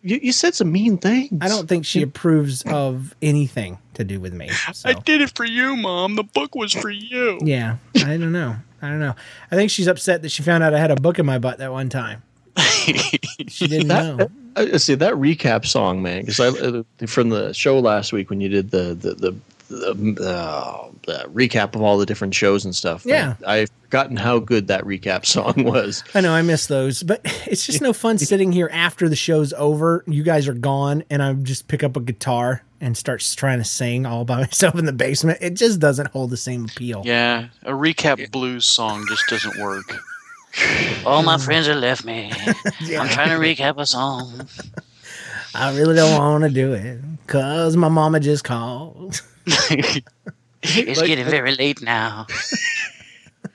You, 0.02 0.20
you 0.22 0.32
said 0.32 0.56
some 0.56 0.72
mean 0.72 0.98
things. 0.98 1.39
I 1.41 1.48
don't 1.48 1.68
think 1.68 1.86
she 1.86 2.02
approves 2.02 2.64
of 2.68 3.16
anything 3.22 3.80
to 3.95 4.04
do 4.04 4.20
with 4.20 4.34
me. 4.34 4.50
So. 4.74 4.89
I 4.89 4.93
did 4.93 5.22
it 5.22 5.32
for 5.36 5.45
you, 5.45 5.76
mom. 5.76 6.16
The 6.16 6.24
book 6.24 6.54
was 6.54 6.74
for 6.74 6.89
you. 6.89 7.39
Yeah, 7.41 7.78
I 7.95 8.18
don't 8.18 8.32
know. 8.32 8.56
I 8.82 8.89
don't 8.89 9.00
know. 9.00 9.16
I 9.50 9.56
think 9.56 9.72
she's 9.72 9.88
upset 9.88 10.22
that 10.22 10.30
she 10.30 10.43
found 10.43 10.64
out 10.64 10.74
I 10.74 10.80
had 10.80 10.91
a 10.91 10.95
book 10.95 11.18
in 11.20 11.26
my 11.26 11.39
butt 11.39 11.58
that 11.60 11.72
one 11.72 11.89
time. 11.89 12.22
she 12.58 13.68
didn't 13.68 13.88
know. 13.88 14.18
That, 14.18 14.32
uh, 14.74 14.78
see 14.78 14.95
that 14.95 15.14
recap 15.14 15.66
song, 15.66 16.02
man, 16.02 16.22
because 16.22 16.39
I 16.39 16.48
uh, 16.48 16.84
from 17.08 17.30
the 17.30 17.54
show 17.54 17.80
last 17.80 18.14
week 18.14 18.30
when 18.30 18.41
you 18.41 18.50
did 18.50 18.72
the 18.72 18.93
the 18.93 19.14
the, 19.14 19.36
the, 19.70 19.91
uh, 20.22 20.89
the 21.05 21.30
recap 21.34 21.76
of 21.76 21.82
all 21.82 21.97
the 21.97 22.05
different 22.05 22.34
shows 22.34 22.65
and 22.65 22.76
stuff. 22.76 23.05
Yeah. 23.05 23.36
I've 23.45 23.70
forgotten 23.84 24.18
how 24.18 24.39
good 24.39 24.68
that 24.68 24.84
recap 24.84 25.26
song 25.28 25.63
was. 25.63 26.03
I 26.13 26.22
know 26.22 26.34
I 26.34 26.41
miss 26.41 26.68
those, 26.68 27.03
but 27.03 27.22
it's 27.47 27.65
just 27.65 27.82
no 27.82 27.93
fun 27.93 28.18
sitting 28.18 28.51
here 28.51 28.70
after 28.72 29.09
the 29.09 29.15
show's 29.15 29.53
over. 29.53 30.03
You 30.07 30.24
guys 30.24 30.47
are 30.47 30.53
gone, 30.53 31.03
and 31.09 31.22
I 31.22 31.34
just 31.34 31.68
pick 31.68 31.84
up 31.84 31.95
a 31.97 32.01
guitar 32.01 32.63
and 32.80 32.95
start 32.95 33.22
trying 33.36 33.57
to 33.59 33.65
sing 33.65 34.05
all 34.05 34.26
by 34.26 34.38
myself 34.41 34.76
in 34.76 34.86
the 34.86 34.93
basement. 34.93 35.39
It 35.41 35.53
just 35.55 35.80
doesn't 35.80 36.07
hold 36.11 36.30
the 36.30 36.38
same 36.38 36.65
appeal. 36.65 37.01
Yeah, 37.05 37.47
a 37.63 37.72
recap 37.72 38.32
blues 38.32 38.65
song 38.65 39.05
just 39.07 39.24
doesn't 39.30 39.57
work. 39.61 39.86
All 41.05 41.22
my 41.22 41.38
friends 41.38 41.68
have 41.68 41.78
left 41.78 42.03
me. 42.03 42.32
I'm 42.34 43.07
trying 43.09 43.30
to 43.30 43.36
recap 43.36 43.78
a 43.78 43.86
song. 43.86 44.47
I 45.53 45.76
really 45.78 45.95
don't 45.95 46.18
want 46.18 46.43
to 46.43 46.49
do 46.49 46.74
it 46.74 46.99
because 47.26 47.76
my 47.78 47.89
mama 47.89 48.20
just 48.20 48.43
called. 48.43 49.22
It's 50.64 51.02
getting 51.02 51.26
very 51.26 51.56
late 51.56 51.82
now. 51.82 52.26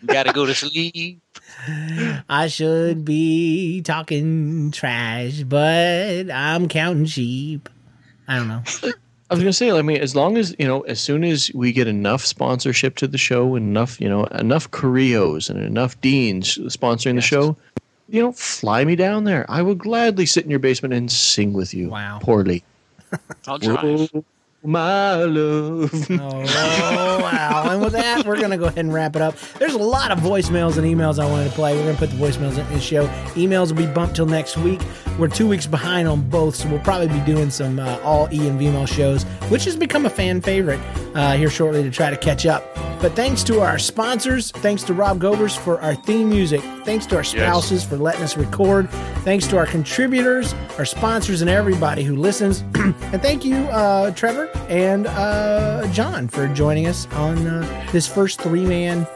Gotta 0.07 0.32
go 0.32 0.47
to 0.47 0.55
sleep. 0.55 1.20
I 2.28 2.47
should 2.49 3.05
be 3.05 3.82
talking 3.82 4.70
trash, 4.70 5.43
but 5.43 6.30
I'm 6.30 6.68
counting 6.68 7.07
sheep. 7.07 7.68
I 8.28 8.38
don't 8.38 8.49
know. 8.49 8.62
I 9.30 9.34
was 9.34 9.43
gonna 9.43 9.53
say, 9.53 9.70
I 9.70 9.82
mean, 9.82 9.99
as 9.99 10.14
long 10.14 10.36
as 10.36 10.55
you 10.59 10.66
know, 10.66 10.82
as 10.82 11.01
soon 11.01 11.24
as 11.24 11.51
we 11.55 11.72
get 11.72 11.86
enough 11.86 12.24
sponsorship 12.24 12.97
to 12.97 13.07
the 13.07 13.18
show, 13.18 13.55
enough, 13.57 14.01
you 14.01 14.09
know, 14.09 14.24
enough 14.26 14.70
Carrillos 14.70 15.49
and 15.49 15.62
enough 15.62 15.99
Deans 16.01 16.59
sponsoring 16.59 17.14
the 17.14 17.22
show, 17.22 17.57
you 18.09 18.20
know, 18.20 18.32
fly 18.32 18.84
me 18.84 18.95
down 18.95 19.24
there. 19.24 19.47
I 19.49 19.62
will 19.62 19.74
gladly 19.74 20.26
sit 20.26 20.45
in 20.45 20.51
your 20.51 20.59
basement 20.59 20.93
and 20.95 21.11
sing 21.11 21.53
with 21.53 21.72
you. 21.72 21.88
Wow, 21.88 22.18
poorly. 22.22 22.62
I'll 23.47 23.59
drive. 23.59 24.11
My 24.64 25.16
love. 25.16 25.92
Oh, 26.10 27.18
wow. 27.20 27.66
And 27.68 27.82
with 27.82 27.94
that, 27.94 28.24
we're 28.24 28.36
going 28.36 28.50
to 28.50 28.56
go 28.56 28.66
ahead 28.66 28.78
and 28.78 28.94
wrap 28.94 29.16
it 29.16 29.22
up. 29.22 29.36
There's 29.58 29.74
a 29.74 29.78
lot 29.78 30.12
of 30.12 30.20
voicemails 30.20 30.76
and 30.76 30.86
emails 30.86 31.18
I 31.18 31.28
wanted 31.28 31.48
to 31.48 31.54
play. 31.54 31.74
We're 31.74 31.82
going 31.82 31.96
to 31.96 31.98
put 31.98 32.10
the 32.10 32.16
voicemails 32.16 32.58
in 32.58 32.72
the 32.72 32.80
show. 32.80 33.06
Emails 33.34 33.70
will 33.70 33.78
be 33.78 33.92
bumped 33.92 34.16
till 34.16 34.26
next 34.26 34.56
week. 34.58 34.80
We're 35.18 35.28
two 35.28 35.48
weeks 35.48 35.66
behind 35.66 36.06
on 36.06 36.28
both, 36.28 36.54
so 36.54 36.68
we'll 36.68 36.80
probably 36.80 37.08
be 37.08 37.20
doing 37.24 37.50
some 37.50 37.80
uh, 37.80 37.98
all 38.04 38.28
E 38.32 38.46
and 38.46 38.56
V 38.58 38.70
mail 38.70 38.86
shows, 38.86 39.24
which 39.48 39.64
has 39.64 39.74
become 39.74 40.06
a 40.06 40.10
fan 40.10 40.40
favorite 40.40 40.80
uh, 41.14 41.36
here 41.36 41.50
shortly 41.50 41.82
to 41.82 41.90
try 41.90 42.10
to 42.10 42.16
catch 42.16 42.46
up. 42.46 42.62
But 43.00 43.16
thanks 43.16 43.42
to 43.44 43.60
our 43.60 43.80
sponsors, 43.80 44.52
thanks 44.52 44.84
to 44.84 44.94
Rob 44.94 45.18
Govers 45.20 45.58
for 45.58 45.80
our 45.80 45.96
theme 45.96 46.28
music, 46.28 46.60
thanks 46.84 47.04
to 47.06 47.16
our 47.16 47.24
spouses 47.24 47.82
for 47.82 47.96
letting 47.96 48.22
us 48.22 48.36
record, 48.36 48.88
thanks 49.24 49.48
to 49.48 49.58
our 49.58 49.66
contributors, 49.66 50.54
our 50.78 50.84
sponsors, 50.84 51.40
and 51.40 51.50
everybody 51.50 52.04
who 52.04 52.14
listens. 52.14 52.60
and 52.74 53.20
thank 53.20 53.44
you, 53.44 53.56
uh, 53.56 54.12
Trevor 54.12 54.51
and 54.68 55.07
uh, 55.07 55.86
John, 55.92 56.28
for 56.28 56.46
joining 56.48 56.86
us 56.86 57.07
on 57.12 57.46
uh, 57.46 57.88
this 57.92 58.07
first 58.07 58.40
three 58.40 58.66
man 58.66 59.07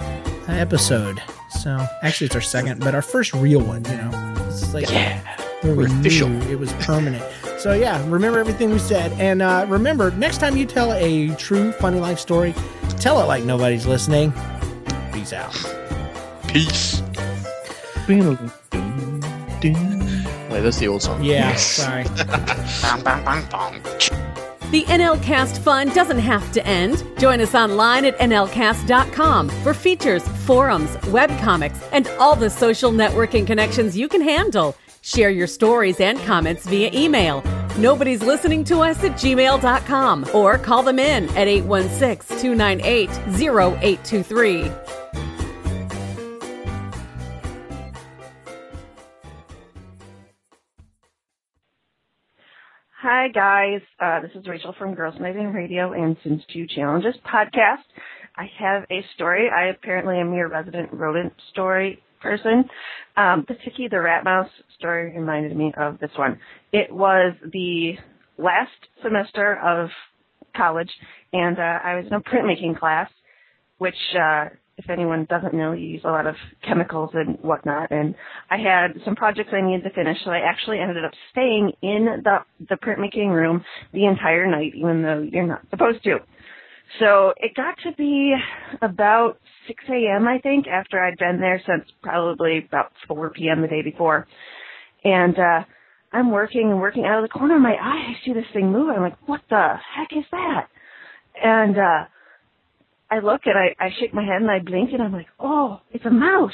episode. 0.49 1.21
So 1.51 1.87
actually, 2.03 2.27
it's 2.27 2.35
our 2.35 2.41
second, 2.41 2.81
but 2.81 2.95
our 2.95 3.03
first 3.03 3.33
real 3.35 3.61
one. 3.61 3.85
You 3.87 3.97
know, 3.97 4.45
it's 4.49 4.73
like 4.75 4.91
Yeah. 4.91 5.21
where 5.63 5.75
we 5.75 5.85
We're 5.87 6.01
official. 6.01 6.29
knew 6.29 6.51
it 6.51 6.59
was 6.59 6.73
permanent. 6.75 7.25
So 7.59 7.73
yeah, 7.73 8.03
remember 8.09 8.39
everything 8.39 8.71
we 8.71 8.79
said, 8.79 9.13
and 9.19 9.43
uh, 9.43 9.67
remember 9.69 10.11
next 10.13 10.39
time 10.39 10.57
you 10.57 10.67
tell 10.67 10.93
a 10.93 11.35
true 11.37 11.73
funny 11.73 11.99
life 11.99 12.19
story, 12.19 12.55
tell 13.01 13.21
it 13.21 13.25
like 13.25 13.45
nobody's 13.45 13.87
listening. 13.87 14.33
Peace 15.13 15.33
out. 15.33 15.53
Peace. 16.49 17.03
Wait, 18.07 18.21
that's 20.63 20.79
the 20.79 20.87
old 20.89 21.03
song. 21.03 21.25
Yeah, 21.25 21.57
sorry. 21.57 22.05
The 24.73 24.83
NLCast 24.83 25.59
fun 25.59 25.91
doesn't 25.91 26.19
have 26.19 26.51
to 26.53 26.67
end. 26.67 27.05
Join 27.19 27.41
us 27.41 27.55
online 27.55 28.05
at 28.05 28.19
NLCast.com 28.19 29.49
for 29.49 29.73
features, 29.73 30.27
forums, 30.45 30.91
webcomics, 31.07 31.89
and 31.93 32.09
all 32.19 32.35
the 32.35 32.51
social 32.51 32.91
networking 32.91 33.47
connections 33.47 33.97
you 33.97 34.09
can 34.09 34.21
handle. 34.21 34.77
Share 35.03 35.31
your 35.31 35.47
stories 35.47 36.01
and 36.01 36.19
comments 36.21 36.67
via 36.67 36.91
email. 36.93 37.45
Nobody's 37.79 38.25
listening 38.25 38.65
to 38.65 38.81
us 38.81 39.05
at 39.05 39.13
gmail.com 39.13 40.31
or 40.35 40.59
call 40.59 40.83
them 40.83 40.99
in 40.99 41.29
at 41.37 41.47
816 41.47 42.37
298 42.39 43.09
0823. 43.39 45.06
Hi, 53.09 53.29
guys. 53.29 53.83
Uh, 54.01 54.19
this 54.21 54.33
is 54.35 54.49
Rachel 54.49 54.75
from 54.77 54.97
Girls 54.97 55.15
Amazing 55.17 55.53
Radio 55.53 55.93
and 55.93 56.17
Since 56.25 56.43
Two 56.53 56.67
Challenges 56.67 57.15
podcast. 57.25 57.85
I 58.37 58.51
have 58.59 58.83
a 58.91 59.05
story. 59.15 59.49
I 59.49 59.67
apparently 59.67 60.19
am 60.19 60.35
your 60.35 60.49
resident 60.49 60.93
rodent 60.93 61.33
story 61.53 62.03
person. 62.21 62.65
Um, 63.17 63.45
the 63.47 63.55
Tiki 63.65 63.87
the 63.89 64.01
Rat 64.01 64.25
Mouse 64.25 64.51
story 64.77 65.17
reminded 65.17 65.57
me 65.57 65.73
of 65.77 66.01
this 66.01 66.11
one. 66.17 66.41
It 66.73 66.93
was 66.93 67.37
the 67.53 67.93
last 68.39 68.73
semester 69.05 69.57
of 69.65 69.91
college, 70.57 70.91
and 71.33 71.61
uh, 71.61 71.79
I 71.85 71.95
was 71.95 72.07
in 72.09 72.13
a 72.13 72.21
printmaking 72.21 72.77
class, 72.77 73.09
which, 73.79 73.95
uh, 74.21 74.47
if 74.79 74.91
anyone 74.91 75.27
doesn't 75.31 75.55
know, 75.55 75.73
you 75.73 75.87
use 75.87 76.03
a 76.05 76.11
lot 76.11 76.27
of 76.27 76.35
chemicals 76.63 77.11
and 77.15 77.39
whatnot. 77.41 77.91
And 77.91 78.15
I 78.51 78.59
had 78.59 79.01
some 79.05 79.17
projects 79.17 79.51
I 79.53 79.63
needed 79.63 79.85
to 79.85 79.91
finish, 79.91 80.19
so 80.25 80.31
I 80.31 80.41
actually 80.41 80.81
ended 80.81 81.05
up 81.05 81.13
staying 81.31 81.73
in 81.83 82.23
the 82.23 82.39
the 82.69 82.77
printmaking 82.77 83.31
room 83.31 83.65
the 83.93 84.05
entire 84.05 84.47
night, 84.47 84.73
even 84.75 85.03
though 85.03 85.27
you're 85.31 85.47
not 85.47 85.63
supposed 85.71 86.03
to. 86.05 86.19
So 87.01 87.33
it 87.39 87.55
got 87.55 87.77
to 87.85 87.93
be 87.97 88.35
about 88.83 89.39
6 89.67 89.85
a.m. 89.89 90.29
I 90.29 90.39
think 90.39 90.67
after 90.69 91.03
I'd 91.03 91.19
been 91.19 91.41
there 91.41 91.61
since 91.67 91.85
probably 92.03 92.65
about 92.67 92.93
4 93.09 93.31
p.m. 93.31 93.63
the 93.63 93.69
day 93.69 93.83
before, 93.83 94.27
and 95.05 95.39
uh, 95.39 95.65
I'm 96.13 96.31
working 96.31 96.71
and 96.71 96.81
working 96.81 97.07
out 97.07 97.23
of 97.23 97.29
the 97.29 97.39
corner 97.39 97.57
of 97.57 97.63
my 97.63 97.75
eye. 97.75 98.15
I 98.15 98.25
see 98.25 98.35
this 98.35 98.45
thing 98.53 98.71
move. 98.71 98.91
I'm 98.91 99.01
like, 99.01 99.17
what 99.27 99.41
the 99.49 99.75
heck 99.97 100.13
is 100.17 100.25
that? 100.31 100.69
And 101.43 101.79
uh, 101.79 102.05
I 103.11 103.21
look 103.21 103.43
and 103.45 103.57
I, 103.57 103.75
I 103.79 103.91
shake 104.01 104.13
my 104.13 104.25
head 104.25 104.43
and 104.43 104.51
I 104.51 104.59
blink 104.59 104.91
and 104.93 105.03
I'm 105.03 105.13
like, 105.13 105.29
oh, 105.39 105.81
it's 105.93 106.05
a 106.05 106.11
mouse. 106.11 106.53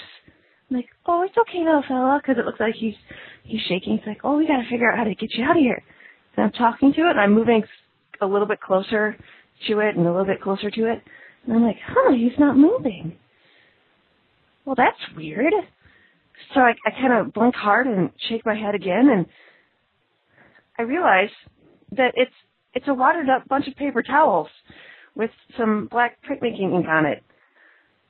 I'm 0.70 0.76
like, 0.76 0.88
oh, 1.06 1.22
it's 1.22 1.36
okay, 1.36 1.58
little 1.58 1.84
fella, 1.86 2.20
because 2.22 2.38
it 2.38 2.46
looks 2.46 2.60
like 2.60 2.74
he's 2.74 2.94
he's 3.44 3.60
shaking. 3.68 3.98
He's 3.98 4.06
like, 4.06 4.20
oh, 4.24 4.38
we 4.38 4.46
got 4.46 4.62
to 4.62 4.68
figure 4.70 4.90
out 4.90 4.98
how 4.98 5.04
to 5.04 5.14
get 5.14 5.34
you 5.34 5.44
out 5.44 5.56
of 5.56 5.62
here. 5.62 5.82
And 6.36 6.46
I'm 6.46 6.52
talking 6.52 6.92
to 6.94 7.00
it 7.02 7.10
and 7.10 7.20
I'm 7.20 7.34
moving 7.34 7.62
a 8.20 8.26
little 8.26 8.46
bit 8.46 8.60
closer 8.60 9.16
to 9.68 9.78
it 9.80 9.96
and 9.96 10.06
a 10.06 10.10
little 10.10 10.26
bit 10.26 10.40
closer 10.40 10.70
to 10.70 10.92
it. 10.92 11.02
And 11.44 11.56
I'm 11.56 11.62
like, 11.62 11.78
huh, 11.84 12.12
he's 12.12 12.38
not 12.38 12.56
moving. 12.56 13.16
Well, 14.64 14.76
that's 14.76 15.16
weird. 15.16 15.52
So 16.54 16.60
I, 16.60 16.72
I 16.86 16.90
kind 16.90 17.12
of 17.12 17.32
blink 17.32 17.54
hard 17.54 17.86
and 17.86 18.10
shake 18.28 18.44
my 18.46 18.54
head 18.54 18.74
again, 18.74 19.08
and 19.10 19.26
I 20.78 20.82
realize 20.82 21.30
that 21.92 22.12
it's 22.14 22.32
it's 22.74 22.88
a 22.88 22.94
watered 22.94 23.28
up 23.28 23.46
bunch 23.48 23.68
of 23.68 23.76
paper 23.76 24.02
towels 24.02 24.48
with 25.14 25.30
some 25.56 25.88
black 25.90 26.18
printmaking 26.28 26.74
ink 26.74 26.86
on 26.88 27.06
it. 27.06 27.22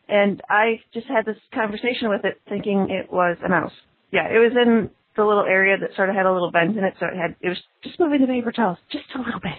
And 0.08 0.42
I 0.48 0.80
just 0.92 1.06
had 1.06 1.24
this 1.24 1.38
conversation 1.54 2.08
with 2.08 2.24
it, 2.24 2.40
thinking 2.48 2.90
it 2.90 3.12
was 3.12 3.36
a 3.44 3.48
mouse. 3.48 3.72
Yeah, 4.10 4.28
it 4.28 4.38
was 4.38 4.52
in 4.60 4.90
the 5.16 5.24
little 5.24 5.44
area 5.44 5.76
that 5.78 5.94
sort 5.96 6.08
of 6.08 6.14
had 6.14 6.26
a 6.26 6.32
little 6.32 6.50
vent 6.50 6.76
in 6.76 6.84
it, 6.84 6.94
so 6.98 7.06
it 7.06 7.16
had 7.16 7.36
it 7.40 7.48
was 7.48 7.58
just 7.82 7.98
moving 8.00 8.20
the 8.20 8.26
paper 8.26 8.52
towels 8.52 8.78
just 8.90 9.04
a 9.14 9.18
little 9.18 9.40
bit. 9.40 9.52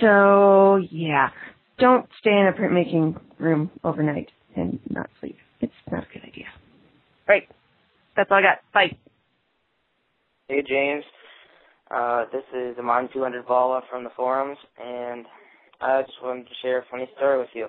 So 0.00 0.76
yeah, 0.90 1.30
don't 1.78 2.06
stay 2.20 2.30
in 2.30 2.46
a 2.46 2.52
printmaking 2.52 3.20
room 3.38 3.70
overnight 3.84 4.30
and 4.56 4.78
not 4.88 5.08
sleep. 5.20 5.36
It's 5.60 5.72
not 5.90 6.04
a 6.04 6.06
good 6.12 6.22
idea. 6.26 6.46
Right. 7.28 7.48
That's 8.16 8.30
all 8.30 8.38
I 8.38 8.42
got. 8.42 8.58
Bye. 8.72 8.96
Hey 10.48 10.62
James, 10.66 11.04
uh, 11.90 12.24
this 12.32 12.42
is 12.54 12.76
Amon 12.78 13.08
200 13.12 13.46
Vala 13.46 13.82
from 13.90 14.04
the 14.04 14.10
forums, 14.16 14.58
and 14.82 15.24
I 15.80 16.02
just 16.02 16.22
wanted 16.22 16.44
to 16.44 16.54
share 16.60 16.78
a 16.80 16.84
funny 16.90 17.08
story 17.16 17.38
with 17.38 17.48
you. 17.54 17.64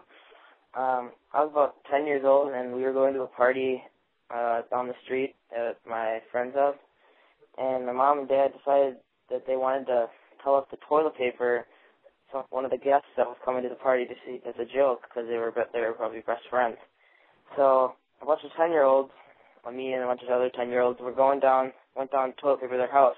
Um, 0.76 1.12
I 1.34 1.43
was 1.43 1.49
about 1.51 1.76
10 1.89 2.05
years 2.05 2.24
old, 2.26 2.51
and 2.53 2.74
we 2.74 2.84
were 2.84 2.91
going 2.91 3.14
to 3.14 3.22
a 3.22 3.28
party 3.28 3.82
uh, 4.30 4.62
down 4.70 4.88
the 4.88 4.93
street 5.03 5.36
at 5.55 5.78
my 5.88 6.20
friend's 6.32 6.55
house, 6.55 6.76
and 7.57 7.86
my 7.86 7.93
mom 7.93 8.20
and 8.20 8.28
dad 8.28 8.51
decided 8.57 8.97
that 9.30 9.47
they 9.47 9.55
wanted 9.55 9.86
to 9.86 10.07
tell 10.43 10.55
us 10.55 10.66
the 10.72 10.78
toilet 10.88 11.16
paper 11.18 11.66
to 12.32 12.43
one 12.49 12.66
of 12.66 12.72
the 12.72 12.78
guests 12.78 13.07
that 13.16 13.26
was 13.26 13.38
coming 13.45 13.64
to 13.64 13.70
the 13.70 13.76
party 13.76 14.05
to 14.05 14.14
see 14.26 14.41
as 14.47 14.55
a 14.59 14.66
joke 14.66 15.03
because 15.07 15.30
they 15.30 15.38
were 15.38 15.53
they 15.74 15.80
were 15.80 15.93
probably 15.93 16.22
best 16.22 16.43
friends. 16.49 16.78
So 17.55 17.93
a 18.22 18.26
bunch 18.26 18.41
of 18.43 18.51
10 18.57 18.72
year 18.72 18.84
olds, 18.84 19.12
me 19.74 19.93
and 19.93 20.03
a 20.03 20.07
bunch 20.07 20.22
of 20.24 20.30
other 20.30 20.49
10 20.53 20.70
year 20.70 20.82
olds, 20.82 20.99
were 20.99 21.12
going 21.12 21.39
down 21.39 21.72
went 21.95 22.12
down 22.12 22.34
toilet 22.41 22.62
paper 22.62 22.78
their 22.78 22.91
house, 22.91 23.16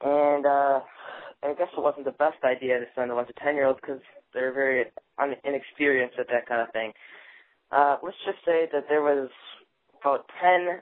and 0.00 0.46
uh, 0.46 0.80
I 1.42 1.54
guess 1.54 1.68
it 1.76 1.82
wasn't 1.82 2.04
the 2.04 2.12
best 2.12 2.38
idea 2.44 2.78
to 2.78 2.86
send 2.94 3.10
a 3.10 3.14
bunch 3.14 3.28
of 3.28 3.36
10 3.36 3.54
year 3.56 3.66
olds 3.66 3.80
because 3.80 4.00
they're 4.32 4.52
very 4.52 4.84
un- 5.18 5.36
inexperienced 5.44 6.18
at 6.18 6.28
that 6.28 6.46
kind 6.46 6.60
of 6.60 6.72
thing. 6.72 6.92
Uh, 7.72 7.96
let's 8.02 8.16
just 8.24 8.38
say 8.44 8.68
that 8.72 8.84
there 8.88 9.02
was 9.02 9.28
about 10.00 10.26
10 10.40 10.80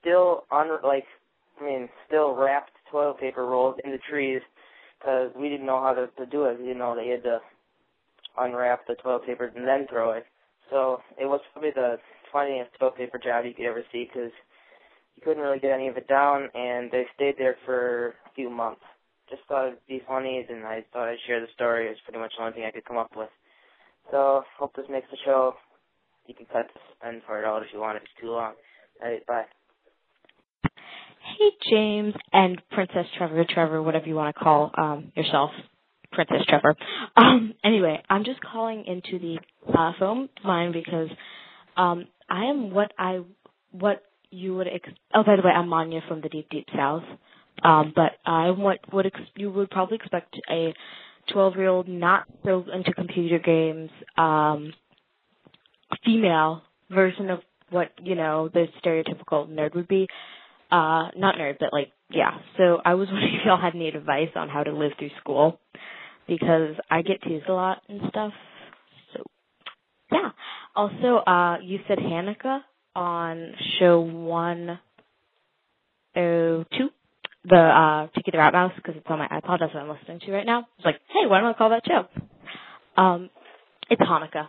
still 0.00 0.44
on, 0.50 0.68
like, 0.84 1.04
I 1.60 1.64
mean, 1.64 1.88
still 2.06 2.34
wrapped 2.34 2.72
toilet 2.90 3.18
paper 3.18 3.46
rolls 3.46 3.76
in 3.84 3.92
the 3.92 3.98
trees 4.10 4.42
because 4.98 5.30
we 5.38 5.48
didn't 5.48 5.66
know 5.66 5.80
how 5.80 5.94
to, 5.94 6.08
to 6.18 6.26
do 6.26 6.44
it. 6.44 6.58
We 6.58 6.66
didn't 6.66 6.78
know 6.78 6.98
you 7.00 7.12
had 7.12 7.22
to 7.22 7.40
unwrap 8.38 8.86
the 8.86 8.96
toilet 8.96 9.26
paper 9.26 9.52
and 9.54 9.66
then 9.66 9.86
throw 9.88 10.12
it. 10.12 10.26
So 10.70 11.00
it 11.18 11.26
was 11.26 11.40
probably 11.52 11.70
the 11.70 11.96
funniest 12.32 12.70
toilet 12.78 12.96
paper 12.96 13.18
job 13.22 13.44
you 13.44 13.54
could 13.54 13.66
ever 13.66 13.84
see 13.92 14.08
because 14.12 14.32
you 15.16 15.22
couldn't 15.22 15.42
really 15.42 15.60
get 15.60 15.70
any 15.70 15.88
of 15.88 15.96
it 15.96 16.08
down, 16.08 16.48
and 16.54 16.90
they 16.90 17.04
stayed 17.14 17.36
there 17.38 17.56
for 17.64 18.08
a 18.26 18.34
few 18.34 18.50
months 18.50 18.82
just 19.34 19.48
thought 19.48 19.68
it'd 19.68 19.86
be 19.88 20.02
funny, 20.06 20.46
and 20.48 20.64
I 20.64 20.84
thought 20.92 21.08
I'd 21.08 21.18
share 21.26 21.40
the 21.40 21.46
story. 21.54 21.88
It's 21.88 22.00
pretty 22.04 22.18
much 22.18 22.32
the 22.36 22.44
only 22.44 22.54
thing 22.54 22.64
I 22.64 22.70
could 22.70 22.84
come 22.84 22.98
up 22.98 23.10
with. 23.16 23.30
So 24.10 24.42
hope 24.58 24.74
this 24.76 24.86
makes 24.90 25.06
the 25.10 25.16
show. 25.24 25.54
You 26.26 26.34
can 26.34 26.46
cut 26.46 26.66
this 26.72 26.82
end 27.06 27.22
part 27.26 27.44
out 27.44 27.62
if 27.62 27.68
you 27.72 27.80
want. 27.80 27.96
It's 27.96 28.06
too 28.20 28.30
long. 28.30 28.54
All 29.02 29.10
right, 29.10 29.26
bye. 29.26 29.44
Hey, 30.62 31.50
James 31.70 32.14
and 32.32 32.60
Princess 32.70 33.06
Trevor, 33.16 33.44
Trevor, 33.48 33.82
whatever 33.82 34.06
you 34.06 34.14
want 34.14 34.34
to 34.34 34.42
call 34.42 34.70
um, 34.76 35.12
yourself, 35.16 35.50
Princess 36.12 36.44
Trevor. 36.48 36.76
Um, 37.16 37.54
anyway, 37.64 38.02
I'm 38.10 38.24
just 38.24 38.40
calling 38.40 38.84
into 38.86 39.18
the 39.18 39.38
uh, 39.72 39.92
phone 39.98 40.28
line 40.44 40.72
because 40.72 41.08
um, 41.76 42.06
I 42.28 42.44
am 42.46 42.72
what 42.72 42.92
I 42.98 43.20
what 43.72 44.02
you 44.30 44.56
would. 44.56 44.66
Ex- 44.68 44.88
oh, 45.14 45.22
by 45.24 45.36
the 45.36 45.42
way, 45.42 45.50
I'm 45.50 45.68
Manya 45.68 46.00
from 46.08 46.20
the 46.20 46.28
deep, 46.28 46.48
deep 46.50 46.66
south. 46.76 47.04
Um, 47.62 47.92
but 47.94 48.12
I 48.26 48.50
what 48.50 48.80
would 48.92 49.06
ex- 49.06 49.20
you 49.36 49.50
would 49.50 49.70
probably 49.70 49.96
expect 49.96 50.36
a 50.50 50.74
12 51.32 51.56
year 51.56 51.68
old 51.68 51.88
not 51.88 52.24
so 52.44 52.64
into 52.72 52.92
computer 52.92 53.38
games 53.38 53.90
um, 54.16 54.72
female 56.04 56.62
version 56.90 57.30
of 57.30 57.40
what 57.70 57.90
you 58.02 58.14
know 58.14 58.48
the 58.52 58.66
stereotypical 58.84 59.48
nerd 59.48 59.74
would 59.74 59.88
be. 59.88 60.06
Uh, 60.70 61.08
not 61.16 61.36
nerd, 61.36 61.56
but 61.60 61.72
like 61.72 61.92
yeah. 62.10 62.38
So 62.56 62.80
I 62.84 62.94
was 62.94 63.08
wondering 63.12 63.34
if 63.34 63.46
y'all 63.46 63.60
had 63.60 63.74
any 63.74 63.88
advice 63.88 64.30
on 64.34 64.48
how 64.48 64.62
to 64.62 64.72
live 64.72 64.92
through 64.98 65.10
school 65.20 65.58
because 66.26 66.74
I 66.90 67.02
get 67.02 67.22
teased 67.22 67.46
a 67.48 67.52
lot 67.52 67.82
and 67.88 68.00
stuff. 68.08 68.32
So 69.14 69.22
yeah. 70.12 70.30
Also, 70.76 71.18
uh, 71.26 71.58
you 71.62 71.78
said 71.86 71.98
Hanukkah 71.98 72.60
on 72.96 73.52
show 73.78 74.00
one 74.00 74.78
oh 76.16 76.64
two 76.76 76.88
the 77.44 77.56
uh 77.56 78.06
Tiki 78.14 78.30
the 78.30 78.38
Rat 78.38 78.52
Mouse 78.52 78.72
because 78.76 78.94
it's 78.96 79.06
on 79.08 79.18
my 79.18 79.28
iPod. 79.28 79.60
That's 79.60 79.74
what 79.74 79.82
I'm 79.82 79.88
listening 79.88 80.20
to 80.20 80.32
right 80.32 80.46
now. 80.46 80.66
It's 80.78 80.84
like, 80.84 81.00
hey, 81.08 81.26
why 81.26 81.40
don't 81.40 81.54
I 81.54 81.58
call 81.58 81.70
that 81.70 81.82
show? 81.86 82.06
Um, 83.00 83.30
it's 83.90 84.00
Hanukkah. 84.00 84.48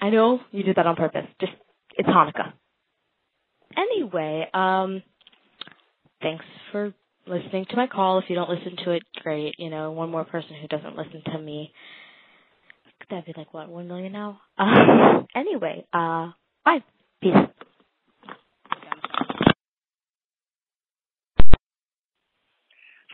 I 0.00 0.10
know 0.10 0.40
you 0.50 0.62
did 0.62 0.76
that 0.76 0.86
on 0.86 0.96
purpose. 0.96 1.26
Just 1.40 1.52
it's 1.96 2.08
Hanukkah. 2.08 2.52
Anyway, 3.76 4.48
um, 4.54 5.02
thanks 6.22 6.44
for 6.72 6.94
listening 7.26 7.66
to 7.70 7.76
my 7.76 7.86
call. 7.86 8.18
If 8.18 8.26
you 8.28 8.34
don't 8.36 8.50
listen 8.50 8.76
to 8.84 8.92
it, 8.92 9.02
great. 9.22 9.54
You 9.58 9.70
know, 9.70 9.92
one 9.92 10.10
more 10.10 10.24
person 10.24 10.50
who 10.60 10.68
doesn't 10.68 10.96
listen 10.96 11.22
to 11.32 11.38
me. 11.38 11.72
That'd 13.10 13.26
be 13.26 13.34
like 13.36 13.54
what, 13.54 13.68
one 13.68 13.86
million 13.86 14.12
now? 14.12 14.40
Uh, 14.58 15.22
anyway, 15.34 15.86
uh, 15.92 16.32
bye. 16.64 16.82
Peace. 17.22 17.34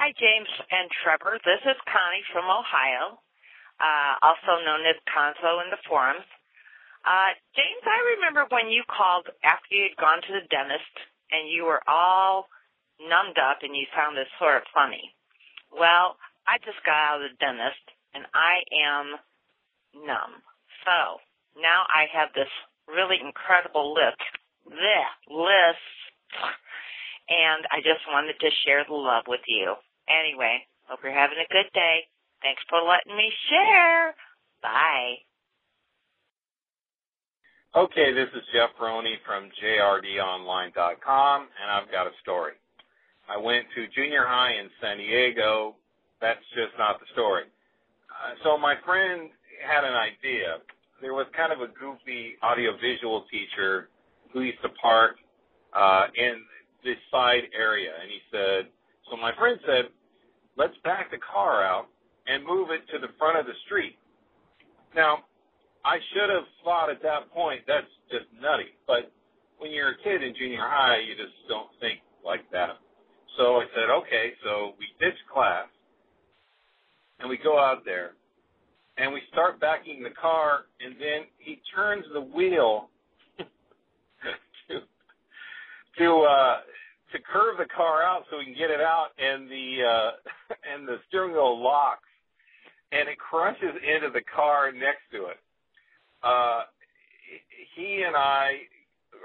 Hi, 0.03 0.11
James 0.18 0.50
and 0.66 0.90
Trevor. 0.90 1.38
This 1.46 1.62
is 1.62 1.78
Connie 1.86 2.26
from 2.34 2.50
Ohio, 2.50 3.22
uh, 3.78 4.18
also 4.18 4.59
known 4.66 4.82
as 4.82 4.98
Conzo 5.07 5.62
in 5.62 5.70
the 5.70 5.78
forums. 5.86 6.26
Uh, 7.07 7.38
James, 7.55 7.86
I 7.86 8.18
remember 8.18 8.50
when 8.50 8.66
you 8.66 8.82
called 8.90 9.30
after 9.46 9.70
you'd 9.70 9.94
gone 10.03 10.18
to 10.18 10.32
the 10.34 10.42
dentist 10.50 10.90
and 11.30 11.46
you 11.46 11.70
were 11.70 11.78
all 11.86 12.50
numbed 12.98 13.38
up 13.38 13.62
and 13.62 13.78
you 13.78 13.86
found 13.94 14.18
this 14.18 14.26
sort 14.42 14.59
of 14.59 14.74
funny. 14.74 15.14
Well, 15.70 16.18
I 16.50 16.59
just 16.66 16.82
got 16.82 16.98
out 16.98 17.22
of 17.22 17.30
the 17.30 17.38
dentist 17.38 17.86
and 18.11 18.26
I 18.34 18.66
am 18.74 19.22
numb. 20.03 20.42
So 20.82 21.22
now 21.62 21.86
I 21.94 22.11
have 22.11 22.34
this 22.34 22.50
really 22.90 23.22
incredible 23.22 23.94
list, 23.94 24.18
bleh, 24.66 25.07
list, 25.30 25.86
and 27.30 27.70
I 27.70 27.78
just 27.86 28.03
wanted 28.11 28.34
to 28.42 28.50
share 28.66 28.82
the 28.82 28.98
love 28.98 29.30
with 29.30 29.46
you. 29.46 29.78
Anyway, 30.09 30.66
hope 30.88 31.00
you're 31.03 31.12
having 31.12 31.38
a 31.38 31.53
good 31.53 31.70
day. 31.74 32.07
Thanks 32.42 32.62
for 32.68 32.80
letting 32.82 33.16
me 33.16 33.30
share. 33.48 34.14
Bye. 34.62 35.22
Okay, 37.74 38.12
this 38.12 38.28
is 38.34 38.42
Jeff 38.53 38.70
Roney 38.80 39.16
from 39.24 39.48
JRDOnline.com, 39.62 41.40
and 41.40 41.70
I've 41.70 41.90
got 41.90 42.07
a 42.07 42.11
story. 42.20 42.53
I 43.30 43.38
went 43.38 43.64
to 43.74 43.86
junior 43.94 44.26
high 44.26 44.61
in 44.61 44.68
San 44.80 44.98
Diego. 44.98 45.76
That's 46.20 46.44
just 46.55 46.76
not 46.78 47.00
the 47.00 47.07
story. 47.12 47.44
Uh, 48.11 48.34
so 48.44 48.59
my 48.59 48.74
friend 48.84 49.30
had 49.66 49.84
an 49.84 49.94
idea. 49.94 50.59
There 51.00 51.14
was 51.14 51.26
kind 51.34 51.53
of 51.53 51.61
a 51.61 51.72
goofy 51.72 52.34
audiovisual 52.42 53.24
teacher 53.30 53.88
who 54.32 54.42
used 54.42 54.61
to 54.62 54.68
park 54.80 55.16
uh, 55.72 56.07
in 56.14 56.42
this 56.84 56.98
side 57.11 57.44
area, 57.57 57.90
and 58.00 58.11
he 58.11 58.20
said, 58.30 58.68
so 59.12 59.18
my 59.18 59.32
friend 59.36 59.60
said, 59.66 59.92
let's 60.56 60.72
back 60.84 61.10
the 61.10 61.18
car 61.18 61.62
out 61.62 61.88
and 62.26 62.42
move 62.46 62.70
it 62.70 62.80
to 62.92 62.98
the 62.98 63.12
front 63.18 63.38
of 63.38 63.44
the 63.44 63.52
street. 63.66 63.96
Now, 64.96 65.18
I 65.84 65.98
should 66.12 66.30
have 66.30 66.44
thought 66.64 66.88
at 66.88 67.02
that 67.02 67.30
point 67.30 67.60
that's 67.68 67.92
just 68.10 68.24
nutty, 68.40 68.72
but 68.86 69.12
when 69.58 69.70
you're 69.70 69.90
a 69.90 69.98
kid 70.02 70.22
in 70.22 70.34
junior 70.34 70.62
high, 70.62 71.00
you 71.00 71.14
just 71.14 71.36
don't 71.46 71.68
think 71.78 72.00
like 72.24 72.50
that. 72.52 72.78
So 73.36 73.56
I 73.56 73.66
said, 73.74 73.90
okay, 73.90 74.32
so 74.44 74.72
we 74.78 74.86
ditch 74.98 75.18
class 75.32 75.68
and 77.20 77.28
we 77.28 77.36
go 77.36 77.58
out 77.58 77.84
there 77.84 78.12
and 78.96 79.12
we 79.12 79.20
start 79.30 79.60
backing 79.60 80.02
the 80.02 80.10
car 80.10 80.64
and 80.80 80.94
then 80.98 81.28
he 81.38 81.60
turns 81.74 82.04
the 82.14 82.20
wheel 82.20 82.88
to 83.38 84.80
to 85.98 86.16
uh 86.20 86.56
to 87.12 87.18
curve 87.20 87.56
the 87.58 87.66
car 87.74 88.02
out 88.02 88.24
so 88.30 88.38
we 88.38 88.44
can 88.44 88.54
get 88.54 88.70
it 88.70 88.80
out 88.80 89.08
and 89.18 89.48
the 89.50 89.82
uh 89.82 90.10
and 90.72 90.86
the 90.86 90.98
steering 91.08 91.32
wheel 91.32 91.62
locks 91.62 92.08
and 92.92 93.08
it 93.08 93.18
crunches 93.18 93.74
into 93.82 94.10
the 94.10 94.22
car 94.34 94.72
next 94.72 95.04
to 95.12 95.26
it. 95.26 95.38
Uh 96.22 96.62
he 97.76 98.04
and 98.06 98.16
I 98.16 98.62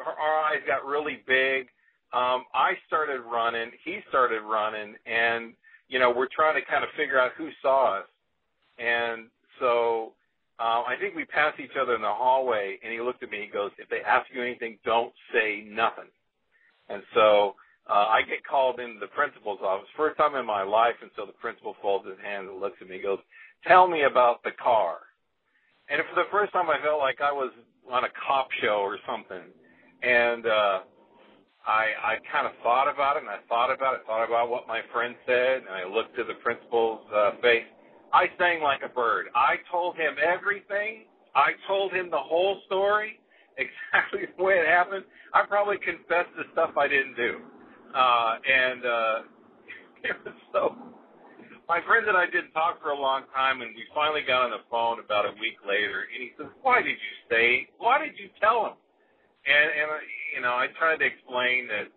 our 0.06 0.40
eyes 0.46 0.62
got 0.68 0.86
really 0.86 1.24
big. 1.28 1.68
Um 2.14 2.46
I 2.54 2.74
started 2.88 3.22
running, 3.22 3.72
he 3.84 4.00
started 4.10 4.42
running 4.42 4.96
and 5.06 5.54
you 5.90 6.00
know, 6.00 6.12
we're 6.12 6.28
trying 6.34 6.56
to 6.56 6.66
kind 6.70 6.84
of 6.84 6.90
figure 6.98 7.20
out 7.20 7.32
who 7.38 7.50
saw 7.62 8.00
us. 8.00 8.08
And 8.78 9.28
so 9.60 10.14
um, 10.60 10.84
I 10.88 10.96
think 11.00 11.16
we 11.16 11.26
passed 11.26 11.60
each 11.60 11.78
other 11.80 11.96
in 11.96 12.02
the 12.02 12.12
hallway, 12.12 12.78
and 12.84 12.92
he 12.92 13.00
looked 13.00 13.22
at 13.22 13.30
me. 13.30 13.38
And 13.38 13.46
he 13.46 13.52
goes, 13.52 13.72
"If 13.78 13.90
they 13.90 14.02
ask 14.02 14.26
you 14.34 14.42
anything, 14.42 14.80
don't 14.84 15.14
say 15.32 15.62
nothing." 15.62 16.10
And 16.90 17.04
so 17.14 17.56
uh, 17.90 18.08
I 18.12 18.22
get 18.28 18.46
called 18.46 18.80
into 18.80 19.00
the 19.00 19.08
principal's 19.08 19.60
office, 19.62 19.88
first 19.96 20.18
time 20.18 20.36
in 20.36 20.46
my 20.46 20.64
life, 20.64 20.96
and 21.02 21.12
so 21.16 21.26
the 21.26 21.34
principal 21.34 21.76
folds 21.82 22.08
his 22.08 22.20
hands 22.24 22.48
and 22.52 22.60
looks 22.60 22.78
at 22.82 22.88
me. 22.88 22.96
and 22.96 23.04
goes, 23.04 23.20
"Tell 23.66 23.88
me 23.88 24.04
about 24.04 24.44
the 24.44 24.52
car." 24.52 25.00
And 25.90 26.02
for 26.10 26.16
the 26.16 26.28
first 26.32 26.52
time, 26.52 26.70
I 26.70 26.82
felt 26.84 27.00
like 27.00 27.22
I 27.22 27.32
was 27.32 27.52
on 27.90 28.04
a 28.04 28.12
cop 28.28 28.50
show 28.62 28.84
or 28.84 28.98
something. 29.08 29.44
And 30.04 30.46
uh, 30.46 30.80
I 31.66 31.86
I 32.04 32.14
kind 32.32 32.46
of 32.48 32.54
thought 32.64 32.92
about 32.92 33.18
it, 33.18 33.24
and 33.24 33.30
I 33.30 33.40
thought 33.48 33.72
about 33.72 33.96
it, 33.96 34.02
thought 34.06 34.26
about 34.26 34.50
what 34.50 34.68
my 34.68 34.82
friend 34.94 35.16
said, 35.26 35.64
and 35.64 35.70
I 35.70 35.86
looked 35.88 36.20
at 36.20 36.28
the 36.28 36.36
principal's 36.44 37.02
uh, 37.14 37.32
face. 37.42 37.68
I 38.14 38.28
sang 38.38 38.62
like 38.64 38.82
a 38.84 38.90
bird. 38.90 39.28
I 39.36 39.56
told 39.72 39.96
him 39.96 40.16
everything. 40.24 41.06
I 41.36 41.52
told 41.68 41.92
him 41.94 42.10
the 42.10 42.20
whole 42.20 42.62
story, 42.66 43.20
exactly 43.58 44.28
the 44.38 44.44
way 44.44 44.56
it 44.56 44.68
happened. 44.68 45.04
I 45.34 45.46
probably 45.46 45.78
confessed 45.78 46.32
the 46.36 46.44
stuff 46.54 46.72
I 46.78 46.88
didn't 46.88 47.16
do. 47.16 47.40
Uh, 47.98 48.34
and 48.46 48.82
uh, 48.86 49.18
it 50.10 50.16
was 50.22 50.38
so. 50.54 50.78
My 51.68 51.82
friend 51.84 52.08
and 52.08 52.16
I 52.16 52.30
didn't 52.30 52.54
talk 52.54 52.80
for 52.80 52.94
a 52.94 53.00
long 53.00 53.28
time, 53.36 53.60
and 53.60 53.74
we 53.76 53.84
finally 53.92 54.22
got 54.22 54.46
on 54.48 54.52
the 54.54 54.64
phone 54.72 55.04
about 55.04 55.26
a 55.26 55.34
week 55.42 55.58
later. 55.68 56.06
And 56.14 56.22
he 56.22 56.32
says, 56.38 56.48
"Why 56.62 56.86
did 56.86 56.96
you 56.96 57.14
say? 57.28 57.68
Why 57.82 57.98
did 58.00 58.16
you 58.22 58.30
tell 58.40 58.72
him?" 58.72 58.76
And 59.50 59.68
and 59.74 59.88
uh, 59.90 60.00
you 60.38 60.42
know, 60.46 60.54
I 60.54 60.70
tried 60.78 61.02
to 61.02 61.08
explain 61.10 61.68
that 61.74 61.90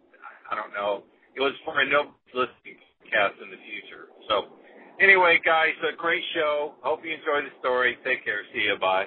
I 0.51 0.57
don't 0.57 0.73
know. 0.73 1.05
It 1.37 1.41
was 1.45 1.53
for 1.69 1.79
a 1.79 1.87
no 1.87 2.11
listening 2.35 2.81
podcast 3.05 3.39
in 3.45 3.53
the 3.53 3.61
future. 3.63 4.09
So 4.27 4.59
Anyway, 5.01 5.41
guys, 5.43 5.73
a 5.89 5.97
great 5.97 6.23
show. 6.35 6.75
Hope 6.83 7.01
you 7.03 7.13
enjoy 7.13 7.41
the 7.49 7.55
story. 7.59 7.97
Take 8.05 8.23
care. 8.23 8.43
See 8.53 8.69
you. 8.69 8.77
Bye. 8.79 9.07